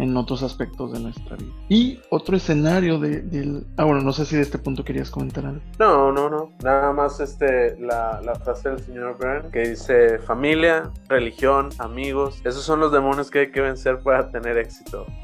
en 0.00 0.16
otros 0.16 0.42
aspectos 0.42 0.92
de 0.92 1.00
nuestra 1.00 1.36
vida. 1.36 1.52
Y 1.68 2.00
otro 2.08 2.36
escenario 2.36 2.98
de, 2.98 3.20
del... 3.20 3.66
Ah, 3.76 3.84
bueno, 3.84 4.00
no 4.00 4.12
sé 4.12 4.24
si 4.24 4.34
de 4.34 4.42
este 4.42 4.56
punto 4.56 4.82
querías 4.82 5.10
comentar 5.10 5.44
algo. 5.44 5.60
No, 5.78 6.10
no, 6.10 6.30
no. 6.30 6.52
Nada 6.62 6.92
más 6.92 7.20
este, 7.20 7.78
la, 7.78 8.20
la 8.24 8.34
frase 8.36 8.70
del 8.70 8.80
señor 8.80 9.18
Byrne 9.18 9.50
que 9.50 9.68
dice 9.68 10.18
familia, 10.20 10.90
religión, 11.08 11.68
amigos. 11.78 12.40
Esos 12.44 12.64
son 12.64 12.80
los 12.80 12.92
demonios 12.92 13.30
que 13.30 13.40
hay 13.40 13.50
que 13.50 13.60
vencer 13.60 13.98
para 13.98 14.30
tener 14.30 14.56
éxito. 14.56 15.04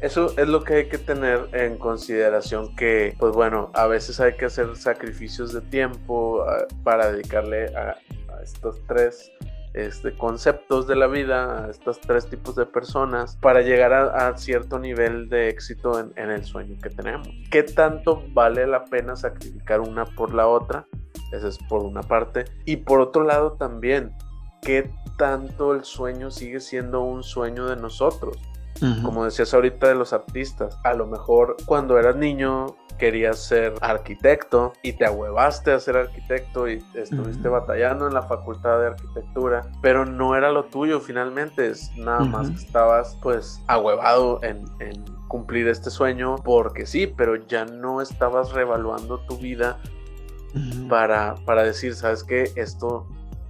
Eso 0.00 0.34
es 0.36 0.48
lo 0.48 0.64
que 0.64 0.74
hay 0.74 0.88
que 0.88 0.98
tener 0.98 1.48
en 1.52 1.78
consideración 1.78 2.74
que, 2.74 3.14
pues 3.18 3.32
bueno, 3.32 3.70
a 3.72 3.86
veces 3.86 4.18
hay 4.20 4.34
que 4.34 4.46
hacer 4.46 4.76
sacrificios 4.76 5.52
de 5.54 5.60
tiempo 5.60 6.42
ah, 6.42 6.66
para 6.82 7.12
dedicarle 7.12 7.74
a, 7.76 7.96
a 8.34 8.42
estos 8.42 8.84
tres 8.88 9.30
este, 9.74 10.16
conceptos 10.16 10.86
de 10.86 10.94
la 10.94 11.08
vida, 11.08 11.64
a 11.64 11.70
estos 11.70 12.00
tres 12.00 12.28
tipos 12.28 12.54
de 12.54 12.64
personas, 12.64 13.36
para 13.36 13.60
llegar 13.60 13.92
a, 13.92 14.36
cierto 14.38 14.78
nivel 14.78 15.28
de 15.28 15.48
éxito 15.48 15.98
en, 15.98 16.30
el 16.30 16.44
sueño 16.44 16.76
que 16.80 16.90
tenemos. 16.90 17.28
¿Qué 17.50 17.64
tanto 17.64 18.22
vale 18.32 18.66
la 18.66 18.84
pena 18.84 19.16
sacrificar 19.16 19.80
una 19.80 20.04
por 20.04 20.32
la 20.32 20.46
otra? 20.46 20.86
Esa 21.32 21.48
es 21.48 21.58
por 21.68 21.82
una 21.82 22.02
parte. 22.02 22.44
Y 22.64 22.76
por 22.76 23.00
otro 23.00 23.24
lado 23.24 23.54
también, 23.54 24.12
¿qué 24.62 24.90
tanto 25.18 25.74
el 25.74 25.84
sueño 25.84 26.30
sigue 26.30 26.60
siendo 26.60 27.02
un 27.02 27.24
sueño 27.24 27.66
de 27.66 27.76
nosotros? 27.76 28.38
Como 29.02 29.24
decías 29.24 29.54
ahorita 29.54 29.88
de 29.88 29.94
los 29.94 30.12
artistas, 30.12 30.78
a 30.84 30.94
lo 30.94 31.06
mejor 31.06 31.56
cuando 31.64 31.98
eras 31.98 32.16
niño 32.16 32.66
querías 32.98 33.38
ser 33.38 33.74
arquitecto 33.80 34.72
y 34.82 34.92
te 34.92 35.04
ahuevaste 35.04 35.72
a 35.72 35.80
ser 35.80 35.96
arquitecto 35.96 36.68
y 36.68 36.84
estuviste 36.94 37.48
batallando 37.48 38.06
en 38.06 38.14
la 38.14 38.22
facultad 38.22 38.80
de 38.80 38.86
arquitectura, 38.88 39.62
pero 39.82 40.04
no 40.04 40.36
era 40.36 40.50
lo 40.50 40.64
tuyo 40.64 41.00
finalmente, 41.00 41.68
es 41.68 41.90
nada 41.96 42.24
más 42.24 42.50
que 42.50 42.56
estabas 42.56 43.18
pues 43.22 43.60
ahuevado 43.66 44.40
en, 44.42 44.64
cumplir 45.28 45.66
este 45.66 45.90
sueño 45.90 46.36
porque 46.44 46.86
sí, 46.86 47.08
pero 47.08 47.34
ya 47.34 47.64
no 47.64 48.00
estabas 48.00 48.52
revaluando 48.52 49.18
tu 49.26 49.36
vida 49.36 49.80
para, 50.88 51.34
para 51.44 51.64
decir, 51.64 51.94
¿sabes 51.94 52.22
qué? 52.22 52.52
Esto 52.54 53.08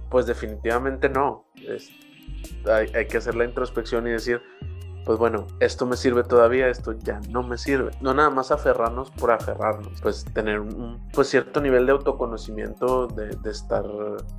pues 0.09 0.25
definitivamente 0.25 1.09
no. 1.09 1.45
hay, 2.65 2.87
hay 2.95 3.05
que 3.05 3.17
hacer 3.17 3.35
la 3.35 3.45
introspección 3.45 4.07
y 4.07 4.11
decir, 4.11 4.41
pues 5.05 5.19
bueno, 5.19 5.45
esto 5.59 5.85
me 5.85 5.97
sirve 5.97 6.23
todavía, 6.23 6.67
esto 6.67 6.93
ya 6.93 7.19
no 7.29 7.43
me 7.43 7.57
sirve. 7.57 7.91
No 8.01 8.13
nada 8.13 8.29
más 8.29 8.51
aferrarnos 8.51 9.11
por 9.11 9.31
aferrarnos, 9.31 10.01
pues 10.01 10.25
tener 10.33 10.59
un 10.59 10.99
pues 11.13 11.29
cierto 11.29 11.61
nivel 11.61 11.85
de 11.85 11.91
autoconocimiento, 11.91 13.07
de, 13.07 13.35
estar 13.49 13.83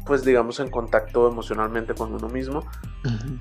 pues 0.05 0.25
digamos 0.25 0.59
en 0.59 0.71
contacto 0.71 1.29
emocionalmente 1.29 1.95
con 1.95 2.13
uno 2.13 2.29
mismo 2.29 2.65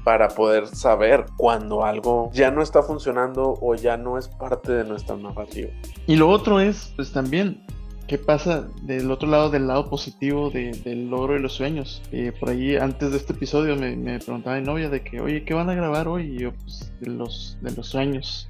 para 0.03 0.27
poder 0.27 0.67
saber 0.67 1.25
cuando 1.37 1.83
algo 1.83 2.29
ya 2.31 2.51
no 2.51 2.61
está 2.61 2.83
funcionando 2.83 3.57
o 3.59 3.73
ya 3.73 3.97
no 3.97 4.19
es 4.19 4.27
parte 4.27 4.71
de 4.71 4.83
nuestra 4.83 5.15
narrativa. 5.17 5.69
Y 6.05 6.15
lo 6.15 6.29
otro 6.29 6.59
es 6.59 6.93
pues 6.95 7.11
también 7.11 7.65
¿Qué 8.07 8.19
pasa 8.19 8.67
del 8.83 9.09
otro 9.09 9.27
lado, 9.27 9.49
del 9.49 9.67
lado 9.67 9.89
positivo 9.89 10.51
del 10.51 11.09
logro 11.09 11.33
de 11.33 11.39
los 11.39 11.53
sueños? 11.53 12.03
Eh, 12.11 12.31
por 12.39 12.49
ahí, 12.49 12.75
antes 12.75 13.09
de 13.09 13.17
este 13.17 13.33
episodio, 13.33 13.75
me, 13.75 14.19
preguntaba 14.19 14.59
mi 14.59 14.65
novia 14.65 14.89
de 14.89 15.01
que, 15.01 15.19
oye, 15.19 15.43
¿qué 15.43 15.55
van 15.55 15.71
a 15.71 15.73
grabar 15.73 16.07
hoy? 16.07 16.35
Y 16.35 16.39
yo, 16.39 16.53
pues, 16.53 16.93
de 16.99 17.09
los, 17.09 17.57
de 17.61 17.71
los 17.71 17.87
sueños. 17.87 18.47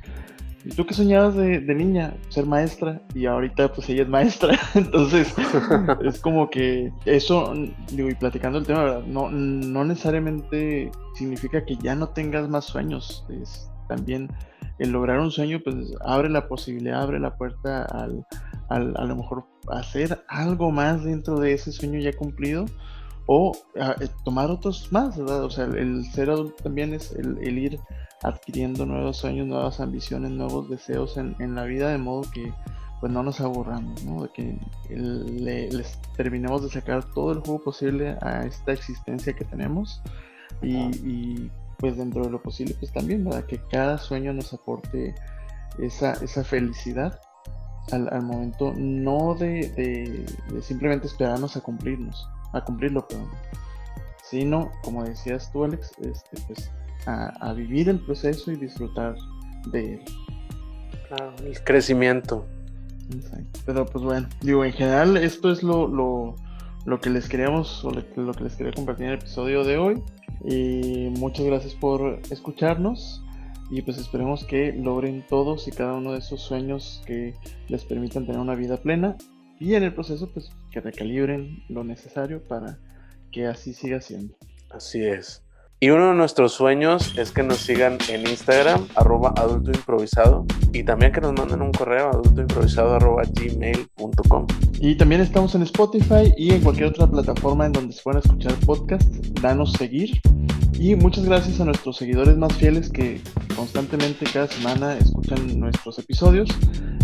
¿Y 0.65 0.69
tú 0.69 0.85
qué 0.85 0.93
soñabas 0.93 1.35
de, 1.35 1.61
niña? 1.73 2.17
Ser 2.27 2.45
maestra. 2.45 3.01
Y 3.13 3.27
ahorita, 3.27 3.71
pues, 3.71 3.87
ella 3.87 4.01
es 4.01 4.09
maestra. 4.09 4.59
Entonces, 4.73 5.33
es 6.03 6.19
como 6.19 6.49
que 6.49 6.91
eso, 7.05 7.53
digo, 7.93 8.09
y 8.09 8.15
platicando 8.15 8.57
el 8.57 8.65
tema, 8.65 8.83
¿verdad? 8.83 9.03
No, 9.05 9.31
no 9.31 9.85
necesariamente 9.85 10.91
significa 11.13 11.63
que 11.63 11.77
ya 11.77 11.95
no 11.95 12.09
tengas 12.09 12.49
más 12.49 12.65
sueños. 12.65 13.25
Es 13.29 13.69
también 13.87 14.29
el 14.79 14.91
lograr 14.91 15.19
un 15.19 15.31
sueño, 15.31 15.61
pues, 15.63 15.75
abre 16.03 16.29
la 16.29 16.47
posibilidad, 16.47 17.01
abre 17.01 17.19
la 17.19 17.37
puerta 17.37 17.83
al 17.83 18.25
a 18.69 18.79
lo 18.79 19.15
mejor 19.15 19.45
hacer 19.69 20.23
algo 20.27 20.71
más 20.71 21.03
dentro 21.03 21.39
de 21.39 21.53
ese 21.53 21.71
sueño 21.71 21.99
ya 21.99 22.13
cumplido 22.13 22.65
o 23.27 23.53
ah, 23.79 23.95
eh, 23.99 24.07
tomar 24.23 24.51
otros 24.51 24.91
más, 24.91 25.17
¿verdad? 25.17 25.43
O 25.43 25.49
sea, 25.49 25.65
el, 25.65 26.05
ser 26.05 26.29
adulto 26.29 26.63
también 26.63 26.93
es 26.93 27.11
el, 27.13 27.57
ir 27.57 27.79
adquiriendo 28.21 28.85
nuevos 28.85 29.17
sueños, 29.17 29.47
nuevas 29.47 29.79
ambiciones, 29.79 30.31
nuevos 30.31 30.69
deseos 30.69 31.17
en, 31.17 31.35
en, 31.39 31.55
la 31.55 31.63
vida, 31.63 31.89
de 31.89 31.97
modo 31.97 32.29
que 32.31 32.53
pues 32.99 33.11
no 33.11 33.23
nos 33.23 33.41
aburramos, 33.41 34.03
¿no? 34.03 34.23
De 34.23 34.29
que 34.29 34.57
les 34.89 35.99
terminemos 36.15 36.63
de 36.63 36.69
sacar 36.69 37.03
todo 37.13 37.31
el 37.31 37.39
juego 37.39 37.61
posible 37.63 38.17
a 38.21 38.45
esta 38.45 38.73
existencia 38.73 39.33
que 39.33 39.45
tenemos 39.45 40.01
y, 40.61 41.49
pues 41.77 41.97
dentro 41.97 42.23
de 42.23 42.31
lo 42.31 42.41
posible 42.41 42.75
pues 42.79 42.91
también, 42.91 43.23
¿verdad? 43.23 43.45
Que 43.45 43.59
cada 43.69 43.97
sueño 43.97 44.33
nos 44.33 44.53
aporte 44.53 45.13
esa, 45.79 46.13
esa 46.13 46.43
felicidad 46.43 47.19
al, 47.91 48.23
momento, 48.23 48.73
no 48.75 49.35
de, 49.35 49.69
de 50.49 50.61
simplemente 50.61 51.07
esperarnos 51.07 51.55
a 51.55 51.61
cumplirnos, 51.61 52.27
a 52.53 52.63
cumplirlo, 52.63 53.07
perdón. 53.07 53.29
Sino, 54.23 54.71
como 54.83 55.03
decías 55.03 55.51
tú, 55.51 55.65
Alex, 55.65 55.91
este, 55.99 56.41
pues, 56.47 56.71
a, 57.05 57.53
vivir 57.53 57.89
el 57.89 57.99
proceso 57.99 58.51
y 58.51 58.55
disfrutar 58.55 59.15
de 59.71 59.95
él. 59.95 60.01
el 61.45 61.63
crecimiento. 61.63 62.45
Pero 63.65 63.85
pues 63.85 64.03
bueno, 64.03 64.27
digo, 64.41 64.65
en 64.65 64.73
general 64.73 65.17
esto 65.17 65.51
es 65.51 65.61
lo, 65.61 65.87
lo, 65.87 66.35
lo 66.85 66.99
que 66.99 67.11
les 67.11 67.29
queríamos, 67.29 67.85
o 67.85 67.91
lo 67.91 68.33
que 68.33 68.43
les 68.43 68.55
quería 68.55 68.73
compartir 68.73 69.05
en 69.05 69.11
el 69.11 69.19
episodio 69.19 69.63
de 69.63 69.77
hoy. 69.77 70.03
Y 70.47 71.09
muchas 71.17 71.45
gracias 71.45 71.73
por 71.73 72.19
escucharnos 72.29 73.23
y 73.71 73.81
pues 73.81 73.97
esperemos 73.97 74.45
que 74.45 74.73
logren 74.73 75.25
todos 75.27 75.67
y 75.67 75.71
cada 75.71 75.95
uno 75.95 76.11
de 76.11 76.19
esos 76.19 76.41
sueños 76.41 77.01
que 77.07 77.33
les 77.67 77.83
permitan 77.83 78.25
tener 78.25 78.39
una 78.39 78.55
vida 78.55 78.77
plena 78.77 79.17
y 79.59 79.73
en 79.73 79.83
el 79.83 79.93
proceso 79.93 80.31
pues 80.31 80.51
que 80.71 80.81
recalibren 80.81 81.63
lo 81.69 81.83
necesario 81.83 82.43
para 82.43 82.77
que 83.31 83.47
así 83.47 83.73
siga 83.73 84.01
siendo. 84.01 84.35
Así 84.69 85.03
es. 85.03 85.44
Y 85.79 85.89
uno 85.89 86.09
de 86.09 86.15
nuestros 86.15 86.53
sueños 86.53 87.13
es 87.17 87.31
que 87.31 87.43
nos 87.43 87.57
sigan 87.57 87.97
en 88.09 88.27
Instagram, 88.27 88.87
arroba 88.95 89.33
adulto 89.35 89.71
improvisado, 89.71 90.45
y 90.71 90.83
también 90.83 91.11
que 91.11 91.19
nos 91.19 91.33
manden 91.33 91.61
un 91.61 91.71
correo 91.71 92.09
adultoimprovisado 92.09 92.97
gmail.com. 92.97 94.47
Y 94.79 94.95
también 94.95 95.21
estamos 95.21 95.53
en 95.53 95.63
Spotify 95.63 96.33
y 96.37 96.53
en 96.53 96.61
cualquier 96.61 96.87
otra 96.87 97.07
plataforma 97.07 97.65
en 97.65 97.73
donde 97.73 97.93
se 97.93 98.01
puedan 98.01 98.21
escuchar 98.21 98.53
podcasts. 98.65 99.09
Danos 99.41 99.73
seguir. 99.73 100.21
Y 100.77 100.95
muchas 100.95 101.25
gracias 101.25 101.59
a 101.61 101.65
nuestros 101.65 101.97
seguidores 101.97 102.37
más 102.37 102.53
fieles 102.53 102.89
que 102.89 103.21
constantemente 103.55 104.25
cada 104.31 104.47
semana 104.47 104.97
escuchan 104.97 105.59
nuestros 105.59 105.97
episodios. 105.99 106.49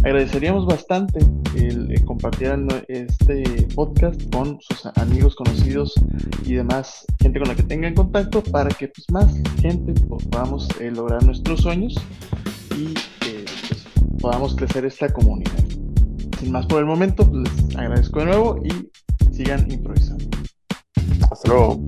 Agradeceríamos 0.03 0.65
bastante 0.65 1.19
el, 1.55 2.03
compartir 2.05 2.51
este 2.88 3.67
podcast 3.74 4.22
con 4.34 4.59
sus 4.61 4.86
amigos, 4.97 5.36
conocidos 5.36 5.93
y 6.45 6.55
demás 6.55 7.05
gente 7.22 7.39
con 7.39 7.47
la 7.47 7.55
que 7.55 7.63
tengan 7.63 7.93
contacto 7.93 8.43
para 8.43 8.69
que 8.69 8.89
pues, 8.89 9.05
más 9.11 9.34
gente 9.61 9.93
pues, 10.07 10.26
podamos 10.26 10.67
eh, 10.80 10.91
lograr 10.91 11.24
nuestros 11.24 11.61
sueños 11.61 11.95
y 12.78 12.93
eh, 13.28 13.45
pues, 13.67 13.86
podamos 14.19 14.55
crecer 14.55 14.86
esta 14.86 15.07
comunidad. 15.13 15.63
Sin 16.39 16.51
más 16.51 16.65
por 16.65 16.80
el 16.80 16.86
momento, 16.86 17.30
les 17.32 17.76
agradezco 17.76 18.19
de 18.19 18.26
nuevo 18.26 18.59
y 18.65 19.34
sigan 19.34 19.72
improvisando. 19.72 20.26
Hasta 21.30 21.47
luego. 21.47 21.86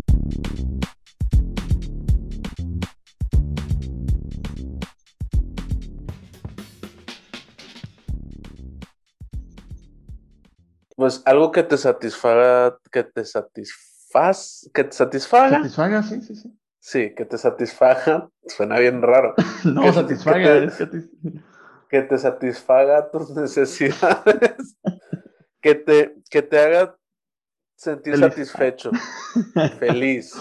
Pues 10.95 11.21
algo 11.25 11.51
que 11.51 11.63
te 11.63 11.77
satisfaga, 11.77 12.77
que 12.91 13.03
te 13.03 13.25
satisfaz, 13.25 14.69
que 14.73 14.83
te 14.83 14.91
satisfaga. 14.91 15.57
Satisfaga, 15.57 16.03
sí, 16.03 16.21
sí, 16.21 16.35
sí. 16.35 16.59
Sí, 16.79 17.15
que 17.15 17.25
te 17.25 17.37
satisfaga, 17.37 18.29
suena 18.47 18.77
bien 18.77 19.01
raro. 19.01 19.33
no, 19.63 19.83
que, 19.83 19.93
satisfaga. 19.93 20.67
Que 21.89 22.01
te, 22.01 22.17
satisfaga 22.17 23.09
tus 23.09 23.29
necesidades. 23.35 24.75
que, 25.61 25.75
te, 25.75 26.15
que 26.29 26.41
te 26.41 26.59
haga 26.59 26.97
sentir 27.75 28.17
satisfecho, 28.17 28.91
feliz. 29.79 30.33